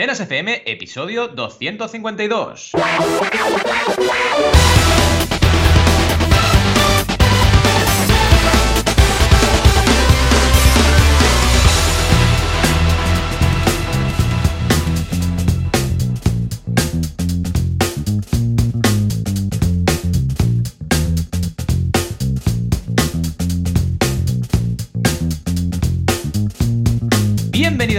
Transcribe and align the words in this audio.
Mecenas 0.00 0.20
FM, 0.20 0.62
episodio 0.64 1.28
252. 1.28 2.72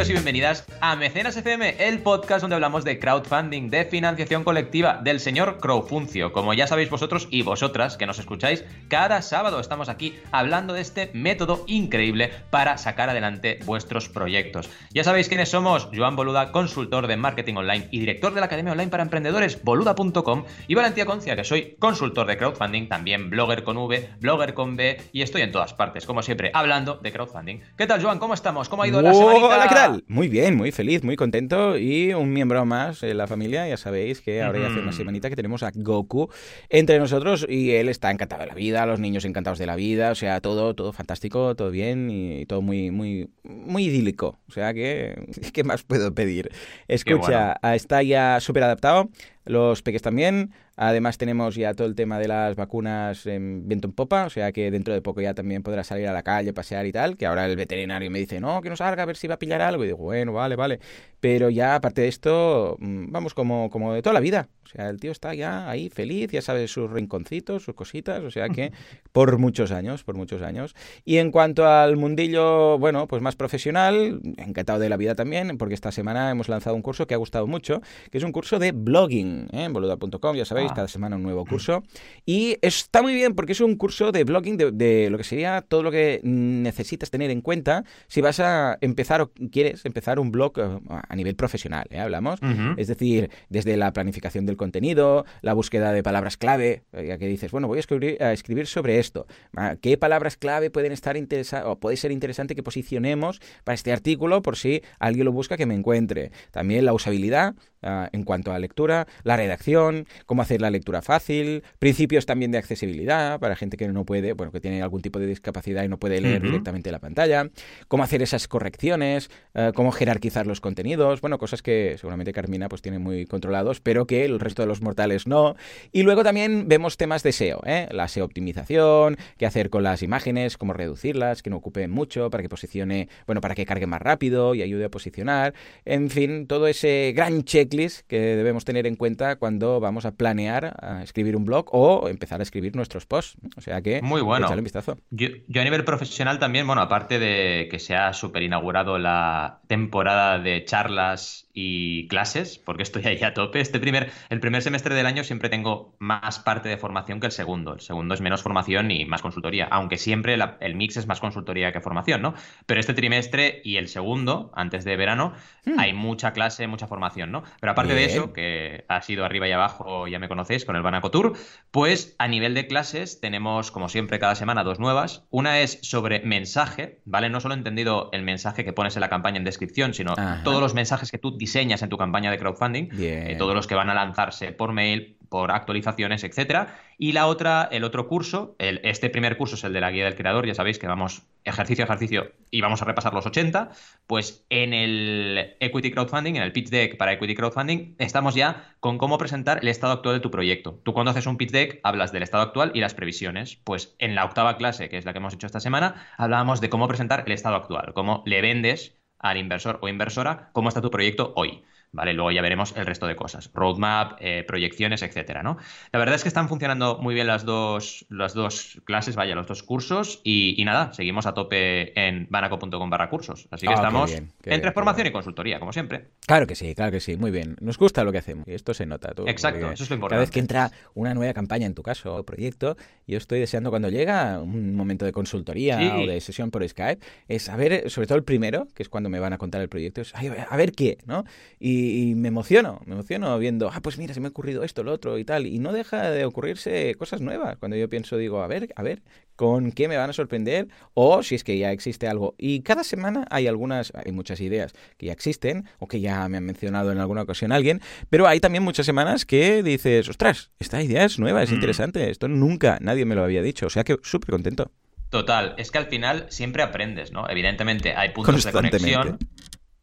Bienvenidos 0.02 0.09
y 0.09 0.23
bienvenidas 0.23 0.79
a 0.81 0.95
Mecenas 0.95 1.38
FM, 1.38 1.75
el 1.77 1.99
podcast 1.99 2.41
donde 2.41 2.55
hablamos 2.55 2.83
de 2.83 2.97
crowdfunding, 2.97 3.69
de 3.69 3.86
financiación 3.86 4.43
colectiva, 4.43 5.00
del 5.04 5.19
señor 5.19 5.59
Crowfuncio. 5.59 6.33
Como 6.33 6.55
ya 6.55 6.65
sabéis 6.65 6.89
vosotros 6.89 7.28
y 7.29 7.43
vosotras 7.43 7.97
que 7.97 8.07
nos 8.07 8.18
escucháis, 8.18 8.65
cada 8.87 9.21
sábado 9.21 9.59
estamos 9.59 9.89
aquí 9.89 10.18
hablando 10.32 10.73
de 10.73 10.82
este 10.82 11.11
método 11.14 11.65
increíble 11.68 12.32
para 12.50 12.79
sacar 12.79 13.11
adelante 13.11 13.59
vuestros 13.64 14.09
proyectos. 14.09 14.71
Ya 14.92 15.04
sabéis 15.04 15.28
quiénes 15.28 15.50
somos, 15.50 15.87
Joan 15.95 16.15
Boluda, 16.15 16.51
consultor 16.51 17.06
de 17.06 17.18
marketing 17.18 17.57
online 17.57 17.87
y 17.92 18.00
director 18.00 18.33
de 18.33 18.39
la 18.39 18.47
Academia 18.47 18.71
Online 18.71 18.89
para 18.89 19.04
Emprendedores, 19.04 19.64
boluda.com, 19.64 20.45
y 20.68 20.73
Valentía 20.73 21.06
Concia, 21.06 21.36
que 21.36 21.43
soy 21.43 21.75
consultor 21.78 22.25
de 22.25 22.37
crowdfunding, 22.37 22.89
también 22.89 23.29
blogger 23.29 23.64
con 23.64 23.78
V, 23.78 24.09
blogger 24.20 24.56
con 24.56 24.75
B, 24.75 25.00
y 25.11 25.21
estoy 25.21 25.43
en 25.43 25.51
todas 25.51 25.75
partes, 25.75 26.07
como 26.07 26.23
siempre, 26.23 26.50
hablando 26.56 26.95
de 26.95 27.11
crowdfunding. 27.11 27.59
¿Qué 27.78 27.86
tal, 27.86 28.01
Joan? 28.01 28.18
¿Cómo 28.18 28.33
estamos? 28.33 28.68
¿Cómo 28.68 28.81
ha 28.81 28.87
ido 28.87 29.00
la 29.00 29.14
semana? 29.14 29.37
Hola, 29.45 29.68
¿qué 29.68 29.75
tal? 29.75 29.92
Muy 30.07 30.28
bien, 30.28 30.55
muy 30.55 30.71
feliz, 30.71 31.04
muy 31.04 31.15
contento 31.15 31.78
y 31.78 32.14
un 32.14 32.33
miembro 32.33 32.66
más 32.66 33.03
en 33.03 33.17
la 33.17 33.28
familia. 33.28 33.67
Ya 33.67 33.78
sabéis 33.78 34.22
que 34.22 34.42
ahora 34.42 34.59
ya 34.59 34.67
hace 34.67 34.80
una 34.80 34.92
semanita 34.92 35.30
que 35.30 35.36
tenemos 35.36 35.64
a 35.64 35.72
Goku 35.73 36.30
entre 36.70 37.00
nosotros 37.00 37.45
y 37.48 37.72
él 37.72 37.89
está 37.89 38.11
encantado 38.11 38.42
de 38.42 38.48
la 38.48 38.56
vida, 38.56 38.86
los 38.86 39.00
niños 39.00 39.26
encantados 39.26 39.59
de 39.59 39.66
la 39.66 39.76
vida, 39.76 40.11
o 40.11 40.16
sea, 40.16 40.42
todo, 40.42 40.76
todo 40.76 40.94
fantástico, 40.94 41.56
todo 41.56 41.72
bien 41.72 42.09
y 42.09 42.45
todo 42.45 42.61
muy, 42.61 42.92
muy, 42.92 43.30
muy 43.44 43.86
idílico. 43.86 44.39
O 44.48 44.52
sea 44.52 44.73
que, 44.73 45.16
¿qué 45.53 45.64
más 45.64 45.84
puedo 45.84 46.14
pedir? 46.14 46.52
Escucha, 46.88 47.58
está 47.73 48.04
ya 48.04 48.39
súper 48.39 48.64
adaptado. 48.64 49.09
Los 49.45 49.81
peques 49.81 50.02
también. 50.02 50.52
Además 50.75 51.17
tenemos 51.17 51.56
ya 51.56 51.73
todo 51.73 51.88
el 51.88 51.95
tema 51.95 52.17
de 52.17 52.28
las 52.28 52.56
vacunas 52.56 53.25
en 53.25 53.67
viento 53.67 53.88
en 53.88 53.94
popa, 53.94 54.25
o 54.25 54.30
sea 54.30 54.52
que 54.52 54.72
dentro 54.72 54.94
de 54.94 55.02
poco 55.02 55.22
ya 55.22 55.33
también 55.33 55.64
podrá 55.64 55.83
salir 55.83 56.08
a 56.08 56.14
la 56.14 56.23
calle, 56.23 56.53
pasear 56.53 56.86
y 56.86 56.92
tal, 56.92 57.17
que 57.17 57.25
ahora 57.25 57.45
el 57.45 57.56
veterinario 57.56 58.09
me 58.09 58.20
dice, 58.20 58.39
no, 58.39 58.61
que 58.61 58.70
no 58.70 58.75
salga 58.75 59.03
a 59.03 59.06
ver 59.06 59.17
si 59.17 59.28
va 59.28 59.36
a 59.36 59.39
pillar 59.39 59.61
algo. 59.61 59.83
Y 59.83 59.88
digo, 59.88 60.00
bueno, 60.00 60.33
vale, 60.33 60.56
vale. 60.56 60.80
Pero 61.20 61.50
ya 61.50 61.75
aparte 61.75 62.02
de 62.02 62.08
esto, 62.08 62.78
mm, 62.80 63.11
vamos 63.11 63.33
como, 63.33 63.70
como 63.70 63.94
de 63.94 64.02
toda 64.02 64.14
la 64.14 64.20
vida. 64.20 64.50
O 64.64 64.67
sea, 64.67 64.89
el 64.89 65.00
tío 65.00 65.11
está 65.11 65.33
ya 65.33 65.70
ahí 65.70 65.89
feliz, 65.89 66.31
ya 66.31 66.42
sabe 66.42 66.67
sus 66.67 66.89
rinconcitos, 66.89 67.64
sus 67.64 67.76
cositas, 67.76 68.23
o 68.23 68.31
sea 68.31 68.48
que 68.50 68.72
por 69.11 69.38
muchos 69.38 69.72
años, 69.72 70.03
por 70.03 70.16
muchos 70.16 70.42
años. 70.42 70.76
Y 71.03 71.17
en 71.17 71.31
cuanto 71.31 71.67
al 71.67 71.98
mundillo, 71.98 72.80
bueno, 72.80 73.08
pues 73.08 73.22
más 73.22 73.36
profesional, 73.36 74.22
encantado 74.38 74.80
de 74.80 74.89
la 74.89 74.98
vida 74.98 75.14
también, 75.14 75.58
porque 75.58 75.73
esta 75.73 75.92
semana 75.92 76.31
hemos 76.31 76.48
lanzado 76.50 76.76
un 76.76 76.81
curso 76.81 77.05
que 77.05 77.14
ha 77.14 77.17
gustado 77.17 77.48
mucho, 77.48 77.81
que 78.09 78.17
es 78.17 78.23
un 78.23 78.31
curso 78.31 78.59
de 78.59 78.72
blogging, 78.72 79.31
¿eh? 79.52 79.64
en 79.64 79.74
boluda.com, 79.74 80.36
ya 80.36 80.46
sabéis, 80.46 80.72
cada 80.72 80.88
semana 80.88 81.16
un 81.16 81.24
nuevo 81.24 81.46
curso. 81.46 81.84
Y 82.26 82.58
está 82.62 83.02
muy 83.02 83.14
bien 83.14 83.36
porque 83.36 83.54
es 83.54 83.62
un 83.62 83.76
curso 83.76 84.12
de 84.12 84.23
blogging 84.23 84.58
de, 84.58 84.72
de 84.72 85.10
lo 85.10 85.18
que 85.18 85.23
sería 85.23 85.62
todo 85.62 85.84
lo 85.84 85.92
que 85.92 86.20
necesitas 86.23 87.10
tener 87.10 87.32
en 87.32 87.42
cuenta 87.42 87.84
si 88.08 88.22
vas 88.22 88.40
a 88.40 88.78
empezar 88.82 89.22
o 89.22 89.32
quieres 89.52 89.86
empezar 89.86 90.20
un 90.20 90.32
blog 90.32 90.54
eh, 90.58 90.80
a 90.88 91.16
nivel 91.16 91.36
profesional, 91.36 91.88
¿eh? 91.90 92.00
hablamos. 92.00 92.40
Es 92.78 92.88
decir, 92.88 93.30
desde 93.50 93.78
la 93.78 93.94
planificación 93.94 94.46
del 94.46 94.58
contenido, 94.58 95.26
la 95.42 95.54
búsqueda 95.54 95.94
de 95.94 96.04
palabras 96.04 96.38
clave, 96.38 96.84
eh, 96.94 97.06
ya 97.08 97.18
que 97.18 97.28
dices, 97.28 97.52
bueno, 97.52 97.68
voy 97.68 97.78
a 97.78 97.80
escribir, 97.80 98.22
a 98.22 98.34
escribir 98.34 98.68
sobre 98.68 99.00
esto. 99.00 99.28
Ah, 99.56 99.76
¿Qué 99.80 99.98
palabras 99.98 100.38
clave 100.38 100.70
pueden 100.70 100.92
estar 100.92 101.17
interesantes 101.17 101.66
o 101.67 101.80
puede 101.80 101.98
ser 101.98 102.11
interesante 102.11 102.55
que 102.55 102.64
posicionemos 102.64 103.39
para 103.64 103.76
este 103.76 103.92
artículo 103.92 104.42
por 104.42 104.58
si 104.58 104.82
alguien 105.00 105.26
lo 105.26 105.32
busca 105.32 105.58
que 105.58 105.66
me 105.66 105.76
encuentre? 105.76 106.32
También 106.52 106.86
la 106.86 106.94
usabilidad 106.94 107.55
uh, 107.83 108.08
en 108.11 108.23
cuanto 108.23 108.52
a 108.52 108.59
lectura, 108.59 109.08
la 109.23 109.37
redacción, 109.37 110.08
cómo 110.25 110.42
hacer 110.42 110.61
la 110.61 110.69
lectura 110.71 111.02
fácil, 111.02 111.64
principios 111.80 112.25
también 112.25 112.52
de 112.52 112.58
accesibilidad 112.58 113.39
para 113.39 113.55
gente 113.55 113.77
que 113.77 113.87
no 113.87 114.05
puede, 114.05 114.33
bueno, 114.33 114.52
que 114.52 114.59
tiene 114.59 114.81
algún 114.81 115.02
tipo 115.02 115.19
de 115.19 115.27
discapacidad 115.27 115.83
y 115.83 115.87
no 115.87 115.97
puede 115.97 116.21
leer 116.21 116.42
uh 116.42 116.45
-huh. 116.45 116.47
directamente 116.47 116.92
la 116.92 116.99
pantalla, 116.99 117.49
cómo 117.87 118.03
hacer 118.03 118.21
esas 118.21 118.47
correcciones, 118.47 119.30
uh, 119.53 119.71
cómo 119.73 119.92
jerarquizar 119.92 120.47
los 120.47 120.61
contenidos, 120.61 121.21
bueno, 121.21 121.37
cosas 121.37 121.61
que 121.61 121.95
seguramente 121.97 122.33
Carmina 122.33 122.69
pues 122.69 122.81
tiene 122.81 122.99
muy 122.99 123.25
controlados, 123.25 123.81
pero 123.81 124.05
que 124.05 124.25
el 124.25 124.39
resto 124.39 124.61
de 124.61 124.67
los 124.67 124.81
mortales 124.81 125.27
no. 125.27 125.55
Y 125.92 126.03
luego 126.03 126.23
también 126.23 126.67
vemos 126.67 126.98
temas 126.98 127.23
de 127.23 127.31
SEO, 127.31 127.61
¿eh? 127.65 127.87
la 127.92 128.07
SEO 128.07 128.25
optimización, 128.25 129.17
qué 129.37 129.45
hacer 129.45 129.69
con 129.69 129.83
las 129.83 130.03
imágenes, 130.03 130.57
cómo 130.57 130.73
reducirlas, 130.73 131.43
que 131.43 131.49
no 131.49 131.57
ocupen 131.57 131.91
mucho, 131.91 132.29
para 132.29 132.41
que 132.41 132.49
posicione, 132.49 133.09
bueno, 133.27 133.41
para 133.41 133.55
que 133.55 133.65
cargue 133.65 133.87
más 133.87 134.01
rápido 134.01 134.55
y 134.55 134.61
ayude 134.61 134.85
a 134.85 134.89
posicionar, 134.89 135.53
en 135.85 136.09
fin, 136.09 136.47
todo 136.47 136.67
ese 136.67 137.13
gran 137.15 137.43
checklist 137.71 138.05
que 138.07 138.19
debemos 138.35 138.65
tener 138.65 138.85
en 138.85 138.95
cuenta 138.95 139.37
cuando 139.37 139.79
vamos 139.79 140.05
a 140.05 140.11
planear 140.11 140.75
a 140.81 141.01
escribir 141.03 141.35
un 141.35 141.45
blog 141.45 141.65
o 141.71 142.09
empezar 142.09 142.39
a 142.39 142.43
escribir 142.43 142.75
nuestros 142.75 143.05
posts. 143.05 143.37
O 143.57 143.61
sea 143.61 143.81
que, 143.81 144.01
muy 144.01 144.21
bueno. 144.21 144.45
Echale 144.45 144.59
un 144.59 144.65
vistazo. 144.65 144.97
Yo, 145.09 145.29
yo 145.47 145.61
a 145.61 145.63
nivel 145.63 145.83
profesional 145.83 146.39
también, 146.39 146.67
bueno, 146.67 146.81
aparte 146.81 147.19
de 147.19 147.67
que 147.69 147.79
se 147.79 147.95
ha 147.95 148.13
super 148.13 148.43
inaugurado 148.43 148.97
la 148.97 149.61
temporada 149.67 150.39
de 150.39 150.65
charlas 150.65 151.47
y 151.53 152.07
clases, 152.07 152.57
porque 152.57 152.83
estoy 152.83 153.05
ahí 153.05 153.21
a 153.23 153.33
tope. 153.33 153.59
Este 153.59 153.79
primer, 153.79 154.11
el 154.29 154.39
primer 154.39 154.61
semestre 154.61 154.95
del 154.95 155.05
año 155.05 155.23
siempre 155.23 155.49
tengo 155.49 155.95
más 155.99 156.39
parte 156.39 156.69
de 156.69 156.77
formación 156.77 157.19
que 157.19 157.27
el 157.27 157.31
segundo. 157.31 157.73
El 157.73 157.81
segundo 157.81 158.13
es 158.13 158.21
menos 158.21 158.41
formación 158.41 158.91
y 158.91 159.05
más 159.05 159.21
consultoría, 159.21 159.67
aunque 159.69 159.97
siempre 159.97 160.37
la, 160.37 160.57
el 160.61 160.75
mix 160.75 160.97
es 160.97 161.07
más 161.07 161.19
consultoría 161.19 161.71
que 161.71 161.81
formación, 161.81 162.21
¿no? 162.21 162.33
Pero 162.65 162.79
este 162.79 162.93
trimestre 162.93 163.61
y 163.63 163.77
el 163.77 163.87
segundo, 163.87 164.51
antes 164.55 164.85
de 164.85 164.95
verano, 164.95 165.33
hmm. 165.65 165.79
hay 165.79 165.93
mucha 165.93 166.31
clase, 166.33 166.67
mucha 166.67 166.87
formación, 166.87 167.31
¿no? 167.31 167.43
Pero 167.61 167.73
aparte 167.73 167.94
Bien. 167.94 168.07
de 168.07 168.13
eso, 168.13 168.33
que 168.33 168.85
ha 168.88 169.03
sido 169.03 169.23
arriba 169.23 169.47
y 169.47 169.51
abajo, 169.51 170.07
ya 170.07 170.17
me 170.17 170.27
conocéis, 170.27 170.66
con 170.66 170.75
el 170.75 170.81
Banaco 170.81 171.11
Tour, 171.11 171.33
pues 171.69 172.16
a 172.17 172.27
nivel 172.27 172.55
de 172.55 172.66
clases 172.66 173.22
tenemos, 173.22 173.69
como 173.69 173.88
siempre, 173.88 174.17
cada 174.17 174.33
semana 174.33 174.63
dos 174.63 174.79
nuevas. 174.79 175.25
Una 175.29 175.59
es 175.59 175.77
sobre 175.83 176.22
mensaje, 176.22 177.01
¿vale? 177.05 177.29
No 177.29 177.39
solo 177.39 177.53
entendido 177.53 178.09
el 178.13 178.23
mensaje 178.23 178.66
que 178.66 178.73
pones 178.73 178.95
en 178.97 179.01
la 179.01 179.09
campaña 179.09 179.38
en 179.38 179.44
descripción, 179.44 179.94
sino 179.94 180.13
Ajá. 180.13 180.41
todos 180.44 180.59
los 180.59 180.73
mensajes 180.73 181.11
que 181.11 181.19
tú 181.19 181.38
diseñas 181.38 181.83
en 181.83 181.89
tu 181.89 181.99
campaña 181.99 182.31
de 182.31 182.39
crowdfunding, 182.39 182.89
eh, 182.99 183.35
todos 183.38 183.53
los 183.53 183.67
que 183.67 183.75
van 183.75 183.91
a 183.91 183.93
lanzarse 183.93 184.51
por 184.53 184.73
mail, 184.73 185.17
por 185.31 185.53
actualizaciones, 185.53 186.25
etcétera. 186.25 186.77
Y 186.97 187.13
la 187.13 187.27
otra, 187.27 187.69
el 187.71 187.85
otro 187.85 188.09
curso, 188.09 188.53
este 188.59 189.09
primer 189.09 189.37
curso 189.37 189.55
es 189.55 189.63
el 189.63 189.71
de 189.71 189.79
la 189.79 189.89
guía 189.89 190.03
del 190.03 190.15
creador, 190.15 190.45
ya 190.45 190.53
sabéis 190.53 190.77
que 190.77 190.87
vamos 190.87 191.23
ejercicio 191.45 191.85
a 191.85 191.87
ejercicio 191.87 192.33
y 192.51 192.59
vamos 192.59 192.81
a 192.81 192.85
repasar 192.85 193.13
los 193.13 193.25
80, 193.25 193.71
pues 194.07 194.45
en 194.49 194.73
el 194.73 195.55
Equity 195.61 195.89
Crowdfunding, 195.89 196.35
en 196.35 196.43
el 196.43 196.51
pitch 196.51 196.69
deck 196.69 196.97
para 196.97 197.13
Equity 197.13 197.33
Crowdfunding, 197.33 197.95
estamos 197.97 198.35
ya 198.35 198.75
con 198.81 198.97
cómo 198.97 199.17
presentar 199.17 199.59
el 199.61 199.69
estado 199.69 199.93
actual 199.93 200.15
de 200.15 200.19
tu 200.19 200.31
proyecto. 200.31 200.81
Tú 200.83 200.93
cuando 200.93 201.11
haces 201.11 201.25
un 201.25 201.37
pitch 201.37 201.51
deck 201.51 201.79
hablas 201.83 202.11
del 202.11 202.23
estado 202.23 202.43
actual 202.43 202.71
y 202.73 202.81
las 202.81 202.93
previsiones. 202.93 203.55
Pues 203.55 203.95
en 203.99 204.15
la 204.15 204.25
octava 204.25 204.57
clase, 204.57 204.89
que 204.89 204.97
es 204.97 205.05
la 205.05 205.13
que 205.13 205.19
hemos 205.19 205.33
hecho 205.33 205.47
esta 205.47 205.61
semana, 205.61 206.07
hablábamos 206.17 206.59
de 206.59 206.69
cómo 206.69 206.89
presentar 206.89 207.23
el 207.25 207.31
estado 207.31 207.55
actual, 207.55 207.93
cómo 207.93 208.21
le 208.25 208.41
vendes 208.41 208.99
al 209.17 209.37
inversor 209.37 209.79
o 209.81 209.87
inversora 209.87 210.49
cómo 210.51 210.67
está 210.67 210.81
tu 210.81 210.91
proyecto 210.91 211.31
hoy. 211.37 211.63
¿Vale? 211.91 212.13
Luego 212.13 212.31
ya 212.31 212.41
veremos 212.41 212.74
el 212.78 212.85
resto 212.85 213.07
de 213.07 213.16
cosas, 213.16 213.52
roadmap, 213.53 214.18
eh, 214.19 214.44
proyecciones, 214.47 215.02
etcétera, 215.02 215.44
¿no? 215.44 215.57
La 215.91 216.00
verdad 216.00 216.16
es 216.16 216.24
que 216.24 216.29
están 216.29 216.47
funcionando 216.47 217.00
muy 217.00 217.13
bien 217.13 217.28
las 217.28 217.46
dos, 217.46 218.06
las 218.09 218.34
dos 218.34 218.81
clases, 218.85 219.16
vaya, 219.16 219.35
los 219.35 219.47
dos 219.47 219.63
cursos 219.63 220.22
y, 220.24 220.56
y 220.57 220.66
nada, 220.66 220.94
seguimos 220.94 221.25
a 221.25 221.34
tope 221.34 222.00
en 222.00 222.28
banaco.com 222.29 222.90
barra 222.90 223.09
cursos. 223.09 223.47
Así 223.52 223.68
que 223.68 223.74
oh, 223.74 223.75
estamos 223.75 224.09
qué 224.09 224.19
bien, 224.19 224.34
qué 224.41 224.50
entre 224.52 224.69
bien, 224.69 224.74
formación 224.74 225.07
y 225.07 225.12
consultoría, 225.12 225.59
como 225.59 225.74
siempre. 225.74 226.07
Claro 226.25 226.47
que 226.47 226.56
sí, 226.56 226.74
claro 226.75 226.91
que 226.91 227.00
sí, 227.00 227.18
muy 227.18 227.31
bien. 227.31 227.56
Nos 227.59 227.78
gusta 227.78 228.03
lo 228.03 228.11
que 228.11 228.20
hacemos 228.20 228.47
y 228.47 228.53
esto 228.53 228.73
se 228.73 228.85
nota. 228.85 229.14
Tú, 229.14 229.28
Exacto, 229.28 229.72
eso 229.72 229.84
es 229.84 229.90
lo 229.90 229.96
importante. 229.96 230.16
Cada 230.16 230.22
vez 230.22 230.32
que 230.32 230.40
entra 230.40 230.72
una 230.94 231.14
nueva 231.14 231.34
campaña 231.34 231.66
en 231.66 231.73
tu 231.73 231.84
caso 231.84 232.16
o 232.16 232.23
proyecto, 232.23 232.78
yo 233.08 233.17
estoy 233.17 233.40
deseando 233.40 233.70
cuando 233.70 233.90
llega 233.90 234.40
un 234.40 234.76
momento 234.76 235.05
de 235.05 235.11
consultoría 235.11 235.78
sí. 235.78 235.90
o 235.94 236.08
de 236.08 236.22
sesión 236.22 236.52
por 236.52 236.67
Skype, 236.67 237.05
es 237.28 237.44
saber, 237.44 237.90
sobre 237.90 238.08
todo 238.08 238.17
el 238.17 238.23
primero, 238.23 238.67
que 238.73 238.84
es 238.84 238.90
cuando 238.90 239.09
me 239.09 239.20
van 239.20 239.34
a 239.34 239.37
contar 239.37 239.61
el 239.61 239.70
proyecto, 239.70 240.02
es 240.02 240.14
ay, 240.16 240.32
a 240.49 240.58
ver 240.58 240.72
qué, 240.72 240.97
¿no? 241.05 241.26
Y, 241.59 241.80
y 241.81 242.16
me 242.16 242.28
emociono, 242.28 242.81
me 242.85 242.93
emociono 242.93 243.37
viendo, 243.39 243.69
ah, 243.73 243.81
pues 243.81 243.97
mira, 243.97 244.13
se 244.13 244.19
me 244.19 244.28
ha 244.28 244.29
ocurrido 244.29 244.63
esto, 244.63 244.83
lo 244.83 244.91
otro 244.91 245.17
y 245.17 245.25
tal. 245.25 245.47
Y 245.47 245.59
no 245.59 245.73
deja 245.73 246.09
de 246.11 246.25
ocurrirse 246.25 246.95
cosas 246.95 247.22
nuevas. 247.22 247.57
Cuando 247.57 247.78
yo 247.78 247.89
pienso, 247.89 248.17
digo, 248.17 248.41
a 248.41 248.47
ver, 248.47 248.72
a 248.75 248.83
ver, 248.83 249.01
¿con 249.35 249.72
qué 249.72 249.87
me 249.87 249.97
van 249.97 250.09
a 250.09 250.13
sorprender? 250.13 250.67
O 250.93 251.23
si 251.23 251.35
es 251.35 251.43
que 251.43 251.57
ya 251.57 251.72
existe 251.72 252.07
algo. 252.07 252.35
Y 252.37 252.61
cada 252.61 252.83
semana 252.83 253.25
hay 253.29 253.47
algunas, 253.47 253.91
hay 253.95 254.11
muchas 254.11 254.39
ideas 254.41 254.73
que 254.97 255.07
ya 255.07 255.13
existen 255.13 255.66
o 255.79 255.87
que 255.87 255.99
ya 255.99 256.28
me 256.30 256.38
han 256.38 256.45
mencionado 256.45 256.92
en 256.92 257.00
alguna 257.00 257.24
ocasión 257.24 257.51
alguien, 257.51 257.81
pero 258.10 258.27
hay 258.27 258.39
también 258.39 258.63
muchas 258.63 258.86
semanas 258.86 259.25
que 259.25 259.63
dices, 259.63 260.10
ostras, 260.10 260.51
esta 260.60 260.81
idea 260.81 261.06
es 261.06 261.19
nueva, 261.19 261.44
es 261.44 261.51
mm. 261.51 261.56
interesante, 261.56 262.10
esto 262.10 262.27
nunca 262.27 262.77
nadie 262.81 263.06
me 263.06 263.16
lo 263.16 263.24
había 263.24 263.42
dicho. 263.42 263.68
O 263.68 263.69
sea 263.69 263.84
que 263.84 263.98
súper 264.04 264.31
contento. 264.31 264.72
Total, 265.10 265.56
es 265.57 265.72
que 265.72 265.77
al 265.77 265.88
final 265.88 266.25
siempre 266.30 266.63
aprendes, 266.63 267.12
¿no? 267.12 267.30
Evidentemente 267.30 267.94
hay 267.95 268.10
puntos 268.10 268.45
de 268.45 268.51
conexión 268.54 269.19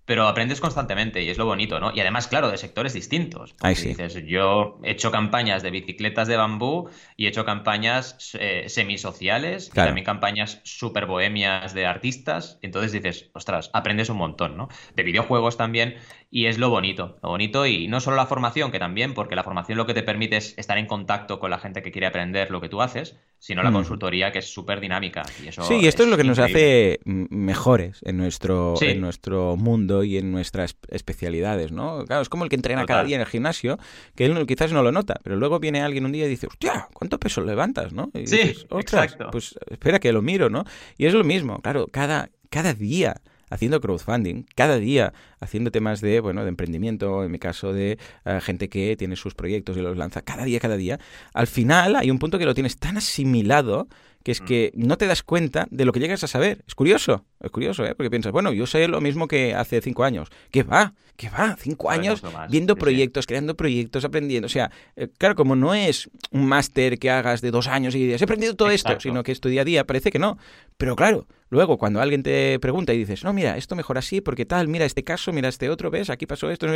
pero 0.09 0.27
aprendes 0.27 0.59
constantemente 0.59 1.23
y 1.23 1.29
es 1.29 1.37
lo 1.37 1.45
bonito, 1.45 1.81
¿no? 1.81 1.93
Y 1.95 2.01
además, 2.01 2.29
claro, 2.29 2.51
de 2.51 2.57
sectores 2.57 2.95
distintos. 2.95 3.55
Ahí 3.61 3.75
sí. 3.75 3.89
Dices, 3.89 4.25
yo 4.25 4.81
he 4.83 4.93
hecho 4.93 5.11
campañas 5.11 5.63
de 5.63 5.71
bicicletas 5.71 6.27
de 6.29 6.39
bambú 6.39 6.89
y 7.15 7.27
he 7.27 7.29
hecho 7.29 7.45
campañas 7.45 8.17
eh, 8.41 8.65
semisociales, 8.69 9.69
y 9.69 9.73
también 9.73 10.07
campañas 10.07 10.63
súper 10.65 11.05
bohemias 11.05 11.75
de 11.75 11.85
artistas. 11.85 12.59
Entonces 12.63 12.93
dices, 12.93 13.29
ostras, 13.35 13.69
aprendes 13.75 14.09
un 14.09 14.17
montón, 14.17 14.57
¿no? 14.57 14.69
De 14.97 15.03
videojuegos 15.03 15.59
también. 15.59 15.97
Y 16.31 16.45
es 16.45 16.59
lo 16.59 16.69
bonito, 16.69 17.19
lo 17.23 17.31
bonito 17.31 17.67
y 17.67 17.89
no 17.89 18.01
solo 18.01 18.17
la 18.17 18.27
formación, 18.27 18.71
que 18.71 18.79
también, 18.79 19.15
porque 19.15 19.35
la 19.35 19.45
formación 19.45 19.79
lo 19.79 19.87
que 19.87 19.95
te 19.95 20.03
permite 20.03 20.37
es 20.37 20.55
estar 20.59 20.77
en 20.77 20.85
contacto 20.85 21.41
con 21.41 21.51
la 21.51 21.59
gente 21.59 21.81
que 21.83 21.91
quiere 21.91 22.07
aprender 22.07 22.51
lo 22.51 22.61
que 22.61 22.69
tú 22.69 22.83
haces, 22.83 23.17
sino 23.39 23.63
la 23.63 23.71
mm. 23.71 23.75
consultoría 23.75 24.31
que 24.31 24.41
es 24.41 24.53
súper 24.53 24.79
dinámica. 24.81 25.23
Y 25.43 25.49
eso 25.49 25.63
sí, 25.63 25.77
y 25.77 25.87
esto 25.87 26.03
es, 26.03 26.11
lo 26.11 26.19
que 26.19 26.25
nos 26.25 26.39
hace 26.39 27.01
mejores 27.05 28.01
en 28.05 28.19
nuestro, 28.19 28.75
en 28.83 29.01
nuestro 29.01 29.57
mundo 29.57 30.05
y 30.05 30.19
en 30.19 30.31
nuestras 30.31 30.77
especialidades, 30.89 31.73
¿no? 31.73 32.05
Claro, 32.05 32.21
es 32.21 32.29
como 32.29 32.45
el 32.45 32.51
que 32.51 32.57
entrena 32.57 32.85
cada 32.85 33.05
día 33.05 33.17
en 33.17 33.23
el 33.23 33.29
gimnasio, 33.29 33.79
que 34.15 34.27
él 34.27 34.47
quizás 34.47 34.71
no 34.71 34.83
lo 34.83 34.93
nota, 34.93 35.19
pero 35.23 35.37
luego 35.37 35.61
viene 35.61 35.81
alguien 35.81 36.05
un 36.05 36.13
día 36.13 36.27
y 36.27 36.29
dice, 36.29 36.47
hostia, 36.47 36.89
¿cuánto 36.93 37.19
peso 37.19 37.41
levantas, 37.41 37.95
no? 37.95 38.11
Y 38.13 38.27
sí, 38.27 38.55
exacto. 38.71 39.29
Pues 39.33 39.59
espera 39.71 39.99
que 39.99 40.13
lo 40.13 40.21
miro, 40.21 40.51
¿no? 40.51 40.65
Y 40.99 41.07
es 41.07 41.15
lo 41.15 41.25
mismo, 41.25 41.59
claro, 41.63 41.87
cada, 41.91 42.29
cada 42.51 42.75
día 42.75 43.15
haciendo 43.51 43.81
crowdfunding, 43.81 44.45
cada 44.55 44.79
día 44.79 45.13
haciendo 45.41 45.71
temas 45.71 46.01
de, 46.01 46.21
bueno, 46.21 46.43
de 46.43 46.49
emprendimiento, 46.49 47.25
en 47.25 47.31
mi 47.31 47.39
caso 47.39 47.73
de 47.73 47.99
eh, 48.25 48.41
gente 48.41 48.69
que 48.69 48.97
tiene 48.97 49.17
sus 49.17 49.35
proyectos 49.35 49.77
y 49.77 49.81
los 49.81 49.97
lanza 49.97 50.23
cada 50.23 50.45
día, 50.45 50.61
cada 50.61 50.77
día, 50.77 50.99
al 51.33 51.47
final 51.47 51.97
hay 51.97 52.11
un 52.11 52.19
punto 52.19 52.39
que 52.39 52.45
lo 52.45 52.55
tienes 52.55 52.79
tan 52.79 52.97
asimilado 52.97 53.89
que 54.23 54.33
es 54.33 54.43
mm. 54.43 54.45
que 54.45 54.73
no 54.75 54.99
te 54.99 55.07
das 55.07 55.23
cuenta 55.23 55.67
de 55.71 55.85
lo 55.85 55.93
que 55.93 56.01
llegas 56.01 56.25
a 56.25 56.27
saber. 56.27 56.63
Es 56.67 56.75
curioso, 56.75 57.25
es 57.41 57.51
curioso, 57.51 57.85
¿eh? 57.85 57.95
Porque 57.95 58.11
piensas, 58.11 58.33
bueno, 58.33 58.53
yo 58.53 58.67
sé 58.67 58.87
lo 58.89 59.01
mismo 59.01 59.29
que 59.29 59.55
hace 59.55 59.81
cinco 59.81 60.05
años. 60.05 60.29
¿Qué 60.51 60.63
va? 60.63 60.95
¿Qué 61.17 61.31
va? 61.31 61.57
Cinco 61.59 61.91
años 61.91 62.23
viendo 62.49 62.77
proyectos, 62.77 63.27
creando 63.27 63.57
proyectos, 63.57 64.05
aprendiendo. 64.05 64.47
O 64.47 64.49
sea, 64.49 64.71
eh, 64.97 65.09
claro, 65.19 65.35
como 65.35 65.57
no 65.57 65.75
es 65.75 66.09
un 66.31 66.47
máster 66.47 66.99
que 66.99 67.11
hagas 67.11 67.41
de 67.41 67.51
dos 67.51 67.67
años 67.67 67.95
y 67.95 68.05
dices, 68.05 68.21
he 68.21 68.25
aprendido 68.25 68.55
todo 68.55 68.71
esto, 68.71 69.01
sino 69.01 69.23
que 69.23 69.33
es 69.33 69.41
tu 69.41 69.49
día 69.49 69.63
a 69.63 69.65
día, 69.65 69.85
parece 69.85 70.11
que 70.11 70.19
no. 70.19 70.39
Pero 70.77 70.95
claro, 70.95 71.27
luego 71.51 71.79
cuando 71.79 72.01
alguien 72.01 72.23
te 72.23 72.59
pregunta 72.61 72.93
y 72.95 72.99
dices, 72.99 73.25
no, 73.25 73.33
mira, 73.33 73.57
esto 73.57 73.77
mejor 73.77 73.99
así, 73.99 74.21
porque 74.21 74.45
tal, 74.45 74.69
mira 74.69 74.85
este 74.85 75.05
caso, 75.05 75.33
mira 75.33 75.49
este 75.49 75.71
otro, 75.71 75.91
¿ves? 75.91 76.11
Aquí 76.11 76.27
pasó 76.27 76.51
esto. 76.51 76.67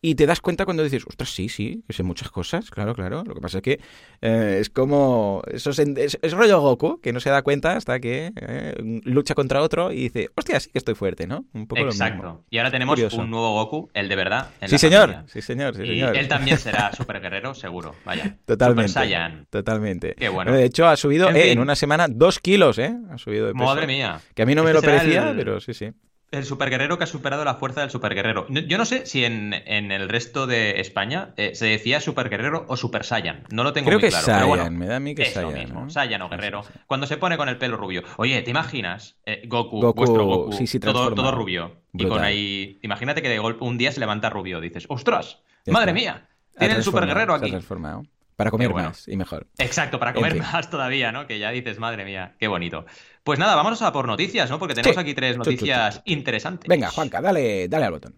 Y 0.00 0.14
te 0.14 0.26
das 0.26 0.40
cuenta 0.40 0.64
cuando 0.64 0.82
dices, 0.82 1.04
ostras, 1.06 1.30
sí, 1.30 1.48
sí, 1.48 1.84
sé 1.88 2.02
muchas 2.02 2.30
cosas, 2.30 2.70
claro, 2.70 2.94
claro. 2.94 3.22
Lo 3.24 3.34
que 3.34 3.40
pasa 3.40 3.58
es 3.58 3.62
que 3.62 3.80
eh, 4.20 4.58
es 4.60 4.70
como. 4.70 5.42
Eso 5.50 5.70
es, 5.70 5.78
es 5.78 6.32
rollo 6.32 6.60
Goku, 6.60 7.00
que 7.00 7.12
no 7.12 7.20
se 7.20 7.30
da 7.30 7.42
cuenta 7.42 7.76
hasta 7.76 8.00
que 8.00 8.32
eh, 8.36 9.00
lucha 9.04 9.34
contra 9.34 9.62
otro 9.62 9.92
y 9.92 9.96
dice, 9.96 10.28
hostia, 10.34 10.60
sí 10.60 10.70
que 10.70 10.78
estoy 10.78 10.94
fuerte, 10.94 11.26
¿no? 11.26 11.44
Un 11.52 11.66
poco 11.66 11.82
Exacto. 11.82 12.44
Y 12.50 12.58
ahora 12.58 12.70
tenemos 12.70 12.98
un 13.12 13.30
nuevo 13.30 13.52
Goku, 13.54 13.90
el 13.94 14.08
de 14.08 14.16
verdad. 14.16 14.50
sí, 14.66 14.78
señor. 14.78 15.24
sí, 15.26 15.42
señor. 15.42 15.76
Sí, 15.76 15.86
señor. 15.86 16.16
él 16.16 16.28
también 16.28 16.58
será 16.58 16.92
super 16.96 17.20
guerrero, 17.20 17.54
seguro. 17.54 17.94
Vaya. 18.04 18.36
Totalmente. 18.44 18.88
Super 18.88 19.02
Saiyan. 19.02 19.46
Totalmente. 19.50 20.14
Qué 20.16 20.28
bueno. 20.28 20.52
De 20.52 20.64
hecho, 20.64 20.86
ha 20.86 20.96
subido 20.96 21.28
en, 21.28 21.36
eh, 21.36 21.52
en 21.52 21.58
una 21.58 21.76
semana 21.76 22.08
dos 22.08 22.38
kilos, 22.38 22.78
¿eh? 22.78 22.94
Ha 23.10 23.18
subido 23.18 23.46
de 23.46 23.52
peso. 23.52 23.64
Madre 23.64 23.86
mía. 23.86 24.20
Que 24.34 24.42
a 24.42 24.46
mí 24.46 24.54
no 24.54 24.62
me 24.64 24.70
este 24.70 24.86
lo 24.86 24.92
parecía, 24.92 25.32
pero 25.36 25.60
sí, 25.60 25.74
sí 25.74 25.92
el 26.32 26.44
superguerrero 26.46 26.96
que 26.96 27.04
ha 27.04 27.06
superado 27.06 27.44
la 27.44 27.56
fuerza 27.56 27.82
del 27.82 27.90
superguerrero. 27.90 28.46
Yo 28.48 28.78
no 28.78 28.86
sé 28.86 29.04
si 29.04 29.24
en, 29.24 29.52
el 29.52 30.08
resto 30.08 30.46
de 30.46 30.80
España 30.80 31.34
eh, 31.36 31.54
se 31.54 31.66
decía 31.66 32.00
superguerrero 32.00 32.64
o 32.68 32.76
super 32.78 33.04
saiyan. 33.04 33.44
No 33.50 33.62
lo 33.62 33.74
tengo 33.74 33.86
Creo 33.86 33.98
muy 33.98 34.08
que 34.08 34.08
claro. 34.08 34.24
Saiyan, 34.24 34.40
pero 34.40 34.48
bueno, 34.48 34.78
me 34.78 34.86
da 34.86 34.96
a 34.96 35.00
mí 35.00 35.14
que 35.14 35.22
es 35.22 35.34
Saiyan. 35.34 35.52
Lo 35.52 35.58
mismo, 35.58 35.80
¿no? 35.82 35.90
Saiyan 35.90 36.22
o 36.22 36.30
guerrero. 36.30 36.64
Cuando 36.86 37.06
se 37.06 37.18
pone 37.18 37.36
con 37.36 37.50
el 37.50 37.58
pelo 37.58 37.76
rubio. 37.76 38.02
Oye, 38.16 38.40
¿te 38.40 38.50
imaginas? 38.50 39.18
Eh, 39.26 39.42
Goku, 39.46 39.80
vuestro 39.92 40.24
Goku, 40.24 40.52
sí, 40.52 40.66
sí, 40.66 40.80
todo, 40.80 41.14
todo, 41.14 41.32
rubio. 41.32 41.82
Y 41.92 42.06
con 42.06 42.24
ahí. 42.24 42.78
Imagínate 42.82 43.20
que 43.20 43.28
de 43.28 43.38
golpe 43.38 43.64
un 43.64 43.76
día 43.76 43.92
se 43.92 44.00
levanta 44.00 44.30
rubio. 44.30 44.60
Dices, 44.60 44.86
¡ostras! 44.88 45.42
¡Madre 45.66 45.92
mía! 45.92 46.28
Tiene 46.58 46.76
el 46.76 46.82
superguerrero 46.82 47.34
aquí. 47.34 47.44
Se 47.44 47.50
ha 47.50 47.58
transformado. 47.58 48.04
Para 48.36 48.50
comer 48.50 48.72
más 48.72 49.06
y 49.06 49.16
mejor. 49.16 49.46
Exacto, 49.58 49.98
para 49.98 50.14
comer 50.14 50.36
más 50.36 50.70
todavía, 50.70 51.12
¿no? 51.12 51.26
Que 51.26 51.38
ya 51.38 51.50
dices, 51.50 51.78
madre 51.78 52.04
mía, 52.04 52.34
qué 52.40 52.48
bonito. 52.48 52.86
Pues 53.24 53.38
nada, 53.38 53.54
vamos 53.54 53.80
a 53.82 53.92
por 53.92 54.06
noticias, 54.06 54.50
¿no? 54.50 54.58
Porque 54.58 54.74
tenemos 54.74 54.98
aquí 54.98 55.14
tres 55.14 55.36
noticias 55.36 56.02
interesantes. 56.06 56.68
Venga, 56.68 56.90
Juanca, 56.90 57.20
dale, 57.20 57.68
dale 57.68 57.84
al 57.84 57.92
botón. 57.92 58.14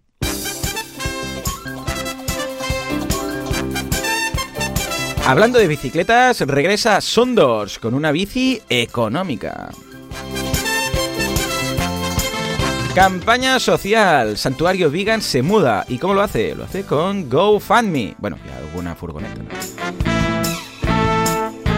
Hablando 5.27 5.59
de 5.59 5.69
bicicletas, 5.69 6.41
regresa 6.41 7.01
Sondors 7.01 7.79
con 7.79 7.95
una 7.95 8.13
bici 8.13 8.61
económica. 8.69 9.71
Campaña 12.95 13.59
social. 13.59 14.39
Santuario 14.39 14.91
Vegan 14.91 15.21
se 15.21 15.43
muda. 15.43 15.85
¿Y 15.89 15.99
cómo 15.99 16.15
lo 16.15 16.23
hace? 16.23 16.55
Lo 16.55 16.65
hace 16.65 16.85
con 16.85 17.29
GoFundMe. 17.29 18.15
Bueno, 18.19 18.39
y 18.47 18.51
alguna 18.51 18.95
furgoneta. 18.95 19.41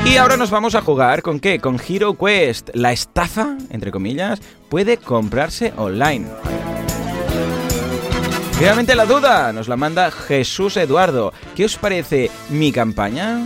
Y 0.06 0.18
ahora 0.18 0.36
nos 0.36 0.50
vamos 0.50 0.76
a 0.76 0.82
jugar 0.82 1.20
con 1.20 1.40
qué? 1.40 1.58
Con 1.58 1.80
Hero 1.80 2.16
Quest. 2.16 2.70
La 2.74 2.92
estafa, 2.92 3.58
entre 3.70 3.90
comillas, 3.90 4.40
puede 4.68 4.98
comprarse 4.98 5.72
online. 5.76 6.26
Realmente 8.60 8.94
la 8.94 9.04
duda 9.04 9.52
nos 9.52 9.66
la 9.66 9.76
manda 9.76 10.12
Jesús 10.12 10.76
Eduardo. 10.76 11.32
¿Qué 11.56 11.64
os 11.64 11.76
parece 11.76 12.30
mi 12.50 12.70
campaña? 12.70 13.40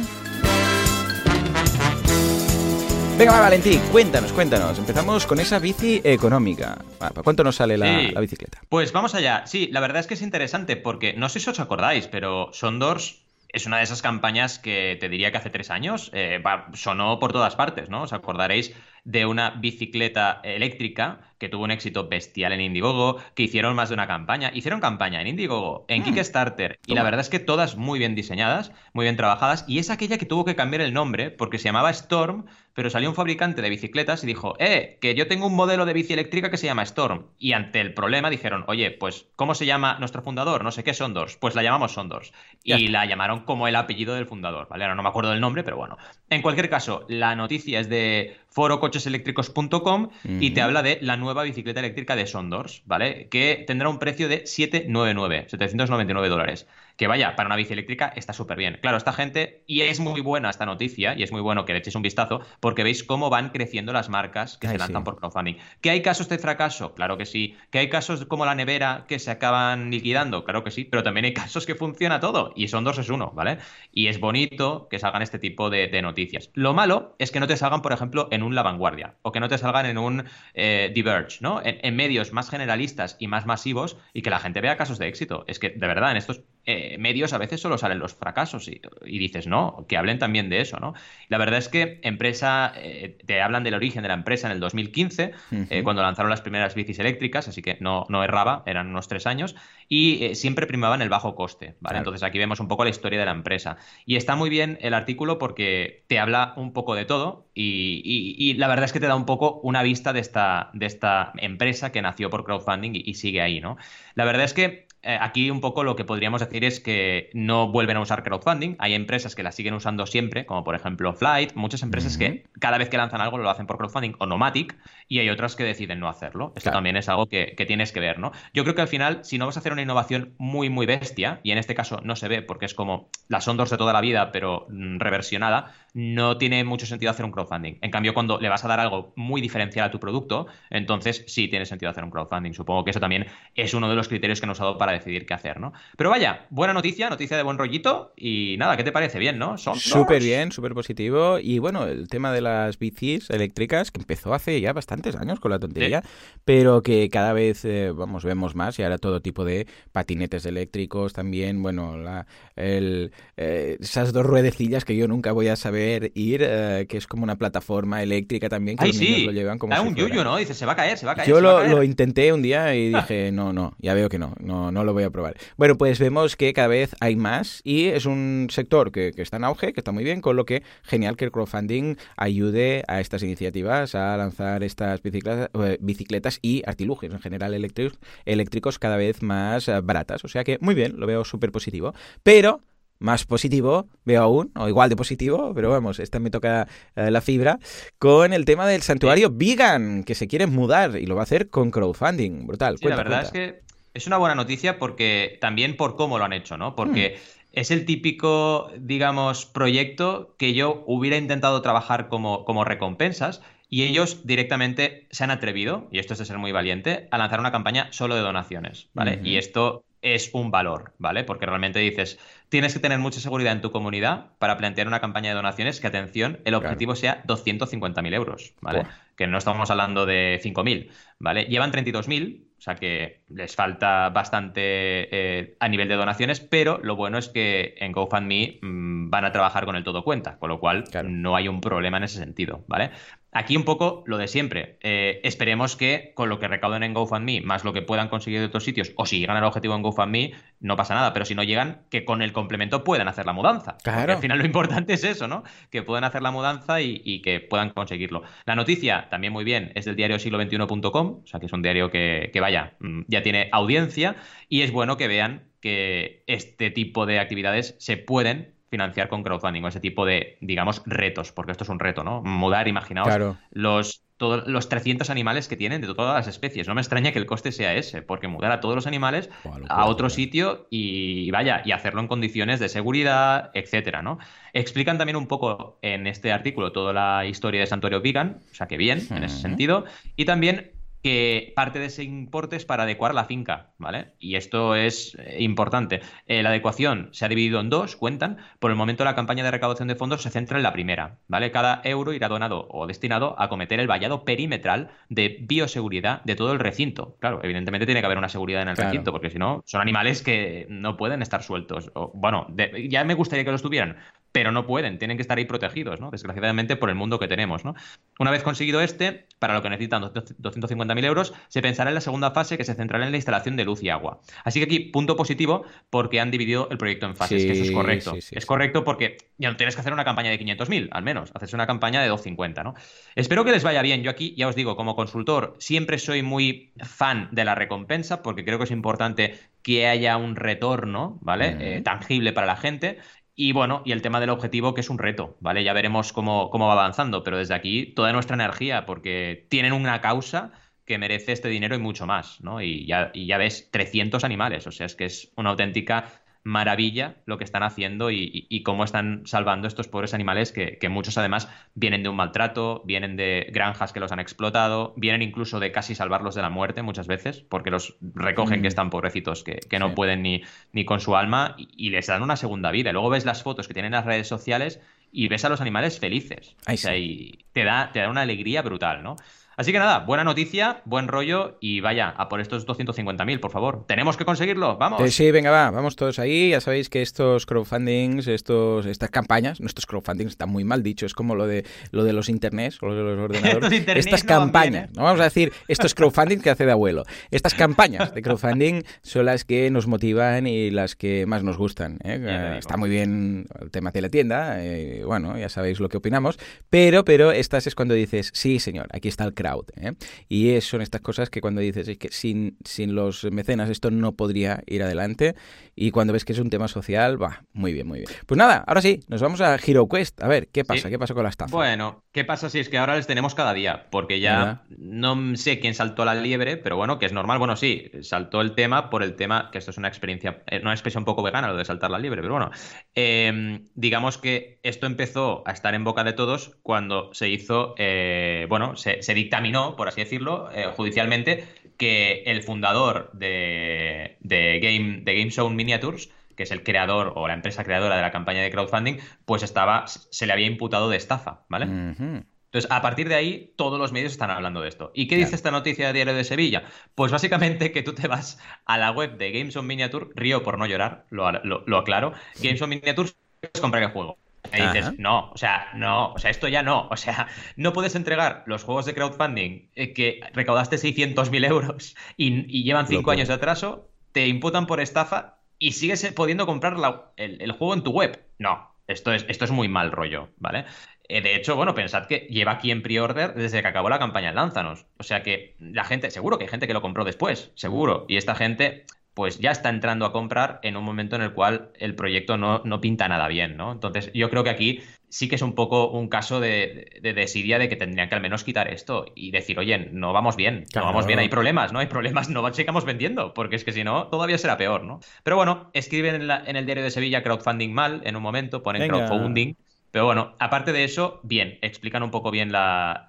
Venga, 3.18 3.32
va, 3.32 3.40
Valentín, 3.40 3.80
cuéntanos, 3.90 4.30
cuéntanos. 4.32 4.78
Empezamos 4.78 5.26
con 5.26 5.40
esa 5.40 5.58
bici 5.58 6.02
económica. 6.04 6.76
¿Para 6.98 7.22
cuánto 7.22 7.42
nos 7.42 7.56
sale 7.56 7.78
la, 7.78 8.20
bicicleta? 8.20 8.60
Pues 8.68 8.92
vamos 8.92 9.14
allá. 9.14 9.46
Sí, 9.46 9.70
la 9.72 9.80
verdad 9.80 10.00
es 10.00 10.06
que 10.06 10.14
es 10.14 10.22
interesante 10.22 10.76
porque 10.76 11.14
no 11.14 11.30
sé 11.30 11.40
si 11.40 11.48
os 11.48 11.58
acordáis, 11.58 12.06
pero 12.06 12.50
Sondors 12.52 13.22
es 13.52 13.66
una 13.66 13.78
de 13.78 13.84
esas 13.84 14.02
campañas 14.02 14.58
que 14.58 14.96
te 15.00 15.08
diría 15.08 15.30
que 15.30 15.38
hace 15.38 15.50
tres 15.50 15.70
años 15.70 16.10
eh, 16.14 16.42
sonó 16.74 17.18
por 17.18 17.32
todas 17.32 17.56
partes, 17.56 17.88
¿no? 17.88 18.02
Os 18.02 18.12
acordaréis 18.12 18.74
de 19.04 19.26
una 19.26 19.50
bicicleta 19.50 20.40
eléctrica 20.44 21.20
que 21.38 21.48
tuvo 21.48 21.64
un 21.64 21.70
éxito 21.70 22.08
bestial 22.08 22.52
en 22.52 22.60
Indiegogo, 22.60 23.16
que 23.34 23.44
hicieron 23.44 23.74
más 23.74 23.88
de 23.88 23.94
una 23.94 24.06
campaña. 24.06 24.50
Hicieron 24.52 24.80
campaña 24.80 25.20
en 25.20 25.28
Indiegogo, 25.28 25.86
en 25.88 26.02
mm. 26.02 26.04
Kickstarter, 26.04 26.78
y 26.86 26.94
la 26.94 27.02
verdad 27.02 27.20
es 27.20 27.30
que 27.30 27.38
todas 27.38 27.76
muy 27.76 27.98
bien 27.98 28.14
diseñadas, 28.14 28.72
muy 28.92 29.04
bien 29.04 29.16
trabajadas, 29.16 29.64
y 29.66 29.78
es 29.78 29.90
aquella 29.90 30.18
que 30.18 30.26
tuvo 30.26 30.44
que 30.44 30.54
cambiar 30.54 30.82
el 30.82 30.92
nombre 30.92 31.30
porque 31.30 31.58
se 31.58 31.64
llamaba 31.64 31.90
Storm, 31.90 32.44
pero 32.74 32.90
salió 32.90 33.08
un 33.08 33.14
fabricante 33.14 33.62
de 33.62 33.70
bicicletas 33.70 34.22
y 34.22 34.26
dijo, 34.26 34.54
eh, 34.58 34.98
que 35.00 35.14
yo 35.14 35.26
tengo 35.26 35.46
un 35.46 35.56
modelo 35.56 35.86
de 35.86 35.92
bici 35.92 36.12
eléctrica 36.12 36.50
que 36.50 36.56
se 36.56 36.66
llama 36.66 36.82
Storm. 36.82 37.26
Y 37.38 37.52
ante 37.52 37.80
el 37.80 37.94
problema 37.94 38.30
dijeron, 38.30 38.64
oye, 38.68 38.90
pues, 38.90 39.26
¿cómo 39.36 39.54
se 39.54 39.66
llama 39.66 39.98
nuestro 39.98 40.22
fundador? 40.22 40.64
No 40.64 40.70
sé 40.70 40.84
qué, 40.84 40.94
Sondors. 40.94 41.36
Pues 41.36 41.54
la 41.54 41.62
llamamos 41.62 41.92
Sondors. 41.92 42.32
Y 42.62 42.88
la 42.88 43.06
llamaron 43.06 43.40
como 43.40 43.66
el 43.68 43.76
apellido 43.76 44.14
del 44.14 44.26
fundador, 44.26 44.68
¿vale? 44.68 44.84
Ahora 44.84 44.94
no 44.94 45.02
me 45.02 45.08
acuerdo 45.08 45.30
del 45.30 45.40
nombre, 45.40 45.64
pero 45.64 45.76
bueno. 45.76 45.96
En 46.28 46.42
cualquier 46.42 46.70
caso, 46.70 47.04
la 47.08 47.34
noticia 47.34 47.80
es 47.80 47.88
de 47.88 48.36
forococheseléctricos.com 48.50 50.10
y 50.24 50.50
te 50.50 50.60
habla 50.60 50.82
de 50.82 50.98
la 51.02 51.16
nueva 51.16 51.42
bicicleta 51.42 51.80
eléctrica 51.80 52.16
de 52.16 52.26
Sondors, 52.26 52.82
¿vale? 52.86 53.28
Que 53.28 53.64
tendrá 53.66 53.88
un 53.88 53.98
precio 53.98 54.28
de 54.28 54.46
799, 54.46 55.46
799 55.48 56.28
dólares. 56.28 56.66
Que 57.00 57.06
vaya, 57.06 57.34
para 57.34 57.46
una 57.46 57.56
bici 57.56 57.72
eléctrica 57.72 58.12
está 58.14 58.34
súper 58.34 58.58
bien. 58.58 58.78
Claro, 58.82 58.98
esta 58.98 59.14
gente, 59.14 59.64
y 59.66 59.80
es 59.80 60.00
muy 60.00 60.20
buena 60.20 60.50
esta 60.50 60.66
noticia, 60.66 61.14
y 61.16 61.22
es 61.22 61.32
muy 61.32 61.40
bueno 61.40 61.64
que 61.64 61.72
le 61.72 61.78
echéis 61.78 61.96
un 61.96 62.02
vistazo, 62.02 62.42
porque 62.60 62.82
veis 62.82 63.04
cómo 63.04 63.30
van 63.30 63.48
creciendo 63.48 63.94
las 63.94 64.10
marcas 64.10 64.58
que 64.58 64.68
se 64.68 64.76
lanzan 64.76 65.02
por 65.02 65.16
crowdfunding. 65.16 65.56
¿Que 65.80 65.88
hay 65.88 66.02
casos 66.02 66.28
de 66.28 66.38
fracaso? 66.38 66.92
Claro 66.92 67.16
que 67.16 67.24
sí. 67.24 67.56
¿Que 67.70 67.78
hay 67.78 67.88
casos 67.88 68.26
como 68.26 68.44
la 68.44 68.54
nevera 68.54 69.06
que 69.08 69.18
se 69.18 69.30
acaban 69.30 69.90
liquidando? 69.90 70.44
Claro 70.44 70.62
que 70.62 70.70
sí. 70.70 70.84
Pero 70.84 71.02
también 71.02 71.24
hay 71.24 71.32
casos 71.32 71.64
que 71.64 71.74
funciona 71.74 72.20
todo, 72.20 72.52
y 72.54 72.68
son 72.68 72.84
dos 72.84 72.98
es 72.98 73.08
uno, 73.08 73.32
¿vale? 73.34 73.56
Y 73.92 74.08
es 74.08 74.20
bonito 74.20 74.86
que 74.90 74.98
salgan 74.98 75.22
este 75.22 75.38
tipo 75.38 75.70
de, 75.70 76.02
noticias. 76.02 76.50
Lo 76.52 76.74
malo 76.74 77.16
es 77.18 77.30
que 77.30 77.40
no 77.40 77.46
te 77.46 77.56
salgan, 77.56 77.80
por 77.80 77.94
ejemplo, 77.94 78.28
en 78.30 78.42
un 78.42 78.54
La 78.54 78.62
Vanguardia, 78.62 79.14
o 79.22 79.32
que 79.32 79.40
no 79.40 79.48
te 79.48 79.56
salgan 79.56 79.86
en 79.86 79.96
un 79.96 80.24
eh, 80.52 80.92
Diverge, 80.94 81.38
¿no? 81.40 81.62
En, 81.64 81.96
medios 81.96 82.34
más 82.34 82.50
generalistas 82.50 83.16
y 83.18 83.26
más 83.26 83.46
masivos, 83.46 83.96
y 84.12 84.20
que 84.20 84.28
la 84.28 84.38
gente 84.38 84.60
vea 84.60 84.76
casos 84.76 84.98
de 84.98 85.08
éxito. 85.08 85.44
Es 85.46 85.58
que, 85.58 85.70
de 85.70 85.86
verdad, 85.86 86.10
en 86.10 86.18
estos. 86.18 86.42
Eh, 86.70 86.98
medios 86.98 87.32
a 87.32 87.38
veces 87.38 87.60
solo 87.60 87.78
salen 87.78 87.98
los 87.98 88.14
fracasos 88.14 88.68
y, 88.68 89.18
dices, 89.18 89.48
no, 89.48 89.84
que 89.88 89.96
hablen 89.96 90.20
también 90.20 90.48
de 90.48 90.60
eso, 90.60 90.78
¿no? 90.78 90.94
La 91.28 91.36
verdad 91.36 91.58
es 91.58 91.68
que 91.68 91.98
empresa, 92.04 92.72
eh, 92.76 93.18
te 93.26 93.42
hablan 93.42 93.64
del 93.64 93.74
origen 93.74 94.02
de 94.02 94.08
la 94.08 94.14
empresa 94.14 94.46
en 94.46 94.52
el 94.52 94.60
2015, 94.60 95.32
eh, 95.50 95.82
cuando 95.82 96.02
lanzaron 96.02 96.30
las 96.30 96.42
primeras 96.42 96.76
bicis 96.76 97.00
eléctricas, 97.00 97.48
así 97.48 97.60
que 97.60 97.76
no, 97.80 98.06
no 98.08 98.22
erraba, 98.22 98.62
eran 98.66 98.86
unos 98.86 99.08
tres 99.08 99.26
años, 99.26 99.56
y 99.88 100.34
siempre 100.34 100.68
primaban 100.68 101.02
el 101.02 101.08
bajo 101.08 101.34
coste, 101.34 101.74
¿vale? 101.80 101.98
Entonces 101.98 102.22
aquí 102.22 102.38
vemos 102.38 102.60
un 102.60 102.68
poco 102.68 102.84
la 102.84 102.90
historia 102.90 103.18
de 103.18 103.24
la 103.24 103.32
empresa. 103.32 103.76
Y 104.06 104.14
está 104.14 104.36
muy 104.36 104.48
bien 104.48 104.78
el 104.80 104.94
artículo 104.94 105.38
porque 105.38 106.04
te 106.06 106.20
habla 106.20 106.54
un 106.56 106.72
poco 106.72 106.94
de 106.94 107.04
todo 107.04 107.48
y, 107.52 108.54
la 108.58 108.68
verdad 108.68 108.84
es 108.84 108.92
que 108.92 109.00
te 109.00 109.08
da 109.08 109.16
un 109.16 109.26
poco 109.26 109.60
una 109.64 109.82
vista 109.82 110.12
de 110.12 110.20
esta, 110.20 110.70
de 110.72 110.86
esta 110.86 111.32
empresa 111.38 111.90
que 111.90 112.00
nació 112.02 112.30
por 112.30 112.44
crowdfunding 112.44 112.92
y, 112.94 113.02
y 113.04 113.14
sigue 113.14 113.40
ahí, 113.40 113.60
¿no? 113.60 113.76
La 114.14 114.24
verdad 114.24 114.44
es 114.44 114.54
que 114.54 114.89
eh, 115.02 115.16
aquí 115.20 115.50
un 115.50 115.60
poco 115.60 115.82
lo 115.82 115.96
que 115.96 116.04
podríamos 116.04 116.40
decir 116.40 116.64
es 116.64 116.80
que 116.80 117.30
no 117.32 117.68
vuelven 117.68 117.96
a 117.96 118.00
usar 118.00 118.22
crowdfunding. 118.22 118.76
Hay 118.78 118.94
empresas 118.94 119.34
que 119.34 119.42
la 119.42 119.52
siguen 119.52 119.74
usando 119.74 120.06
siempre, 120.06 120.44
como 120.44 120.62
por 120.62 120.74
ejemplo 120.74 121.14
Flight, 121.14 121.54
muchas 121.54 121.82
empresas 121.82 122.18
que 122.18 122.44
cada 122.58 122.76
vez 122.78 122.88
que 122.90 122.98
lanzan 122.98 123.20
algo 123.20 123.38
lo 123.38 123.48
hacen 123.48 123.66
por 123.66 123.78
crowdfunding 123.78 124.14
o 124.18 124.26
Nomatic, 124.26 124.76
y 125.08 125.18
hay 125.18 125.30
otras 125.30 125.56
que 125.56 125.64
deciden 125.64 126.00
no 126.00 126.08
hacerlo. 126.08 126.52
Esto 126.54 126.70
también 126.70 126.96
es 126.96 127.08
algo 127.08 127.26
que, 127.26 127.54
tienes 127.66 127.92
que 127.92 128.00
ver, 128.00 128.18
¿no? 128.18 128.32
Yo 128.52 128.62
creo 128.64 128.74
que 128.74 128.82
al 128.82 128.88
final, 128.88 129.24
si 129.24 129.38
no 129.38 129.46
vas 129.46 129.56
a 129.56 129.60
hacer 129.60 129.72
una 129.72 129.82
innovación 129.82 130.34
muy, 130.38 130.68
muy 130.68 130.86
bestia, 130.86 131.40
y 131.42 131.52
en 131.52 131.58
este 131.58 131.74
caso 131.74 132.00
no 132.02 132.16
se 132.16 132.28
ve 132.28 132.42
porque 132.42 132.66
es 132.66 132.74
como 132.74 133.08
la 133.28 133.40
Sondors 133.40 133.70
de 133.70 133.76
toda 133.76 133.92
la 133.92 134.00
vida, 134.00 134.32
pero 134.32 134.66
mm, 134.68 134.98
reversionada, 134.98 135.72
no 135.94 136.38
tiene 136.38 136.64
mucho 136.64 136.86
sentido 136.86 137.10
hacer 137.10 137.24
un 137.24 137.32
crowdfunding. 137.32 137.78
En 137.80 137.90
cambio, 137.90 138.14
cuando 138.14 138.38
le 138.38 138.48
vas 138.48 138.64
a 138.64 138.68
dar 138.68 138.80
algo 138.80 139.12
muy 139.16 139.40
diferencial 139.40 139.86
a 139.86 139.90
tu 139.90 139.98
producto, 139.98 140.46
entonces 140.70 141.24
sí 141.26 141.48
tiene 141.48 141.66
sentido 141.66 141.90
hacer 141.90 142.04
un 142.04 142.10
crowdfunding. 142.10 142.52
Supongo 142.52 142.84
que 142.84 142.90
eso 142.90 143.00
también 143.00 143.26
es 143.54 143.74
uno 143.74 143.88
de 143.88 143.96
los 143.96 144.08
criterios 144.08 144.40
que 144.40 144.46
han 144.46 144.50
usado 144.50 144.78
para 144.78 144.92
decidir 144.92 145.26
qué 145.26 145.34
hacer, 145.34 145.60
¿no? 145.60 145.72
Pero 145.96 146.10
vaya, 146.10 146.46
buena 146.50 146.72
noticia, 146.72 147.10
noticia 147.10 147.36
de 147.36 147.42
buen 147.42 147.58
rollito 147.58 148.12
y 148.16 148.56
nada, 148.58 148.76
¿qué 148.76 148.84
te 148.84 148.92
parece? 148.92 149.18
Bien, 149.18 149.38
¿no? 149.38 149.58
Súper 149.58 150.22
bien, 150.22 150.52
súper 150.52 150.74
positivo. 150.74 151.38
Y 151.38 151.58
bueno, 151.58 151.86
el 151.86 152.08
tema 152.08 152.32
de 152.32 152.40
las 152.40 152.78
bicis 152.78 153.30
eléctricas, 153.30 153.90
que 153.90 154.00
empezó 154.00 154.34
hace 154.34 154.60
ya 154.60 154.72
bastantes 154.72 155.16
años 155.16 155.40
con 155.40 155.50
la 155.50 155.58
tontería, 155.58 156.02
pero 156.44 156.82
que 156.82 157.08
cada 157.08 157.32
vez, 157.32 157.64
eh, 157.64 157.90
vamos, 157.94 158.24
vemos 158.24 158.54
más 158.54 158.78
y 158.78 158.82
ahora 158.82 158.98
todo 158.98 159.20
tipo 159.20 159.44
de 159.44 159.66
patinetes 159.92 160.46
eléctricos 160.46 161.12
también, 161.12 161.62
bueno, 161.62 161.96
la, 161.96 162.26
el, 162.54 163.12
eh, 163.36 163.76
esas 163.80 164.12
dos 164.12 164.24
ruedecillas 164.24 164.84
que 164.84 164.96
yo 164.96 165.08
nunca 165.08 165.32
voy 165.32 165.48
a 165.48 165.56
saber 165.56 165.79
ir, 166.14 166.42
eh, 166.44 166.86
que 166.88 166.96
es 166.96 167.06
como 167.06 167.24
una 167.24 167.36
plataforma 167.36 168.02
eléctrica 168.02 168.48
también, 168.48 168.76
que 168.76 168.86
los 168.86 168.98
niños 168.98 169.22
lo 169.26 169.32
llevan 169.32 169.58
como... 169.58 169.74
Ah, 169.74 169.80
un 169.80 169.94
yuyu, 169.94 170.24
¿no? 170.24 170.36
Dice, 170.36 170.54
se 170.54 170.66
va 170.66 170.72
a 170.72 170.76
caer, 170.76 170.98
se 170.98 171.06
va 171.06 171.12
a 171.12 171.14
caer. 171.14 171.28
Yo 171.28 171.40
lo, 171.40 171.82
intenté 171.82 172.32
un 172.32 172.42
día 172.42 172.74
y 172.74 172.88
dije, 172.94 173.32
no, 173.32 173.52
no, 173.52 173.74
ya 173.78 173.94
veo 173.94 174.08
que 174.08 174.18
no, 174.18 174.34
no, 174.40 174.70
no 174.72 174.84
lo 174.84 174.92
voy 174.92 175.04
a 175.04 175.10
probar. 175.10 175.36
Bueno, 175.56 175.76
pues 175.76 175.98
vemos 175.98 176.36
que 176.36 176.52
cada 176.52 176.68
vez 176.68 176.94
hay 177.00 177.16
más 177.16 177.60
y 177.64 177.86
es 177.86 178.06
un 178.06 178.48
sector 178.50 178.92
que, 178.92 179.12
está 179.16 179.36
en 179.36 179.44
auge, 179.44 179.72
que 179.72 179.80
está 179.80 179.92
muy 179.92 180.04
bien, 180.04 180.20
con 180.20 180.36
lo 180.36 180.44
que 180.44 180.62
genial 180.82 181.16
que 181.16 181.24
el 181.24 181.32
crowdfunding 181.32 181.96
ayude 182.16 182.84
a 182.88 183.00
estas 183.00 183.22
iniciativas 183.22 183.94
a 183.94 184.16
lanzar 184.16 184.62
estas 184.62 185.02
bicicletas, 185.02 185.50
eh, 185.54 185.78
bicicletas 185.80 186.38
y 186.42 186.62
artilugios 186.66 187.12
en 187.12 187.20
general 187.20 187.54
eléctricos, 187.54 187.98
eléctricos 188.24 188.78
cada 188.78 188.96
vez 188.96 189.22
más 189.22 189.68
eh, 189.68 189.80
baratas. 189.82 190.24
O 190.24 190.28
sea 190.28 190.44
que 190.44 190.58
muy 190.60 190.74
bien, 190.74 190.94
lo 190.98 191.06
veo 191.06 191.24
súper 191.24 191.52
positivo. 191.52 191.94
Pero 192.22 192.60
más 193.00 193.24
positivo, 193.24 193.88
veo 194.04 194.22
aún, 194.22 194.52
o 194.54 194.68
igual 194.68 194.88
de 194.88 194.96
positivo, 194.96 195.52
pero 195.54 195.70
vamos, 195.70 195.98
esta 195.98 196.20
me 196.20 196.30
toca 196.30 196.68
eh, 196.94 197.10
la 197.10 197.20
fibra, 197.20 197.58
con 197.98 198.32
el 198.32 198.44
tema 198.44 198.66
del 198.68 198.82
santuario 198.82 199.30
vegan, 199.32 200.04
que 200.04 200.14
se 200.14 200.28
quiere 200.28 200.46
mudar 200.46 200.96
y 200.96 201.06
lo 201.06 201.16
va 201.16 201.22
a 201.22 201.24
hacer 201.24 201.48
con 201.48 201.70
crowdfunding. 201.70 202.46
Brutal. 202.46 202.76
la 202.80 202.96
verdad 202.96 203.22
es 203.22 203.30
que 203.32 203.62
es 203.94 204.06
una 204.06 204.18
buena 204.18 204.34
noticia 204.34 204.78
porque 204.78 205.38
también 205.40 205.76
por 205.76 205.96
cómo 205.96 206.18
lo 206.18 206.24
han 206.24 206.32
hecho, 206.32 206.56
¿no? 206.56 206.76
Porque 206.76 207.16
hmm. 207.16 207.48
es 207.52 207.70
el 207.70 207.86
típico, 207.86 208.70
digamos, 208.78 209.46
proyecto 209.46 210.34
que 210.38 210.52
yo 210.52 210.84
hubiera 210.86 211.16
intentado 211.16 211.62
trabajar 211.62 212.08
como, 212.08 212.44
como 212.44 212.64
recompensas 212.64 213.40
y 213.70 213.84
ellos 213.84 214.26
directamente 214.26 215.06
se 215.10 215.22
han 215.22 215.30
atrevido, 215.30 215.88
y 215.92 216.00
esto 216.00 216.12
es 216.12 216.18
de 216.18 216.24
ser 216.24 216.38
muy 216.38 216.50
valiente, 216.50 217.06
a 217.12 217.18
lanzar 217.18 217.38
una 217.38 217.52
campaña 217.52 217.86
solo 217.92 218.16
de 218.16 218.20
donaciones, 218.20 218.88
¿vale? 218.92 219.20
Y 219.22 219.36
esto 219.36 219.84
es 220.02 220.30
un 220.32 220.50
valor, 220.50 220.94
¿vale? 220.98 221.22
Porque 221.22 221.46
realmente 221.46 221.78
dices, 221.78 222.18
tienes 222.48 222.74
que 222.74 222.80
tener 222.80 222.98
mucha 222.98 223.20
seguridad 223.20 223.52
en 223.52 223.60
tu 223.60 223.70
comunidad 223.70 224.32
para 224.38 224.56
plantear 224.56 224.88
una 224.88 225.00
campaña 225.00 225.30
de 225.30 225.36
donaciones 225.36 225.80
que, 225.80 225.86
atención, 225.86 226.40
el 226.44 226.54
objetivo 226.54 226.96
sea 226.96 227.22
250.000 227.24 228.14
euros, 228.14 228.54
¿vale? 228.60 228.84
Que 229.16 229.28
no 229.28 229.38
estamos 229.38 229.70
hablando 229.70 230.04
de 230.04 230.40
5.000, 230.42 230.90
¿vale? 231.20 231.44
Llevan 231.44 231.70
32.000, 231.70 232.44
o 232.58 232.62
sea 232.62 232.74
que 232.74 233.22
les 233.28 233.54
falta 233.54 234.08
bastante 234.10 234.60
eh, 234.62 235.56
a 235.60 235.68
nivel 235.68 235.88
de 235.88 235.94
donaciones, 235.94 236.40
pero 236.40 236.78
lo 236.82 236.96
bueno 236.96 237.18
es 237.18 237.28
que 237.28 237.74
en 237.78 237.92
GoFundMe 237.92 238.58
mm, 238.60 239.10
van 239.10 239.24
a 239.24 239.32
trabajar 239.32 239.64
con 239.64 239.76
el 239.76 239.84
todo 239.84 240.02
cuenta, 240.02 240.38
con 240.38 240.48
lo 240.48 240.60
cual 240.60 240.84
no 241.04 241.36
hay 241.36 241.48
un 241.48 241.60
problema 241.60 241.98
en 241.98 242.04
ese 242.04 242.18
sentido, 242.18 242.64
¿vale? 242.68 242.90
Aquí 243.32 243.56
un 243.56 243.64
poco 243.64 244.02
lo 244.06 244.18
de 244.18 244.26
siempre. 244.26 244.78
Eh, 244.80 245.20
esperemos 245.22 245.76
que 245.76 246.12
con 246.14 246.28
lo 246.28 246.38
que 246.38 246.48
recauden 246.48 246.82
en 246.82 246.94
GoFundMe, 246.94 247.40
más 247.42 247.64
lo 247.64 247.72
que 247.72 247.82
puedan 247.82 248.08
conseguir 248.08 248.40
de 248.40 248.46
otros 248.46 248.64
sitios, 248.64 248.92
o 248.96 249.06
si 249.06 249.20
llegan 249.20 249.36
al 249.36 249.44
objetivo 249.44 249.76
en 249.76 249.82
GoFundMe, 249.82 250.32
no 250.58 250.76
pasa 250.76 250.94
nada. 250.94 251.12
Pero 251.12 251.24
si 251.24 251.34
no 251.34 251.44
llegan, 251.44 251.82
que 251.90 252.04
con 252.04 252.22
el 252.22 252.32
complemento 252.32 252.82
puedan 252.82 253.06
hacer 253.06 253.26
la 253.26 253.32
mudanza. 253.32 253.76
Claro. 253.84 254.14
al 254.14 254.18
final 254.18 254.38
lo 254.38 254.46
importante 254.46 254.94
es 254.94 255.04
eso, 255.04 255.28
¿no? 255.28 255.44
Que 255.70 255.82
puedan 255.82 256.04
hacer 256.04 256.22
la 256.22 256.32
mudanza 256.32 256.80
y, 256.80 257.22
que 257.22 257.40
puedan 257.40 257.70
conseguirlo. 257.70 258.22
La 258.46 258.56
noticia, 258.56 259.08
también 259.10 259.32
muy 259.32 259.44
bien, 259.44 259.72
es 259.74 259.84
del 259.84 259.96
diario 259.96 260.16
siglo21.com, 260.16 261.20
o 261.22 261.26
sea 261.26 261.38
que 261.38 261.46
es 261.46 261.52
un 261.52 261.62
diario 261.62 261.90
que, 261.90 262.30
que 262.32 262.40
vaya, 262.40 262.74
mm, 262.80 263.02
ya 263.06 263.22
tiene 263.22 263.48
audiencia, 263.52 264.16
y 264.48 264.62
es 264.62 264.72
bueno 264.72 264.96
que 264.96 265.08
vean 265.08 265.50
que 265.60 266.24
este 266.26 266.70
tipo 266.70 267.06
de 267.06 267.20
actividades 267.20 267.76
se 267.78 267.96
pueden 267.96 268.54
financiar 268.70 269.08
con 269.08 269.22
crowdfunding 269.22 269.64
o 269.64 269.68
ese 269.68 269.80
tipo 269.80 270.06
de, 270.06 270.38
digamos, 270.40 270.82
retos, 270.86 271.32
porque 271.32 271.52
esto 271.52 271.64
es 271.64 271.70
un 271.70 271.80
reto, 271.80 272.04
¿no? 272.04 272.22
Mudar, 272.22 272.68
imaginaos, 272.68 273.36
los, 273.50 274.04
todos 274.16 274.46
los 274.46 274.68
300 274.68 275.10
animales 275.10 275.48
que 275.48 275.56
tienen 275.56 275.80
de 275.80 275.88
todas 275.88 276.14
las 276.14 276.28
especies. 276.28 276.68
No 276.68 276.74
me 276.74 276.80
extraña 276.80 277.10
que 277.10 277.18
el 277.18 277.26
coste 277.26 277.50
sea 277.50 277.74
ese, 277.74 278.00
porque 278.00 278.28
mudar 278.28 278.52
a 278.52 278.60
todos 278.60 278.76
los 278.76 278.86
animales 278.86 279.28
a 279.68 279.86
otro 279.86 280.08
sitio 280.08 280.68
y 280.70 281.30
vaya, 281.32 281.62
y 281.64 281.72
hacerlo 281.72 282.00
en 282.00 282.06
condiciones 282.06 282.60
de 282.60 282.68
seguridad, 282.68 283.50
etcétera, 283.54 284.02
¿no? 284.02 284.18
Explican 284.52 284.98
también 284.98 285.16
un 285.16 285.26
poco 285.26 285.78
en 285.82 286.06
este 286.06 286.32
artículo 286.32 286.70
toda 286.70 286.92
la 286.92 287.26
historia 287.26 287.60
de 287.60 287.66
Santuario 287.66 288.00
Vegan, 288.00 288.38
o 288.52 288.54
sea 288.54 288.68
que 288.68 288.76
bien, 288.76 289.04
en 289.10 289.24
ese 289.24 289.38
sentido, 289.38 289.84
y 290.14 290.26
también 290.26 290.70
que 291.02 291.52
parte 291.56 291.78
de 291.78 291.86
ese 291.86 292.04
importe 292.04 292.56
es 292.56 292.64
para 292.64 292.82
adecuar 292.82 293.14
la 293.14 293.24
finca, 293.24 293.70
¿vale? 293.78 294.12
Y 294.18 294.36
esto 294.36 294.74
es 294.74 295.16
eh, 295.18 295.36
importante. 295.40 296.00
Eh, 296.26 296.42
la 296.42 296.50
adecuación 296.50 297.08
se 297.12 297.24
ha 297.24 297.28
dividido 297.28 297.60
en 297.60 297.70
dos, 297.70 297.96
cuentan. 297.96 298.38
Por 298.58 298.70
el 298.70 298.76
momento 298.76 299.04
la 299.04 299.14
campaña 299.14 299.42
de 299.42 299.50
recaudación 299.50 299.88
de 299.88 299.94
fondos 299.94 300.22
se 300.22 300.30
centra 300.30 300.58
en 300.58 300.62
la 300.62 300.72
primera, 300.72 301.16
¿vale? 301.28 301.50
Cada 301.50 301.80
euro 301.84 302.12
irá 302.12 302.28
donado 302.28 302.68
o 302.70 302.86
destinado 302.86 303.34
a 303.38 303.48
cometer 303.48 303.80
el 303.80 303.86
vallado 303.86 304.24
perimetral 304.24 304.90
de 305.08 305.38
bioseguridad 305.40 306.22
de 306.24 306.36
todo 306.36 306.52
el 306.52 306.58
recinto. 306.58 307.16
Claro, 307.20 307.40
evidentemente 307.42 307.86
tiene 307.86 308.00
que 308.00 308.06
haber 308.06 308.18
una 308.18 308.28
seguridad 308.28 308.62
en 308.62 308.68
el 308.68 308.76
recinto, 308.76 309.12
porque 309.12 309.30
si 309.30 309.38
no, 309.38 309.62
son 309.64 309.80
animales 309.80 310.22
que 310.22 310.66
no 310.68 310.96
pueden 310.96 311.22
estar 311.22 311.42
sueltos. 311.42 311.90
O, 311.94 312.12
bueno, 312.14 312.46
ya 312.88 313.04
me 313.04 313.14
gustaría 313.14 313.44
que 313.44 313.50
lo 313.50 313.56
estuvieran, 313.56 313.96
pero 314.32 314.52
no 314.52 314.66
pueden, 314.66 314.98
tienen 314.98 315.16
que 315.16 315.22
estar 315.22 315.38
ahí 315.38 315.44
protegidos, 315.44 316.00
¿no? 316.00 316.10
Desgraciadamente 316.10 316.76
por 316.76 316.88
el 316.88 316.94
mundo 316.94 317.18
que 317.18 317.28
tenemos, 317.28 317.64
¿no? 317.64 317.74
Una 318.18 318.30
vez 318.30 318.42
conseguido 318.42 318.80
este, 318.80 319.26
para 319.38 319.54
lo 319.54 319.62
que 319.62 319.70
necesitan 319.70 320.02
250.000 320.02 321.04
euros, 321.04 321.32
se 321.48 321.62
pensará 321.62 321.90
en 321.90 321.94
la 321.94 322.00
segunda 322.00 322.30
fase 322.30 322.56
que 322.56 322.64
se 322.64 322.74
centrará 322.74 323.04
en 323.04 323.10
la 323.10 323.16
instalación 323.16 323.56
de 323.56 323.64
luz 323.64 323.82
y 323.82 323.88
agua. 323.88 324.20
Así 324.44 324.60
que 324.60 324.66
aquí, 324.66 324.80
punto 324.80 325.16
positivo, 325.16 325.64
porque 325.90 326.20
han 326.20 326.30
dividido 326.30 326.68
el 326.70 326.78
proyecto 326.78 327.06
en 327.06 327.16
fases, 327.16 327.44
que 327.44 327.52
eso 327.52 327.64
es 327.64 327.72
correcto. 327.72 328.14
es 328.14 328.46
correcto 328.46 328.84
porque 328.84 329.16
ya 329.38 329.50
no 329.50 329.56
tienes 329.56 329.74
que 329.74 329.80
hacer 329.80 329.92
una 329.92 330.04
campaña 330.04 330.30
de 330.30 330.38
500.000, 330.38 330.88
al 330.92 331.02
menos, 331.02 331.30
haces 331.34 331.52
una 331.52 331.66
campaña 331.66 332.02
de 332.02 332.08
250, 332.08 332.62
¿no? 332.62 332.74
Espero 333.14 333.44
que 333.44 333.50
les 333.50 333.64
vaya 333.64 333.82
bien. 333.82 334.02
Yo 334.02 334.10
aquí, 334.10 334.34
ya 334.36 334.48
os 334.48 334.54
digo, 334.54 334.76
como 334.76 334.94
consultor, 334.94 335.56
siempre 335.58 335.98
soy 335.98 336.22
muy 336.22 336.72
fan 336.78 337.28
de 337.32 337.44
la 337.44 337.54
recompensa, 337.54 338.22
porque 338.22 338.44
creo 338.44 338.58
que 338.58 338.64
es 338.64 338.70
importante 338.70 339.38
que 339.62 339.86
haya 339.86 340.16
un 340.16 340.36
retorno, 340.36 341.18
¿vale? 341.20 341.56
Eh, 341.60 341.80
tangible 341.82 342.32
para 342.32 342.46
la 342.46 342.56
gente. 342.56 342.98
Y 343.42 343.52
bueno, 343.52 343.80
y 343.86 343.92
el 343.92 344.02
tema 344.02 344.20
del 344.20 344.28
objetivo, 344.28 344.74
que 344.74 344.82
es 344.82 344.90
un 344.90 344.98
reto, 344.98 345.38
¿vale? 345.40 345.64
Ya 345.64 345.72
veremos 345.72 346.12
cómo, 346.12 346.50
cómo 346.50 346.66
va 346.66 346.74
avanzando, 346.74 347.22
pero 347.24 347.38
desde 347.38 347.54
aquí 347.54 347.86
toda 347.86 348.12
nuestra 348.12 348.34
energía, 348.34 348.84
porque 348.84 349.46
tienen 349.48 349.72
una 349.72 350.02
causa 350.02 350.52
que 350.84 350.98
merece 350.98 351.32
este 351.32 351.48
dinero 351.48 351.74
y 351.74 351.78
mucho 351.78 352.06
más, 352.06 352.42
¿no? 352.42 352.60
Y 352.60 352.84
ya, 352.84 353.10
y 353.14 353.24
ya 353.24 353.38
ves, 353.38 353.70
300 353.70 354.24
animales, 354.24 354.66
o 354.66 354.72
sea, 354.72 354.84
es 354.84 354.94
que 354.94 355.06
es 355.06 355.32
una 355.36 355.48
auténtica 355.48 356.22
maravilla 356.42 357.16
lo 357.26 357.38
que 357.38 357.44
están 357.44 357.62
haciendo 357.62 358.10
y, 358.10 358.62
cómo 358.64 358.84
están 358.84 359.22
salvando 359.26 359.68
estos 359.68 359.88
pobres 359.88 360.14
animales 360.14 360.52
que, 360.52 360.88
muchos 360.88 361.18
además 361.18 361.48
vienen 361.74 362.02
de 362.02 362.08
un 362.08 362.16
maltrato, 362.16 362.82
vienen 362.84 363.16
de 363.16 363.48
granjas 363.52 363.92
que 363.92 364.00
los 364.00 364.12
han 364.12 364.20
explotado, 364.20 364.94
vienen 364.96 365.22
incluso 365.22 365.60
de 365.60 365.72
casi 365.72 365.94
salvarlos 365.94 366.34
de 366.34 366.42
la 366.42 366.50
muerte 366.50 366.82
muchas 366.82 367.06
veces, 367.06 367.40
porque 367.42 367.70
los 367.70 367.96
recogen 368.14 368.62
que 368.62 368.68
mm. 368.68 368.74
están 368.74 368.90
pobrecitos, 368.90 369.44
que, 369.44 369.78
no 369.78 369.94
pueden 369.94 370.22
ni, 370.22 370.42
ni, 370.72 370.84
con 370.84 371.00
su 371.00 371.16
alma 371.16 371.56
y, 371.56 371.90
les 371.90 372.06
dan 372.06 372.22
una 372.22 372.36
segunda 372.36 372.70
vida. 372.70 372.92
luego 372.92 373.10
ves 373.10 373.24
las 373.24 373.42
fotos 373.42 373.68
que 373.68 373.74
tienen 373.74 373.92
en 373.92 373.96
las 373.96 374.06
redes 374.06 374.28
sociales 374.28 374.80
y 375.12 375.28
ves 375.28 375.44
a 375.44 375.48
los 375.48 375.60
animales 375.60 375.98
felices. 375.98 376.56
y 376.96 377.44
te 377.52 377.64
da, 377.64 377.90
te 377.92 378.00
da 378.00 378.08
una 378.08 378.22
alegría 378.22 378.62
brutal, 378.62 379.02
¿no? 379.02 379.16
Así 379.60 379.72
que 379.72 379.78
nada, 379.78 379.98
buena 379.98 380.24
noticia, 380.24 380.80
buen 380.86 381.06
rollo 381.06 381.58
y 381.60 381.80
vaya, 381.80 382.08
a 382.08 382.30
por 382.30 382.40
estos 382.40 382.66
250.000, 382.66 383.40
por 383.40 383.50
favor. 383.50 383.84
Tenemos 383.86 384.16
que 384.16 384.24
conseguirlo, 384.24 384.78
vamos. 384.78 385.12
sí, 385.12 385.30
venga, 385.30 385.50
va, 385.50 385.70
vamos 385.70 385.96
todos 385.96 386.18
ahí. 386.18 386.48
Ya 386.48 386.62
sabéis 386.62 386.88
que 386.88 387.02
estos 387.02 387.44
crowdfundings, 387.44 388.26
estos, 388.26 388.86
estas 388.86 389.10
campañas, 389.10 389.60
nuestros 389.60 389.84
crowdfundings 389.84 390.30
están 390.30 390.48
muy 390.48 390.64
mal 390.64 390.82
dicho, 390.82 391.04
es 391.04 391.12
como 391.12 391.34
lo 391.34 391.46
de, 391.46 391.66
lo 391.90 392.04
de 392.04 392.14
los 392.14 392.30
internets 392.30 392.82
o 392.82 392.86
lo 392.86 392.94
de 392.94 393.02
los 393.02 393.18
ordenadores. 393.18 393.86
estas 393.98 394.24
campañas, 394.24 394.88
¿eh? 394.88 394.92
no 394.96 395.02
vamos 395.02 395.20
a 395.20 395.24
decir 395.24 395.52
estos 395.68 395.94
crowdfunding 395.94 396.38
que 396.38 396.48
hace 396.48 396.64
de 396.64 396.72
abuelo. 396.72 397.04
Estas 397.30 397.52
campañas 397.52 398.14
de 398.14 398.22
crowdfunding 398.22 398.84
son 399.02 399.26
las 399.26 399.44
que 399.44 399.70
nos 399.70 399.86
motivan 399.86 400.46
y 400.46 400.70
las 400.70 400.96
que 400.96 401.26
más 401.26 401.42
nos 401.42 401.58
gustan. 401.58 401.98
¿eh? 402.02 402.56
Está 402.58 402.78
muy 402.78 402.88
bien 402.88 403.44
el 403.60 403.70
tema 403.70 403.90
de 403.90 404.00
la 404.00 404.08
tienda, 404.08 404.64
eh, 404.64 405.02
bueno, 405.04 405.36
ya 405.36 405.50
sabéis 405.50 405.80
lo 405.80 405.90
que 405.90 405.98
opinamos, 405.98 406.38
pero, 406.70 407.04
pero 407.04 407.30
estas 407.30 407.66
es 407.66 407.74
cuando 407.74 407.92
dices, 407.92 408.30
sí, 408.32 408.58
señor, 408.58 408.88
aquí 408.94 409.08
está 409.08 409.24
el 409.24 409.34
crowd 409.34 409.49
¿eh? 409.76 409.92
Y 410.28 410.60
son 410.60 410.82
estas 410.82 411.00
cosas 411.00 411.30
que 411.30 411.40
cuando 411.40 411.60
dices 411.60 411.88
es 411.88 411.98
que 411.98 412.08
sin, 412.10 412.56
sin 412.64 412.94
los 412.94 413.24
mecenas 413.24 413.70
esto 413.70 413.90
no 413.90 414.12
podría 414.12 414.62
ir 414.66 414.82
adelante 414.82 415.34
y 415.74 415.90
cuando 415.90 416.12
ves 416.12 416.24
que 416.24 416.32
es 416.32 416.38
un 416.38 416.50
tema 416.50 416.68
social, 416.68 417.20
va, 417.20 417.44
muy 417.52 417.72
bien, 417.72 417.86
muy 417.86 418.00
bien. 418.00 418.10
Pues 418.26 418.36
nada, 418.36 418.64
ahora 418.66 418.82
sí, 418.82 419.00
nos 419.08 419.22
vamos 419.22 419.40
a 419.40 419.56
Hero 419.56 419.88
Quest. 419.88 420.22
A 420.22 420.28
ver, 420.28 420.48
¿qué 420.48 420.64
pasa? 420.64 420.90
¿Qué 420.90 420.98
pasa 420.98 421.14
con 421.14 421.22
la 421.22 421.30
estafa? 421.30 421.56
Bueno, 421.56 422.04
¿qué 422.12 422.24
pasa 422.24 422.50
si 422.50 422.58
es 422.58 422.68
que 422.68 422.78
ahora 422.78 422.96
les 422.96 423.06
tenemos 423.06 423.34
cada 423.34 423.54
día? 423.54 423.86
Porque 423.90 424.20
ya 424.20 424.62
no 424.76 425.36
sé 425.36 425.58
quién 425.58 425.74
saltó 425.74 426.04
la 426.04 426.14
liebre, 426.14 426.56
pero 426.56 426.76
bueno, 426.76 426.98
que 426.98 427.06
es 427.06 427.12
normal. 427.12 427.38
Bueno, 427.38 427.56
sí, 427.56 427.90
saltó 428.02 428.40
el 428.40 428.54
tema 428.54 428.90
por 428.90 429.02
el 429.02 429.16
tema, 429.16 429.50
que 429.50 429.58
esto 429.58 429.70
es 429.70 429.78
una 429.78 429.88
experiencia, 429.88 430.42
eh, 430.46 430.60
una 430.60 430.72
expresión 430.72 431.02
un 431.02 431.06
poco 431.06 431.22
vegana 431.22 431.48
lo 431.48 431.56
de 431.56 431.64
saltar 431.64 431.90
la 431.90 431.98
liebre, 431.98 432.20
pero 432.20 432.34
bueno, 432.34 432.50
em, 432.94 433.64
digamos 433.74 434.18
que 434.18 434.60
esto 434.62 434.86
empezó 434.86 435.42
a 435.46 435.52
estar 435.52 435.74
en 435.74 435.84
boca 435.84 436.04
de 436.04 436.12
todos 436.12 436.58
cuando 436.62 437.12
se 437.14 437.28
hizo, 437.28 437.74
eh, 437.78 438.46
bueno, 438.48 438.76
se, 438.76 439.14
dictaminó, 439.30 439.76
por 439.76 439.86
así 439.86 440.00
decirlo, 440.00 440.50
eh, 440.52 440.66
judicialmente, 440.76 441.46
que 441.76 442.24
el 442.26 442.42
fundador 442.42 443.12
de, 443.12 444.18
Game, 444.20 445.02
de 445.02 445.14
Game 445.14 445.30
Zone 445.30 445.54
Miniatures, 445.54 446.10
que 446.36 446.42
es 446.42 446.50
el 446.50 446.64
creador 446.64 447.12
o 447.14 447.28
la 447.28 447.34
empresa 447.34 447.62
creadora 447.62 447.94
de 447.94 448.02
la 448.02 448.10
campaña 448.10 448.42
de 448.42 448.50
crowdfunding, 448.50 448.96
pues 449.24 449.44
estaba, 449.44 449.86
se 449.86 450.26
le 450.26 450.32
había 450.32 450.46
imputado 450.46 450.90
de 450.90 450.96
estafa, 450.96 451.44
¿vale? 451.48 451.66
Entonces, 451.66 452.68
a 452.72 452.82
partir 452.82 453.08
de 453.08 453.14
ahí, 453.14 453.54
todos 453.56 453.78
los 453.78 453.92
medios 453.92 454.10
están 454.10 454.30
hablando 454.30 454.62
de 454.62 454.68
esto. 454.68 454.90
¿Y 454.94 455.06
qué 455.06 455.16
dice 455.16 455.36
esta 455.36 455.52
noticia 455.52 455.86
de 455.86 455.92
Diario 455.92 456.14
de 456.14 456.24
Sevilla? 456.24 456.64
Pues 456.96 457.12
básicamente 457.12 457.70
que 457.70 457.84
tú 457.84 457.94
te 457.94 458.08
vas 458.08 458.40
a 458.64 458.76
la 458.76 458.90
web 458.90 459.16
de 459.16 459.30
Games 459.30 459.56
on 459.56 459.68
Miniature, 459.68 460.08
río 460.16 460.42
por 460.42 460.58
no 460.58 460.66
llorar, 460.66 461.06
lo, 461.10 461.30
lo, 461.44 461.78
aclaro, 461.78 462.14
Games 462.42 462.60
on 462.60 462.70
Miniature, 462.70 463.10
puedes 463.40 463.60
comprar 463.60 463.84
el 463.84 463.90
juego. 463.90 464.18
Y 464.52 464.62
dices, 464.62 464.98
no, 464.98 465.30
o 465.30 465.36
sea, 465.36 465.68
no, 465.74 466.12
o 466.12 466.18
sea, 466.18 466.30
esto 466.30 466.48
ya 466.48 466.62
no. 466.62 466.88
O 466.90 466.96
sea, 466.96 467.28
no 467.56 467.72
puedes 467.72 467.94
entregar 467.94 468.42
los 468.46 468.64
juegos 468.64 468.86
de 468.86 468.94
crowdfunding 468.94 469.68
eh, 469.74 469.92
que 469.92 470.20
recaudaste 470.32 470.76
600.000 470.76 471.46
euros 471.46 471.96
y, 472.16 472.62
llevan 472.62 472.86
5 472.86 473.10
años 473.10 473.28
de 473.28 473.34
atraso, 473.34 473.88
te 474.12 474.26
imputan 474.26 474.66
por 474.66 474.80
estafa 474.80 475.38
y 475.58 475.72
sigues 475.72 476.04
pudiendo 476.14 476.46
comprar 476.46 476.76
el, 477.16 477.52
juego 477.52 477.74
en 477.74 477.82
tu 477.82 477.92
web. 477.92 478.24
No, 478.38 478.74
esto 478.88 479.12
es, 479.12 479.24
esto 479.28 479.44
es 479.44 479.50
muy 479.50 479.68
mal 479.68 479.92
rollo, 479.92 480.30
¿vale? 480.38 480.64
Eh, 481.08 481.20
de 481.20 481.36
hecho, 481.36 481.56
bueno, 481.56 481.74
pensad 481.74 482.06
que 482.06 482.26
lleva 482.30 482.52
aquí 482.52 482.70
en 482.70 482.82
pre-order 482.82 483.34
desde 483.34 483.62
que 483.62 483.68
acabó 483.68 483.88
la 483.88 483.98
campaña 483.98 484.28
de 484.28 484.36
Lánzanos. 484.36 484.86
O 484.96 485.02
sea 485.02 485.22
que 485.22 485.56
la 485.58 485.84
gente, 485.84 486.10
seguro 486.10 486.38
que 486.38 486.44
hay 486.44 486.50
gente 486.50 486.66
que 486.66 486.72
lo 486.72 486.82
compró 486.82 487.04
después, 487.04 487.52
seguro. 487.56 488.06
Y 488.08 488.16
esta 488.16 488.34
gente 488.34 488.86
pues 489.20 489.38
ya 489.38 489.50
está 489.50 489.68
entrando 489.68 490.06
a 490.06 490.12
comprar 490.12 490.60
en 490.62 490.78
un 490.78 490.82
momento 490.82 491.14
en 491.14 491.20
el 491.20 491.34
cual 491.34 491.72
el 491.78 491.94
proyecto 491.94 492.38
no, 492.38 492.80
pinta 492.80 493.06
nada 493.06 493.28
bien, 493.28 493.54
¿no? 493.54 493.70
Entonces, 493.70 494.10
yo 494.14 494.30
creo 494.30 494.44
que 494.44 494.48
aquí 494.48 494.80
sí 495.10 495.28
que 495.28 495.34
es 495.34 495.42
un 495.42 495.54
poco 495.54 495.90
un 495.90 496.08
caso 496.08 496.40
de, 496.40 496.98
desidia 497.02 497.58
de 497.58 497.68
que 497.68 497.76
tendrían 497.76 498.08
que 498.08 498.14
al 498.14 498.22
menos 498.22 498.44
quitar 498.44 498.72
esto 498.72 499.04
y 499.14 499.30
decir, 499.30 499.58
oye, 499.58 499.90
no 499.92 500.14
vamos 500.14 500.36
bien, 500.36 500.64
no 500.74 500.86
vamos 500.86 501.04
bien, 501.04 501.18
hay 501.18 501.28
problemas, 501.28 501.70
¿no? 501.70 501.80
Hay 501.80 501.86
problemas, 501.88 502.30
no 502.30 502.50
sigamos 502.54 502.86
vendiendo, 502.86 503.34
porque 503.34 503.56
es 503.56 503.64
que 503.64 503.72
si 503.72 503.84
no, 503.84 504.06
todavía 504.06 504.38
será 504.38 504.56
peor, 504.56 504.84
¿no? 504.84 505.00
Pero 505.22 505.36
bueno, 505.36 505.68
escriben 505.74 506.22
en, 506.22 506.56
el 506.56 506.64
diario 506.64 506.82
de 506.82 506.90
Sevilla 506.90 507.22
crowdfunding 507.22 507.74
mal 507.74 508.00
en 508.06 508.16
un 508.16 508.22
momento, 508.22 508.62
ponen 508.62 508.88
crowdfunding 508.88 509.54
pero 509.90 510.04
bueno, 510.04 510.34
aparte 510.38 510.72
de 510.72 510.84
eso, 510.84 511.20
bien, 511.22 511.58
explican 511.62 512.02
un 512.02 512.10
poco 512.10 512.30
bien 512.30 512.52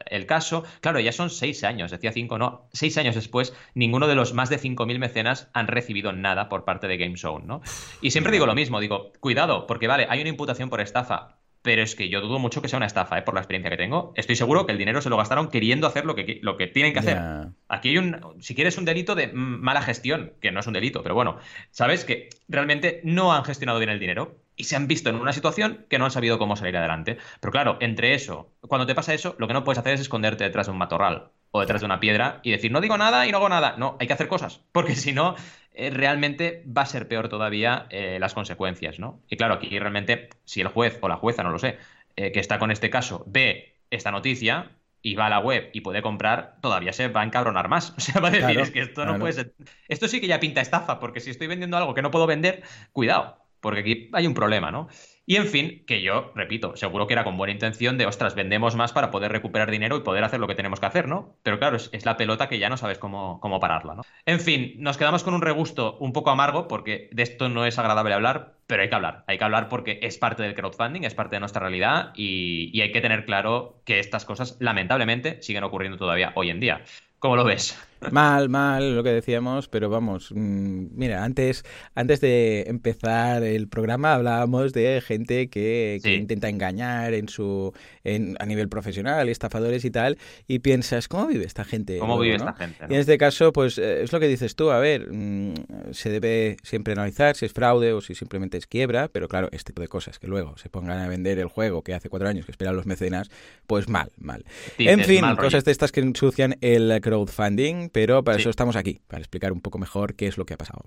el 0.06 0.26
caso. 0.26 0.64
Claro, 0.82 1.00
ya 1.00 1.12
son 1.12 1.30
seis 1.30 1.64
años, 1.64 1.92
decía 1.92 2.12
cinco, 2.12 2.38
no, 2.38 2.68
seis 2.74 2.98
años 2.98 3.16
después, 3.16 3.54
ninguno 3.76 4.08
de 4.08 4.16
los 4.16 4.34
más 4.34 4.50
de 4.50 4.60
5.000 4.60 4.98
mecenas 5.00 5.50
han 5.54 5.68
recibido 5.68 6.12
nada 6.12 6.50
por 6.50 6.66
parte 6.66 6.88
de 6.88 6.98
GameZone, 6.98 7.46
¿no? 7.46 7.62
Y 8.02 8.12
siempre 8.12 8.32
digo 8.32 8.46
lo 8.46 8.56
mismo, 8.56 8.80
digo, 8.80 9.12
cuidado, 9.20 9.68
porque 9.68 9.88
vale, 9.88 10.08
hay 10.10 10.22
una 10.22 10.30
imputación 10.30 10.70
por 10.70 10.82
estafa, 10.82 11.38
pero 11.62 11.84
es 11.84 11.96
que 11.96 12.10
yo 12.10 12.22
dudo 12.22 12.40
mucho 12.40 12.62
que 12.62 12.68
sea 12.68 12.78
una 12.78 12.86
estafa, 12.86 13.18
¿eh? 13.18 13.22
por 13.22 13.34
la 13.34 13.42
experiencia 13.42 13.70
que 13.70 13.78
tengo. 13.78 14.14
Estoy 14.16 14.36
seguro 14.36 14.66
que 14.66 14.72
el 14.72 14.78
dinero 14.78 15.02
se 15.02 15.10
lo 15.10 15.18
gastaron 15.18 15.50
queriendo 15.50 15.88
hacer 15.88 16.06
lo 16.06 16.16
que, 16.16 16.40
lo 16.42 16.58
que 16.58 16.68
tienen 16.68 16.94
que 16.94 17.00
hacer. 17.00 17.20
Aquí 17.68 17.90
hay 17.90 17.98
un, 17.98 18.36
si 18.40 18.56
quieres, 18.56 18.78
un 18.78 18.86
delito 18.86 19.16
de 19.16 19.32
mala 19.34 19.82
gestión, 19.82 20.34
que 20.42 20.52
no 20.52 20.60
es 20.60 20.68
un 20.68 20.74
delito, 20.74 21.04
pero 21.04 21.16
bueno, 21.16 21.38
sabes 21.70 22.06
que 22.06 22.30
realmente 22.48 23.02
no 23.04 23.34
han 23.34 23.44
gestionado 23.44 23.80
bien 23.80 23.90
el 23.90 24.00
dinero 24.00 24.38
y 24.56 24.66
se 24.66 24.76
han 24.76 24.88
visto 24.88 25.10
en 25.10 25.16
una 25.16 25.34
situación 25.34 25.86
que 25.90 25.98
no 25.98 26.06
han 26.06 26.12
sabido 26.12 26.38
cómo 26.38 26.56
salir 26.56 26.78
adelante. 26.78 27.18
Pero 27.40 27.52
claro, 27.52 27.78
entre 27.80 28.14
eso, 28.14 28.54
cuando 28.62 28.86
te 28.86 28.96
pasa 28.96 29.14
eso, 29.14 29.36
lo 29.38 29.48
que 29.48 29.54
no 29.54 29.64
puedes 29.64 29.80
hacer 29.80 29.94
es 29.94 30.02
esconderte 30.02 30.44
detrás 30.44 30.68
de 30.68 30.72
un 30.72 30.78
matorral 30.78 31.32
o 31.52 31.60
detrás 31.60 31.82
de 31.82 31.86
una 31.86 32.00
piedra 32.00 32.40
y 32.44 32.52
decir, 32.52 32.72
no 32.72 32.82
digo 32.82 32.98
nada 32.98 33.28
y 33.28 33.32
no 33.32 33.38
hago 33.38 33.50
nada. 33.50 33.76
No, 33.78 33.98
hay 34.00 34.08
que 34.08 34.14
hacer 34.14 34.28
cosas, 34.28 34.62
porque 34.72 34.96
si 34.96 35.14
no, 35.14 35.36
realmente 35.76 36.64
va 36.66 36.84
a 36.84 36.86
ser 36.86 37.08
peor 37.08 37.30
todavía 37.30 37.88
eh, 37.90 38.18
las 38.20 38.34
consecuencias, 38.34 39.00
¿no? 39.00 39.22
Y 39.30 39.38
claro, 39.38 39.56
aquí 39.56 39.80
realmente, 39.80 40.30
si 40.44 40.62
el 40.62 40.68
juez 40.68 40.98
o 41.02 41.08
la 41.08 41.16
jueza, 41.16 41.44
no 41.44 41.52
lo 41.52 41.60
sé, 41.60 41.78
eh, 42.16 42.32
que 42.32 42.40
está 42.40 42.60
con 42.60 42.72
este 42.72 42.90
caso, 42.90 43.24
ve 43.28 43.76
esta 43.90 44.12
noticia 44.12 44.72
y 45.02 45.16
va 45.16 45.28
a 45.28 45.30
la 45.30 45.40
web 45.40 45.70
y 45.74 45.82
puede 45.82 46.02
comprar, 46.02 46.58
todavía 46.62 46.94
se 46.94 47.08
va 47.08 47.22
a 47.22 47.24
encabronar 47.24 47.70
más. 47.70 47.94
O 47.98 48.00
sea, 48.00 48.22
va 48.22 48.28
a 48.28 48.32
decir, 48.32 48.60
es 48.60 48.72
que 48.72 48.82
esto 48.82 49.06
no 49.06 49.18
puede 49.20 49.34
ser... 49.34 49.54
Esto 49.88 50.08
sí 50.08 50.22
que 50.22 50.28
ya 50.28 50.40
pinta 50.40 50.62
estafa, 50.62 51.00
porque 51.00 51.20
si 51.20 51.32
estoy 51.32 51.48
vendiendo 51.48 51.78
algo 51.78 51.94
que 51.94 52.02
no 52.02 52.12
puedo 52.12 52.28
vender, 52.28 52.64
cuidado, 52.92 53.38
porque 53.60 53.80
aquí 53.80 54.10
hay 54.14 54.28
un 54.28 54.34
problema, 54.34 54.72
¿no? 54.72 54.90
Y 55.32 55.38
en 55.38 55.48
fin, 55.48 55.86
que 55.88 56.02
yo, 56.02 56.34
repito, 56.36 56.76
seguro 56.76 57.08
que 57.08 57.14
era 57.14 57.24
con 57.24 57.38
buena 57.38 57.54
intención 57.54 57.98
de, 57.98 58.06
ostras, 58.06 58.36
vendemos 58.36 58.76
más 58.76 58.92
para 58.92 59.12
poder 59.12 59.32
recuperar 59.32 59.72
dinero 59.72 59.96
y 59.96 60.02
poder 60.02 60.26
hacer 60.26 60.42
lo 60.42 60.48
que 60.50 60.56
tenemos 60.56 60.82
que 60.82 60.88
hacer, 60.88 61.08
¿no? 61.08 61.38
Pero 61.42 61.58
claro, 61.58 61.78
es, 61.78 62.06
la 62.06 62.18
pelota 62.18 62.50
que 62.50 62.60
ya 62.60 62.68
no 62.68 62.76
sabes 62.76 62.98
cómo, 62.98 63.40
cómo 63.40 63.62
pararla, 63.62 63.96
¿no? 63.96 64.02
En 64.26 64.42
fin, 64.42 64.74
nos 64.80 64.98
quedamos 64.98 65.24
con 65.24 65.34
un 65.34 65.42
regusto 65.42 65.96
un 66.02 66.12
poco 66.12 66.32
amargo 66.32 66.68
porque 66.68 67.08
de 67.14 67.24
esto 67.24 67.48
no 67.48 67.66
es 67.66 67.80
agradable 67.80 68.14
hablar, 68.14 68.56
pero 68.68 68.82
hay 68.82 68.90
que 68.90 68.96
hablar. 68.96 69.24
Hay 69.26 69.38
que 69.38 69.44
hablar 69.46 69.70
porque 69.70 70.00
es 70.02 70.18
parte 70.18 70.44
del 70.44 70.54
crowdfunding, 70.54 71.04
es 71.04 71.14
parte 71.14 71.38
de 71.38 71.40
nuestra 71.40 71.62
realidad 71.62 72.12
y, 72.14 72.70
y 72.78 72.82
hay 72.82 72.92
que 72.92 73.00
tener 73.00 73.24
claro 73.24 73.80
que 73.86 74.00
estas 74.00 74.26
cosas, 74.26 74.58
lamentablemente, 74.60 75.42
siguen 75.42 75.64
ocurriendo 75.64 75.98
todavía 75.98 76.34
hoy 76.36 76.50
en 76.50 76.60
día. 76.60 76.82
¿Cómo 77.20 77.38
lo 77.38 77.46
ves? 77.46 77.80
Mal, 78.10 78.50
mal, 78.50 78.96
lo 78.96 79.04
que 79.04 79.12
decíamos, 79.12 79.68
pero 79.68 79.90
vamos, 79.90 80.32
mm, 80.32 80.88
mira, 80.96 81.24
antes, 81.24 81.64
antes 81.94 82.20
de 82.20 82.64
empezar 82.68 83.44
el 83.44 83.68
programa 83.68 84.16
hablábamos 84.16 84.74
de 84.74 85.02
gente 85.02 85.50
que, 85.50 86.02
intenta 86.04 86.50
engañar 86.50 87.14
en 87.14 87.30
su, 87.30 87.74
en, 88.04 88.36
a 88.40 88.46
nivel 88.48 88.70
profesional, 88.70 89.30
estafadores 89.30 89.86
y 89.86 89.92
tal, 89.92 90.18
y 90.48 90.60
piensas, 90.60 91.08
¿cómo 91.08 91.28
vive 91.28 91.46
esta 91.46 91.64
gente? 91.64 92.00
¿Cómo 92.00 92.18
vive 92.18 92.38
esta 92.38 92.54
gente? 92.54 92.86
Y 92.90 92.94
en 92.96 93.00
este 93.02 93.20
caso, 93.20 93.54
pues 93.54 93.78
eh, 93.78 94.02
es 94.02 94.12
lo 94.12 94.20
que 94.20 94.28
dices 94.28 94.56
tú, 94.56 94.72
a 94.72 94.80
ver, 94.80 95.08
mm, 95.12 95.54
se 95.92 96.10
debe 96.10 96.58
siempre 96.64 96.94
analizar 96.94 97.36
si 97.36 97.46
es 97.46 97.54
fraude 97.54 97.94
o 97.94 98.02
si 98.02 98.16
simplemente 98.16 98.58
es 98.58 98.66
quiebra, 98.66 99.10
pero 99.10 99.28
claro, 99.28 99.50
este 99.52 99.74
tipo 99.74 99.84
de 99.84 99.88
cosas 99.88 100.18
que 100.18 100.28
luego 100.28 100.58
se 100.58 100.70
pongan 100.70 100.98
a 101.00 101.08
vender 101.08 101.38
el 101.38 101.48
juego 101.48 101.84
que 101.84 101.94
hace 101.94 102.10
cuatro 102.10 102.28
años 102.28 102.46
que 102.46 102.52
esperan 102.52 102.76
los 102.76 102.88
mecenas, 102.88 103.30
pues 103.68 103.88
mal, 103.88 104.12
mal. 104.18 104.44
en 104.80 105.04
fin, 105.04 105.24
cosas 105.40 105.64
de 105.66 105.72
estas 105.72 105.92
que 105.92 106.00
ensucian 106.00 106.58
el 106.62 107.00
crowdfunding 107.00 107.91
pero 107.92 108.24
para 108.24 108.38
eso 108.38 108.50
estamos 108.50 108.76
aquí, 108.76 109.02
para 109.08 109.22
explicar 109.22 109.52
un 109.52 109.62
poco 109.62 109.78
mejor 109.78 110.16
qué 110.16 110.28
es 110.28 110.38
lo 110.38 110.46
que 110.46 110.54
ha 110.54 110.58
pasado. 110.58 110.84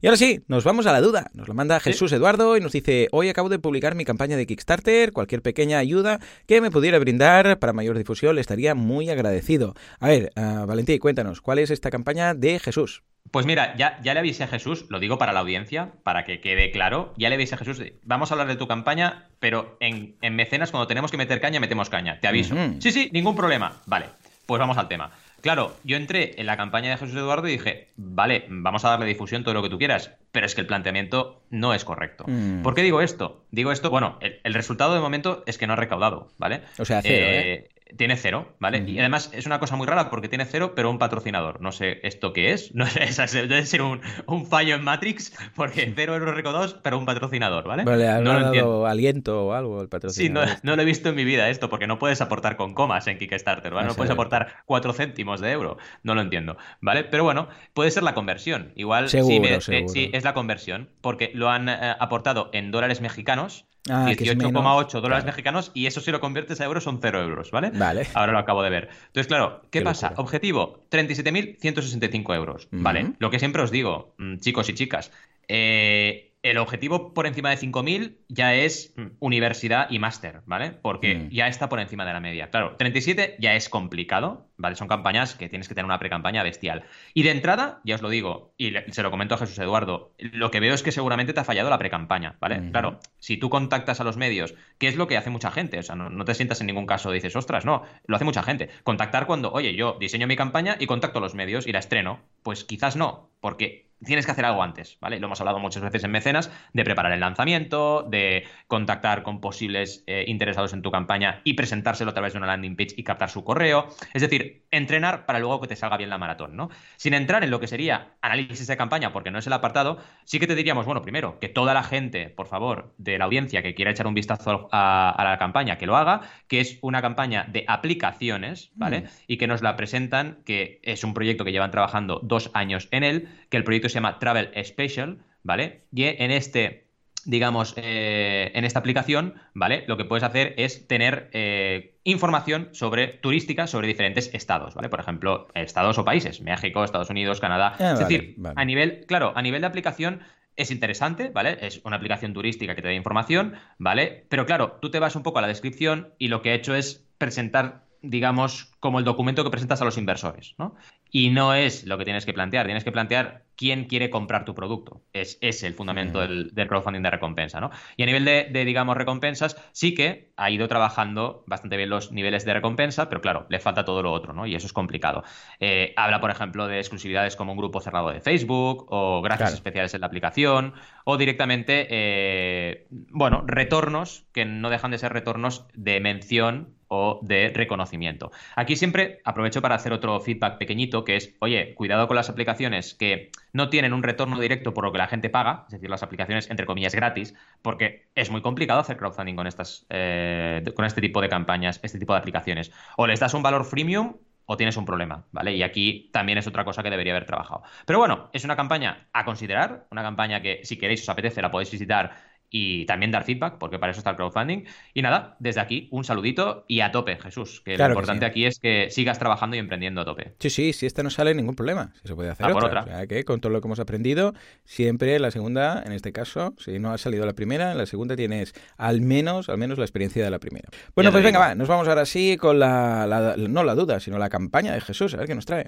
Y 0.00 0.06
ahora 0.06 0.16
sí, 0.16 0.40
nos 0.48 0.64
vamos 0.64 0.86
a 0.86 0.92
la 0.92 1.00
duda. 1.00 1.30
Nos 1.34 1.48
lo 1.48 1.54
manda 1.54 1.80
Jesús 1.80 2.12
Eduardo 2.12 2.56
y 2.56 2.60
nos 2.60 2.72
dice, 2.72 3.08
hoy 3.12 3.28
acabo 3.28 3.48
de 3.48 3.58
publicar 3.58 3.94
mi 3.94 4.04
campaña 4.04 4.36
de 4.36 4.46
Kickstarter, 4.46 5.12
cualquier 5.12 5.42
pequeña 5.42 5.78
ayuda 5.78 6.20
que 6.46 6.60
me 6.60 6.70
pudiera 6.70 6.98
brindar 6.98 7.58
para 7.58 7.72
mayor 7.72 7.98
difusión 7.98 8.34
le 8.34 8.40
estaría 8.40 8.74
muy 8.74 9.10
agradecido. 9.10 9.74
A 10.00 10.08
ver, 10.08 10.32
uh, 10.36 10.66
Valentín, 10.66 10.98
cuéntanos, 10.98 11.40
¿cuál 11.40 11.58
es 11.58 11.70
esta 11.70 11.90
campaña 11.90 12.34
de 12.34 12.58
Jesús? 12.58 13.02
Pues 13.30 13.46
mira, 13.46 13.76
ya, 13.76 13.98
ya 14.02 14.14
le 14.14 14.20
avisé 14.20 14.44
a 14.44 14.48
Jesús, 14.48 14.86
lo 14.90 14.98
digo 14.98 15.16
para 15.16 15.32
la 15.32 15.40
audiencia, 15.40 15.92
para 16.02 16.24
que 16.24 16.40
quede 16.40 16.70
claro, 16.70 17.14
ya 17.16 17.28
le 17.28 17.36
avisé 17.36 17.54
a 17.54 17.58
Jesús, 17.58 17.82
vamos 18.02 18.30
a 18.30 18.34
hablar 18.34 18.48
de 18.48 18.56
tu 18.56 18.66
campaña, 18.66 19.28
pero 19.38 19.76
en, 19.80 20.16
mecenas 20.34 20.70
cuando 20.70 20.86
tenemos 20.86 21.10
que 21.10 21.16
meter 21.16 21.40
caña, 21.40 21.60
metemos 21.60 21.88
caña, 21.88 22.20
te 22.20 22.28
aviso. 22.28 22.54
Sí, 22.80 22.90
sí, 22.90 23.10
ningún 23.12 23.36
problema. 23.36 23.80
Vale, 23.86 24.06
pues 24.52 24.60
vamos 24.60 24.76
al 24.76 24.86
tema. 24.86 25.12
Claro, 25.40 25.74
yo 25.82 25.96
entré 25.96 26.34
en 26.38 26.44
la 26.44 26.58
campaña 26.58 26.90
de 26.90 26.98
Jesús 26.98 27.16
Eduardo 27.16 27.48
y 27.48 27.52
dije, 27.52 27.88
vale, 27.96 28.44
vamos 28.50 28.84
a 28.84 28.90
darle 28.90 29.06
difusión 29.06 29.44
todo 29.44 29.54
lo 29.54 29.62
que 29.62 29.70
tú 29.70 29.78
quieras, 29.78 30.10
pero 30.30 30.44
es 30.44 30.54
que 30.54 30.60
el 30.60 30.66
planteamiento 30.66 31.40
no 31.48 31.72
es 31.72 31.86
correcto. 31.86 32.26
Mm. 32.26 32.60
¿Por 32.60 32.74
qué 32.74 32.82
digo 32.82 33.00
esto? 33.00 33.46
Digo 33.50 33.72
esto, 33.72 33.88
bueno, 33.88 34.18
el, 34.20 34.52
resultado 34.52 34.92
de 34.92 35.00
momento 35.00 35.42
es 35.46 35.56
que 35.56 35.66
no 35.66 35.72
ha 35.72 35.76
recaudado, 35.76 36.28
¿vale? 36.36 36.60
O 36.78 36.84
sea, 36.84 37.00
cero, 37.00 37.26
¿eh? 37.30 37.50
¿eh? 37.50 37.68
Tiene 37.96 38.16
cero, 38.16 38.54
¿vale? 38.58 38.84
Y 38.86 38.98
además 38.98 39.30
es 39.32 39.46
una 39.46 39.58
cosa 39.58 39.76
muy 39.76 39.86
rara 39.86 40.10
porque 40.10 40.28
tiene 40.28 40.44
cero, 40.44 40.72
pero 40.74 40.90
un 40.90 40.98
patrocinador. 40.98 41.60
No 41.60 41.72
sé 41.72 42.00
esto 42.02 42.32
qué 42.32 42.52
es. 42.52 42.74
No 42.74 42.86
sé, 42.86 43.00
debe 43.48 43.66
ser 43.66 43.82
un, 43.82 44.00
fallo 44.46 44.74
en 44.74 44.84
Matrix 44.84 45.36
porque 45.54 45.92
cero 45.94 46.14
euros 46.14 46.34
recaudados, 46.34 46.74
pero 46.74 46.98
un 46.98 47.06
patrocinador, 47.06 47.64
¿vale? 47.64 47.84
Vale, 47.84 48.20
no 48.22 48.38
lo 48.38 48.46
entiendo. 48.46 48.86
aliento 48.86 49.46
o 49.46 49.52
algo 49.52 49.80
el 49.82 49.88
patrocinador. 49.88 50.48
Sí, 50.48 50.54
no, 50.62 50.76
lo 50.76 50.82
he 50.82 50.84
visto 50.84 51.10
en 51.10 51.14
mi 51.14 51.24
vida 51.24 51.48
esto 51.48 51.68
porque 51.68 51.86
no 51.86 51.98
puedes 51.98 52.20
aportar 52.20 52.56
con 52.56 52.74
comas 52.74 53.06
en 53.06 53.18
Kickstarter, 53.18 53.72
¿vale? 53.72 53.88
No, 53.88 53.94
puedes 53.94 54.10
aportar 54.10 54.62
cuatro 54.66 54.92
céntimos 54.92 55.40
de 55.40 55.50
euro. 55.50 55.78
No 56.02 56.14
lo 56.14 56.20
entiendo, 56.20 56.56
¿vale? 56.80 57.04
Pero 57.04 57.24
bueno, 57.24 57.48
puede 57.74 57.90
ser 57.90 58.02
la 58.02 58.14
conversión. 58.14 58.72
Igual 58.76 59.08
seguro, 59.08 59.60
sí, 59.60 60.10
es 60.12 60.24
la 60.24 60.34
conversión 60.34 60.88
porque 61.00 61.30
lo 61.34 61.50
han 61.50 61.68
eh, 61.68 61.96
aportado 61.98 62.50
en 62.52 62.70
dólares 62.70 63.00
mexicanos 63.00 63.66
18,8 63.84 64.94
ah, 64.94 65.00
dólares 65.00 65.24
mexicanos 65.24 65.70
y 65.74 65.86
eso 65.86 66.00
si 66.00 66.10
lo 66.12 66.20
conviertes 66.20 66.60
a 66.60 66.64
euros 66.64 66.84
son 66.84 67.00
0 67.02 67.22
euros, 67.22 67.50
¿vale? 67.50 67.70
Vale. 67.70 68.06
Ahora 68.14 68.32
lo 68.32 68.38
acabo 68.38 68.62
de 68.62 68.70
ver. 68.70 68.88
Entonces, 69.06 69.26
claro, 69.26 69.62
¿qué, 69.70 69.82
pasa? 69.82 70.12
Objetivo, 70.16 70.84
37.165 70.90 72.34
euros, 72.34 72.68
¿vale? 72.70 73.12
Lo 73.18 73.30
que 73.30 73.38
siempre 73.38 73.62
os 73.62 73.70
digo, 73.70 74.14
mm, 74.18 74.38
chicos 74.38 74.68
y 74.68 74.74
chicas, 74.74 75.10
eh, 75.48 76.31
el, 76.42 76.58
objetivo 76.58 77.14
por 77.14 77.26
encima 77.26 77.50
de 77.50 77.56
5.000 77.56 78.18
ya 78.28 78.54
es 78.54 78.92
mm, 78.96 79.06
universidad 79.20 79.88
y 79.90 79.98
máster, 79.98 80.40
¿vale? 80.46 80.70
Porque 80.72 81.14
Mm. 81.14 81.28
ya 81.30 81.46
está 81.48 81.68
por 81.68 81.80
encima 81.80 82.04
de 82.04 82.12
la 82.12 82.20
media. 82.20 82.50
Claro, 82.50 82.76
37 82.76 83.36
ya 83.38 83.54
es 83.54 83.68
complicado, 83.68 84.48
¿vale? 84.56 84.74
Son 84.76 84.88
campañas 84.88 85.34
que 85.34 85.48
tienes 85.48 85.68
que 85.68 85.74
tener 85.74 85.84
una 85.84 85.98
pre-campaña 85.98 86.42
bestial. 86.42 86.84
Y 87.14 87.22
de 87.22 87.30
entrada, 87.30 87.80
ya 87.84 87.94
os 87.94 88.02
lo 88.02 88.08
digo, 88.08 88.54
y 88.56 88.70
le- 88.70 88.92
se 88.92 89.02
lo 89.02 89.10
comento 89.10 89.34
a 89.34 89.38
Jesús 89.38 89.58
Eduardo, 89.58 90.14
lo 90.18 90.50
que 90.50 90.60
veo 90.60 90.74
es 90.74 90.82
que 90.82 90.92
seguramente 90.92 91.32
te 91.32 91.40
ha 91.40 91.44
fallado 91.44 91.70
la 91.70 91.78
pre-campaña, 91.78 92.36
¿vale? 92.40 92.58
Ujú. 92.60 92.70
Claro, 92.72 93.00
si 93.18 93.36
tú 93.36 93.48
contactas 93.50 94.00
a 94.00 94.04
los 94.04 94.16
medios, 94.16 94.54
¿qué 94.78 94.88
es 94.88 94.96
lo 94.96 95.06
que 95.06 95.16
hace 95.16 95.30
mucha 95.30 95.50
gente? 95.50 95.78
O 95.78 95.82
sea, 95.82 95.94
no, 95.94 96.10
no 96.10 96.24
te 96.24 96.34
sientas 96.34 96.60
en 96.60 96.66
ningún 96.66 96.86
caso, 96.86 97.10
dices, 97.12 97.36
ostras, 97.36 97.64
no, 97.64 97.82
lo 98.06 98.16
hace 98.16 98.24
mucha 98.24 98.42
gente. 98.42 98.68
Contactar 98.82 99.26
cuando, 99.26 99.52
oye, 99.52 99.74
yo 99.74 99.96
diseño 100.00 100.26
mi 100.26 100.36
campaña 100.36 100.76
y 100.80 100.86
contacto 100.86 101.18
a 101.18 101.22
los 101.22 101.34
medios 101.34 101.66
y 101.66 101.72
la 101.72 101.78
estreno. 101.78 102.20
Pues 102.42 102.64
quizás 102.64 102.96
no, 102.96 103.30
porque 103.40 103.91
tienes 104.04 104.26
que 104.26 104.32
hacer 104.32 104.44
algo 104.44 104.62
antes, 104.62 104.98
¿vale? 105.00 105.18
Lo 105.20 105.26
hemos 105.26 105.40
hablado 105.40 105.58
muchas 105.58 105.82
veces 105.82 106.04
en 106.04 106.10
Mecenas, 106.10 106.50
de 106.72 106.84
preparar 106.84 107.12
el 107.12 107.20
lanzamiento, 107.20 108.02
de 108.02 108.44
contactar 108.66 109.22
con 109.22 109.40
posibles 109.40 110.04
eh, 110.06 110.24
interesados 110.26 110.72
en 110.72 110.82
tu 110.82 110.90
campaña 110.90 111.40
y 111.44 111.54
presentárselo 111.54 112.10
a 112.10 112.14
través 112.14 112.32
de 112.32 112.38
una 112.38 112.46
landing 112.46 112.76
page 112.76 112.94
y 112.96 113.04
captar 113.04 113.30
su 113.30 113.44
correo. 113.44 113.88
Es 114.14 114.22
decir, 114.22 114.64
entrenar 114.70 115.26
para 115.26 115.38
luego 115.38 115.60
que 115.60 115.68
te 115.68 115.76
salga 115.76 115.96
bien 115.96 116.10
la 116.10 116.18
maratón, 116.18 116.56
¿no? 116.56 116.70
Sin 116.96 117.14
entrar 117.14 117.44
en 117.44 117.50
lo 117.50 117.60
que 117.60 117.66
sería 117.66 118.14
análisis 118.20 118.66
de 118.66 118.76
campaña, 118.76 119.12
porque 119.12 119.30
no 119.30 119.38
es 119.38 119.46
el 119.46 119.52
apartado, 119.52 119.98
sí 120.24 120.38
que 120.38 120.46
te 120.46 120.54
diríamos, 120.54 120.86
bueno, 120.86 121.02
primero, 121.02 121.38
que 121.38 121.48
toda 121.48 121.74
la 121.74 121.82
gente, 121.82 122.28
por 122.30 122.46
favor, 122.46 122.94
de 122.98 123.18
la 123.18 123.26
audiencia 123.26 123.62
que 123.62 123.74
quiera 123.74 123.90
echar 123.90 124.06
un 124.06 124.14
vistazo 124.14 124.68
a, 124.72 125.10
a 125.10 125.24
la 125.24 125.38
campaña, 125.38 125.78
que 125.78 125.86
lo 125.86 125.96
haga, 125.96 126.22
que 126.48 126.60
es 126.60 126.78
una 126.82 127.02
campaña 127.02 127.46
de 127.48 127.64
aplicaciones, 127.68 128.70
¿vale? 128.74 129.00
Mm. 129.00 129.04
Y 129.26 129.36
que 129.36 129.46
nos 129.46 129.62
la 129.62 129.76
presentan, 129.76 130.38
que 130.44 130.80
es 130.82 131.04
un 131.04 131.14
proyecto 131.14 131.44
que 131.44 131.52
llevan 131.52 131.70
trabajando 131.70 132.20
dos 132.22 132.50
años 132.54 132.88
en 132.90 133.04
él, 133.04 133.28
que 133.50 133.56
el 133.56 133.64
proyecto 133.64 133.88
se 133.92 133.96
llama 133.96 134.18
Travel 134.18 134.50
Special, 134.64 135.18
¿vale? 135.42 135.84
Y 135.92 136.04
en 136.04 136.30
este 136.30 136.82
digamos, 137.24 137.74
eh, 137.76 138.50
en 138.54 138.64
esta 138.64 138.80
aplicación, 138.80 139.34
¿vale? 139.54 139.84
Lo 139.86 139.96
que 139.96 140.04
puedes 140.04 140.24
hacer 140.24 140.54
es 140.56 140.86
tener 140.88 141.30
eh, 141.32 141.94
información 142.04 142.70
sobre 142.72 143.08
turística 143.08 143.66
sobre 143.66 143.88
diferentes 143.88 144.32
estados, 144.34 144.74
¿vale? 144.74 144.88
Por 144.88 145.00
ejemplo, 145.00 145.48
estados 145.54 145.98
o 145.98 146.04
países, 146.04 146.40
México, 146.40 146.82
Estados 146.84 147.10
Unidos, 147.10 147.40
Canadá. 147.40 147.76
Ah, 147.78 147.92
es 147.92 148.00
vale, 148.00 148.04
decir, 148.04 148.34
vale. 148.38 148.54
a 148.56 148.64
nivel, 148.64 149.04
claro, 149.06 149.32
a 149.36 149.42
nivel 149.42 149.60
de 149.60 149.66
aplicación 149.66 150.20
es 150.56 150.70
interesante, 150.70 151.30
¿vale? 151.30 151.58
Es 151.60 151.80
una 151.84 151.96
aplicación 151.96 152.32
turística 152.34 152.74
que 152.74 152.82
te 152.82 152.88
da 152.88 152.94
información, 152.94 153.54
¿vale? 153.78 154.26
Pero 154.28 154.44
claro, 154.44 154.78
tú 154.82 154.90
te 154.90 154.98
vas 154.98 155.16
un 155.16 155.22
poco 155.22 155.38
a 155.38 155.42
la 155.42 155.48
descripción 155.48 156.14
y 156.18 156.28
lo 156.28 156.42
que 156.42 156.50
he 156.50 156.54
hecho 156.54 156.74
es 156.74 157.06
presentar, 157.18 157.84
digamos, 158.02 158.72
como 158.80 158.98
el 158.98 159.04
documento 159.04 159.44
que 159.44 159.50
presentas 159.50 159.80
a 159.80 159.84
los 159.84 159.96
inversores, 159.96 160.54
¿no? 160.58 160.74
Y 161.14 161.28
no 161.30 161.54
es 161.54 161.84
lo 161.86 161.98
que 161.98 162.04
tienes 162.04 162.24
que 162.26 162.32
plantear, 162.32 162.64
tienes 162.66 162.84
que 162.84 162.90
plantear 162.90 163.44
quién 163.54 163.84
quiere 163.84 164.08
comprar 164.08 164.46
tu 164.46 164.54
producto. 164.54 165.02
Es 165.12 165.36
ese 165.42 165.66
el 165.66 165.74
fundamento 165.74 166.20
del, 166.20 166.54
del 166.54 166.66
crowdfunding 166.66 167.02
de 167.02 167.10
recompensa, 167.10 167.60
¿no? 167.60 167.70
Y 167.98 168.02
a 168.02 168.06
nivel 168.06 168.24
de, 168.24 168.48
de, 168.50 168.64
digamos, 168.64 168.96
recompensas, 168.96 169.56
sí 169.72 169.94
que 169.94 170.32
ha 170.36 170.50
ido 170.50 170.66
trabajando 170.68 171.44
bastante 171.46 171.76
bien 171.76 171.90
los 171.90 172.10
niveles 172.12 172.46
de 172.46 172.54
recompensa, 172.54 173.10
pero 173.10 173.20
claro, 173.20 173.46
le 173.50 173.60
falta 173.60 173.84
todo 173.84 174.02
lo 174.02 174.10
otro, 174.10 174.32
¿no? 174.32 174.46
Y 174.46 174.54
eso 174.54 174.66
es 174.66 174.72
complicado. 174.72 175.22
Eh, 175.60 175.92
habla, 175.96 176.18
por 176.20 176.30
ejemplo, 176.30 176.66
de 176.66 176.78
exclusividades 176.78 177.36
como 177.36 177.52
un 177.52 177.58
grupo 177.58 177.80
cerrado 177.80 178.10
de 178.10 178.20
Facebook, 178.22 178.86
o 178.88 179.20
gracias 179.20 179.50
Claro. 179.50 179.54
especiales 179.56 179.92
en 179.94 180.00
la 180.00 180.06
aplicación, 180.06 180.72
o 181.04 181.18
directamente, 181.18 181.86
eh, 181.90 182.86
bueno, 182.90 183.44
retornos 183.46 184.24
que 184.32 184.46
no 184.46 184.70
dejan 184.70 184.90
de 184.92 184.98
ser 184.98 185.12
retornos 185.12 185.66
de 185.74 186.00
mención 186.00 186.74
o 186.94 187.20
de 187.22 187.50
reconocimiento. 187.54 188.32
Aquí 188.54 188.76
siempre 188.76 189.22
aprovecho 189.24 189.62
para 189.62 189.74
hacer 189.74 189.94
otro 189.94 190.20
feedback 190.20 190.58
pequeñito, 190.58 191.04
que 191.04 191.16
es, 191.16 191.34
oye, 191.38 191.74
cuidado 191.74 192.06
con 192.06 192.16
las 192.16 192.28
aplicaciones 192.28 192.92
que 192.92 193.30
no 193.54 193.70
tienen 193.70 193.94
un 193.94 194.02
retorno 194.02 194.38
directo 194.38 194.74
por 194.74 194.84
lo 194.84 194.92
que 194.92 194.98
la 194.98 195.06
gente 195.06 195.30
paga, 195.30 195.64
es 195.68 195.72
decir, 195.72 195.88
las 195.88 196.02
aplicaciones 196.02 196.50
entre 196.50 196.66
comillas 196.66 196.94
gratis, 196.94 197.34
porque 197.62 198.08
es 198.14 198.30
muy 198.30 198.42
complicado 198.42 198.80
hacer 198.80 198.98
crowdfunding 198.98 199.36
con 199.36 199.46
estas, 199.46 199.86
eh, 199.88 200.62
con 200.76 200.84
este 200.84 201.00
tipo 201.00 201.22
de 201.22 201.30
campañas, 201.30 201.80
este 201.82 201.98
tipo 201.98 202.12
de 202.12 202.18
aplicaciones. 202.18 202.70
O 202.98 203.06
les 203.06 203.20
das 203.20 203.32
un 203.32 203.42
valor 203.42 203.64
freemium 203.64 204.18
o 204.44 204.58
tienes 204.58 204.76
un 204.76 204.84
problema, 204.84 205.24
¿vale? 205.32 205.56
Y 205.56 205.62
aquí 205.62 206.10
también 206.12 206.36
es 206.36 206.46
otra 206.46 206.62
cosa 206.62 206.82
que 206.82 206.90
debería 206.90 207.14
haber 207.14 207.24
trabajado. 207.24 207.62
Pero 207.86 208.00
bueno, 208.00 208.28
es 208.34 208.44
una 208.44 208.54
campaña 208.54 209.08
a 209.14 209.24
considerar, 209.24 209.86
una 209.90 210.02
campaña 210.02 210.42
que 210.42 210.60
si 210.64 210.76
queréis 210.76 211.00
os 211.02 211.08
apetece 211.08 211.40
la 211.40 211.50
podéis 211.50 211.70
visitar 211.70 212.31
y 212.54 212.84
también 212.84 213.10
dar 213.10 213.24
feedback, 213.24 213.56
porque 213.58 213.78
para 213.78 213.90
eso 213.92 213.98
está 214.00 214.10
el 214.10 214.16
crowdfunding. 214.16 214.64
Y 214.94 215.00
nada, 215.02 215.36
desde 215.40 215.60
aquí 215.60 215.88
un 215.90 216.04
saludito 216.04 216.64
y 216.68 216.80
a 216.80 216.92
tope, 216.92 217.16
Jesús, 217.16 217.62
que 217.64 217.74
Claro 217.76 217.94
lo 217.94 217.96
que 217.96 218.00
importante 218.00 218.26
sí. 218.26 218.30
aquí 218.30 218.44
es 218.44 218.58
que 218.60 218.88
sigas 218.90 219.18
trabajando 219.18 219.56
y 219.56 219.58
emprendiendo 219.58 220.02
a 220.02 220.04
tope. 220.04 220.34
Sí, 220.38 220.50
sí, 220.50 220.72
si 220.74 220.84
esta 220.86 221.02
no 221.02 221.08
sale 221.10 221.34
ningún 221.34 221.56
problema, 221.56 221.92
si 222.02 222.08
se 222.08 222.14
puede 222.14 222.28
hacer 222.30 222.44
A 222.46 222.50
por 222.52 222.64
otra. 222.66 222.82
O 222.82 222.84
sea, 222.86 223.06
que 223.06 223.24
con 223.24 223.40
todo 223.40 223.50
lo 223.52 223.60
que 223.62 223.68
hemos 223.68 223.80
aprendido, 223.80 224.34
siempre 224.64 225.18
la 225.18 225.30
segunda, 225.30 225.82
en 225.86 225.92
este 225.92 226.12
caso, 226.12 226.54
si 226.58 226.78
no 226.78 226.92
ha 226.92 226.98
salido 226.98 227.24
la 227.24 227.32
primera, 227.32 227.72
en 227.72 227.78
la 227.78 227.86
segunda 227.86 228.14
tienes 228.16 228.52
al 228.76 229.00
menos, 229.00 229.48
al 229.48 229.56
menos 229.56 229.78
la 229.78 229.84
experiencia 229.84 230.22
de 230.22 230.30
la 230.30 230.38
primera. 230.38 230.68
Bueno, 230.94 231.08
Ya 231.08 231.12
pues 231.12 231.24
venga, 231.24 231.38
va, 231.38 231.54
nos 231.54 231.68
vamos 231.68 231.88
ahora 231.88 232.04
sí 232.04 232.36
con 232.36 232.58
la, 232.58 233.06
la- 233.06 233.34
no 233.38 233.64
la 233.64 233.74
duda, 233.74 233.98
sino 233.98 234.18
la 234.18 234.28
campaña 234.28 234.74
de 234.74 234.82
Jesús, 234.82 235.14
a 235.14 235.16
ver 235.16 235.26
qué 235.26 235.34
nos 235.34 235.46
trae. 235.46 235.64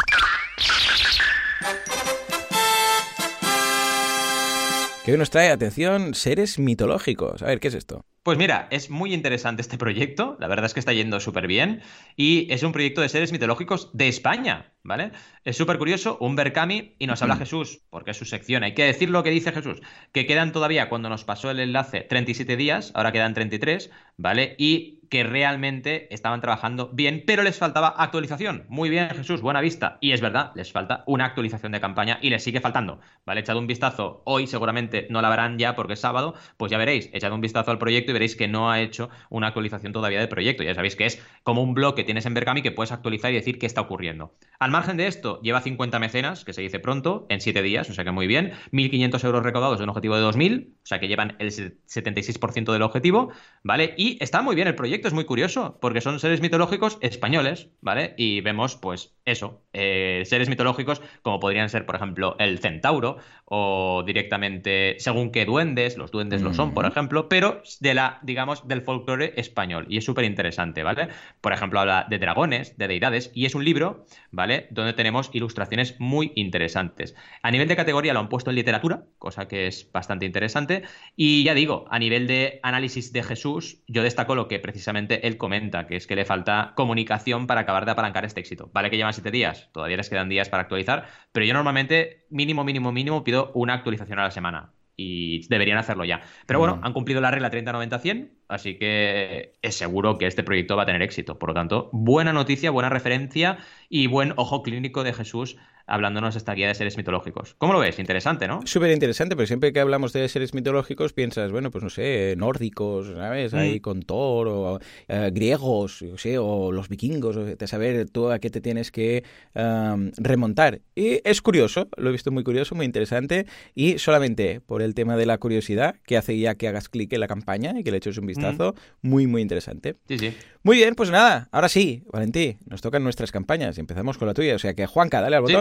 Que 5.04 5.12
hoy 5.12 5.18
nos 5.18 5.28
trae, 5.28 5.50
atención, 5.50 6.14
seres 6.14 6.58
mitológicos. 6.58 7.42
A 7.42 7.46
ver, 7.46 7.60
¿qué 7.60 7.68
es 7.68 7.74
esto? 7.74 8.06
Pues 8.22 8.38
mira, 8.38 8.68
es 8.70 8.88
muy 8.88 9.12
interesante 9.12 9.60
este 9.60 9.76
proyecto, 9.76 10.38
la 10.40 10.48
verdad 10.48 10.64
es 10.64 10.72
que 10.72 10.80
está 10.80 10.94
yendo 10.94 11.20
súper 11.20 11.46
bien 11.46 11.82
y 12.16 12.50
es 12.50 12.62
un 12.62 12.72
proyecto 12.72 13.02
de 13.02 13.10
seres 13.10 13.30
mitológicos 13.30 13.90
de 13.92 14.08
España, 14.08 14.72
¿vale? 14.82 15.12
Es 15.44 15.58
súper 15.58 15.76
curioso, 15.76 16.16
un 16.22 16.36
Berkami 16.36 16.96
y 16.98 17.06
nos 17.06 17.20
habla 17.20 17.36
Jesús, 17.36 17.82
porque 17.90 18.12
es 18.12 18.16
su 18.16 18.24
sección, 18.24 18.64
hay 18.64 18.72
que 18.72 18.84
decir 18.84 19.10
lo 19.10 19.22
que 19.22 19.28
dice 19.28 19.52
Jesús, 19.52 19.82
que 20.12 20.24
quedan 20.24 20.52
todavía, 20.52 20.88
cuando 20.88 21.10
nos 21.10 21.24
pasó 21.24 21.50
el 21.50 21.60
enlace, 21.60 22.00
37 22.00 22.56
días, 22.56 22.92
ahora 22.94 23.12
quedan 23.12 23.34
33, 23.34 23.90
¿vale? 24.16 24.54
Y 24.56 25.00
que 25.08 25.24
realmente 25.24 26.12
estaban 26.14 26.40
trabajando 26.40 26.90
bien, 26.92 27.22
pero 27.26 27.42
les 27.42 27.58
faltaba 27.58 27.88
actualización. 27.88 28.64
Muy 28.68 28.88
bien, 28.88 29.08
Jesús, 29.10 29.40
buena 29.40 29.60
vista. 29.60 29.98
Y 30.00 30.12
es 30.12 30.20
verdad, 30.20 30.52
les 30.54 30.72
falta 30.72 31.04
una 31.06 31.26
actualización 31.26 31.72
de 31.72 31.80
campaña 31.80 32.18
y 32.22 32.30
les 32.30 32.42
sigue 32.42 32.60
faltando, 32.60 33.00
¿vale? 33.24 33.40
Echad 33.40 33.56
un 33.56 33.66
vistazo, 33.66 34.22
hoy 34.24 34.46
seguramente 34.46 35.06
no 35.10 35.22
la 35.22 35.30
verán 35.30 35.58
ya 35.58 35.74
porque 35.74 35.94
es 35.94 36.00
sábado, 36.00 36.34
pues 36.56 36.70
ya 36.70 36.78
veréis, 36.78 37.10
echad 37.12 37.32
un 37.32 37.40
vistazo 37.40 37.70
al 37.70 37.78
proyecto 37.78 38.10
y 38.10 38.14
veréis 38.14 38.36
que 38.36 38.48
no 38.48 38.70
ha 38.70 38.80
hecho 38.80 39.10
una 39.30 39.48
actualización 39.48 39.92
todavía 39.92 40.18
del 40.18 40.28
proyecto. 40.28 40.62
Ya 40.62 40.74
sabéis 40.74 40.96
que 40.96 41.06
es 41.06 41.22
como 41.42 41.62
un 41.62 41.74
blog 41.74 41.94
que 41.94 42.04
tienes 42.04 42.26
en 42.26 42.34
Berkami 42.34 42.62
que 42.62 42.72
puedes 42.72 42.92
actualizar 42.92 43.32
y 43.32 43.34
decir 43.34 43.58
qué 43.58 43.66
está 43.66 43.80
ocurriendo. 43.80 44.34
Al 44.58 44.70
margen 44.70 44.96
de 44.96 45.06
esto, 45.06 45.40
lleva 45.42 45.60
50 45.60 45.98
mecenas, 45.98 46.44
que 46.44 46.52
se 46.52 46.62
dice 46.62 46.78
pronto, 46.78 47.26
en 47.28 47.40
7 47.40 47.62
días, 47.62 47.90
o 47.90 47.94
sea 47.94 48.04
que 48.04 48.10
muy 48.10 48.26
bien. 48.26 48.52
1.500 48.72 49.24
euros 49.24 49.42
recaudados 49.42 49.78
de 49.78 49.84
un 49.84 49.90
objetivo 49.90 50.16
de 50.16 50.24
2.000, 50.24 50.68
o 50.68 50.86
sea 50.86 51.00
que 51.00 51.08
llevan 51.08 51.36
el 51.38 51.50
76% 51.50 52.72
del 52.72 52.82
objetivo, 52.82 53.32
¿vale? 53.62 53.94
Y 53.96 54.22
está 54.22 54.42
muy 54.42 54.54
bien 54.54 54.68
el 54.68 54.74
proyecto, 54.74 54.93
es 55.02 55.12
muy 55.12 55.24
curioso, 55.24 55.78
porque 55.80 56.00
son 56.00 56.20
seres 56.20 56.40
mitológicos 56.40 56.98
españoles, 57.00 57.68
¿vale? 57.80 58.14
Y 58.16 58.40
vemos, 58.40 58.76
pues, 58.76 59.14
eso, 59.24 59.62
eh, 59.72 60.22
seres 60.26 60.48
mitológicos 60.48 61.02
como 61.22 61.40
podrían 61.40 61.68
ser, 61.68 61.86
por 61.86 61.96
ejemplo, 61.96 62.36
el 62.38 62.58
centauro, 62.58 63.16
o 63.46 64.02
directamente, 64.06 64.96
según 64.98 65.30
qué 65.30 65.44
duendes, 65.44 65.96
los 65.96 66.10
duendes 66.10 66.42
lo 66.42 66.54
son, 66.54 66.74
por 66.74 66.86
ejemplo, 66.86 67.28
pero 67.28 67.62
de 67.80 67.94
la, 67.94 68.18
digamos, 68.22 68.66
del 68.68 68.82
folclore 68.82 69.34
español. 69.36 69.86
Y 69.88 69.98
es 69.98 70.04
súper 70.04 70.24
interesante, 70.24 70.82
¿vale? 70.82 71.08
Por 71.40 71.52
ejemplo, 71.52 71.80
habla 71.80 72.06
de 72.08 72.18
dragones, 72.18 72.76
de 72.78 72.88
deidades, 72.88 73.30
y 73.34 73.46
es 73.46 73.54
un 73.54 73.64
libro, 73.64 74.06
¿vale? 74.30 74.68
Donde 74.70 74.92
tenemos 74.92 75.30
ilustraciones 75.32 75.96
muy 75.98 76.32
interesantes. 76.34 77.14
A 77.42 77.50
nivel 77.50 77.68
de 77.68 77.76
categoría 77.76 78.12
lo 78.12 78.20
han 78.20 78.28
puesto 78.28 78.50
en 78.50 78.56
literatura, 78.56 79.04
cosa 79.18 79.48
que 79.48 79.66
es 79.66 79.90
bastante 79.92 80.26
interesante. 80.26 80.82
Y 81.16 81.44
ya 81.44 81.54
digo, 81.54 81.86
a 81.90 81.98
nivel 81.98 82.26
de 82.26 82.60
análisis 82.62 83.12
de 83.12 83.22
Jesús, 83.22 83.82
yo 83.86 84.02
destaco 84.02 84.34
lo 84.34 84.48
que 84.48 84.58
precisamente 84.58 84.83
él 84.86 85.36
comenta, 85.36 85.86
que 85.86 85.96
es 85.96 86.06
que 86.06 86.16
le 86.16 86.24
falta 86.24 86.72
comunicación 86.76 87.46
para 87.46 87.62
acabar 87.62 87.84
de 87.84 87.92
apalancar 87.92 88.24
este 88.24 88.40
éxito. 88.40 88.70
Vale 88.72 88.90
que 88.90 88.96
llevan 88.96 89.12
siete 89.14 89.30
días, 89.30 89.70
todavía 89.72 89.96
les 89.96 90.10
quedan 90.10 90.28
días 90.28 90.48
para 90.48 90.62
actualizar, 90.62 91.06
pero 91.32 91.46
yo 91.46 91.54
normalmente, 91.54 92.26
mínimo, 92.30 92.64
mínimo, 92.64 92.92
mínimo, 92.92 93.24
pido 93.24 93.50
una 93.54 93.74
actualización 93.74 94.18
a 94.18 94.24
la 94.24 94.30
semana. 94.30 94.72
Y 94.96 95.48
deberían 95.48 95.78
hacerlo 95.78 96.04
ya. 96.04 96.20
Pero 96.46 96.60
bueno, 96.60 96.76
Mm. 96.76 96.84
han 96.84 96.92
cumplido 96.92 97.20
la 97.20 97.32
regla 97.32 97.50
30-90-100, 97.50 98.30
así 98.46 98.78
que 98.78 99.54
es 99.60 99.74
seguro 99.74 100.18
que 100.18 100.26
este 100.28 100.44
proyecto 100.44 100.76
va 100.76 100.84
a 100.84 100.86
tener 100.86 101.02
éxito. 101.02 101.36
Por 101.36 101.48
lo 101.48 101.54
tanto, 101.54 101.90
buena 101.92 102.32
noticia, 102.32 102.70
buena 102.70 102.90
referencia 102.90 103.58
y 103.88 104.06
buen 104.06 104.34
ojo 104.36 104.62
clínico 104.62 105.02
de 105.02 105.12
Jesús 105.12 105.56
hablándonos 105.86 106.34
de 106.34 106.38
esta 106.38 106.54
guía 106.54 106.68
de 106.68 106.74
seres 106.74 106.96
mitológicos. 106.96 107.54
¿Cómo 107.58 107.72
lo 107.72 107.78
ves? 107.78 107.98
Interesante, 107.98 108.48
¿no? 108.48 108.60
Súper 108.66 108.90
interesante, 108.90 109.36
pero 109.36 109.46
siempre 109.46 109.72
que 109.72 109.80
hablamos 109.80 110.12
de 110.12 110.28
seres 110.28 110.54
mitológicos 110.54 111.12
piensas, 111.12 111.50
bueno, 111.52 111.70
pues 111.70 111.84
no 111.84 111.90
sé, 111.90 112.34
nórdicos, 112.36 113.08
¿sabes? 113.14 113.52
Ahí 113.54 113.76
Mm. 113.76 113.80
con 113.82 114.02
Thor, 114.02 114.48
o 114.48 114.78
eh, 115.08 115.30
griegos, 115.32 116.00
yo 116.00 116.16
sé, 116.18 116.38
o 116.38 116.72
los 116.72 116.88
vikingos, 116.88 117.36
o 117.36 117.44
de 117.44 117.66
saber 117.66 118.08
tú 118.10 118.30
a 118.30 118.38
qué 118.38 118.50
te 118.50 118.60
tienes 118.60 118.90
que 118.90 119.24
am, 119.54 120.12
remontar. 120.16 120.80
Y 120.94 121.20
es 121.24 121.40
curioso, 121.42 121.88
lo 121.96 122.08
he 122.08 122.12
visto 122.12 122.30
muy 122.30 122.44
curioso, 122.44 122.74
muy 122.74 122.86
interesante, 122.86 123.46
y 123.74 123.98
solamente 123.98 124.60
por 124.60 124.82
el 124.82 124.94
tema 124.94 125.16
de 125.16 125.26
la 125.26 125.38
curiosidad, 125.38 125.96
que 126.06 126.16
hace 126.16 126.38
ya 126.38 126.54
que 126.54 126.68
hagas 126.68 126.88
clic 126.88 127.12
en 127.12 127.20
la 127.20 127.28
campaña 127.28 127.74
y 127.78 127.84
que 127.84 127.90
le 127.90 127.98
eches 127.98 128.18
un 128.18 128.26
vistazo, 128.26 128.74
muy, 129.02 129.26
muy 129.26 129.42
interesante. 129.42 129.96
Sí, 130.08 130.18
sí. 130.18 130.34
Muy 130.62 130.76
bien, 130.78 130.94
pues 130.94 131.10
nada, 131.10 131.48
ahora 131.52 131.68
sí, 131.68 132.04
Valentí, 132.10 132.56
nos 132.66 132.80
tocan 132.80 133.04
nuestras 133.04 133.30
campañas 133.32 133.76
y 133.76 133.80
empezamos 133.80 134.16
con 134.16 134.26
la 134.28 134.34
tuya. 134.34 134.54
O 134.54 134.58
sea 134.58 134.72
que, 134.72 134.86
Juanca, 134.86 135.20
dale 135.20 135.36
al 135.36 135.46
Sí. 135.46 135.52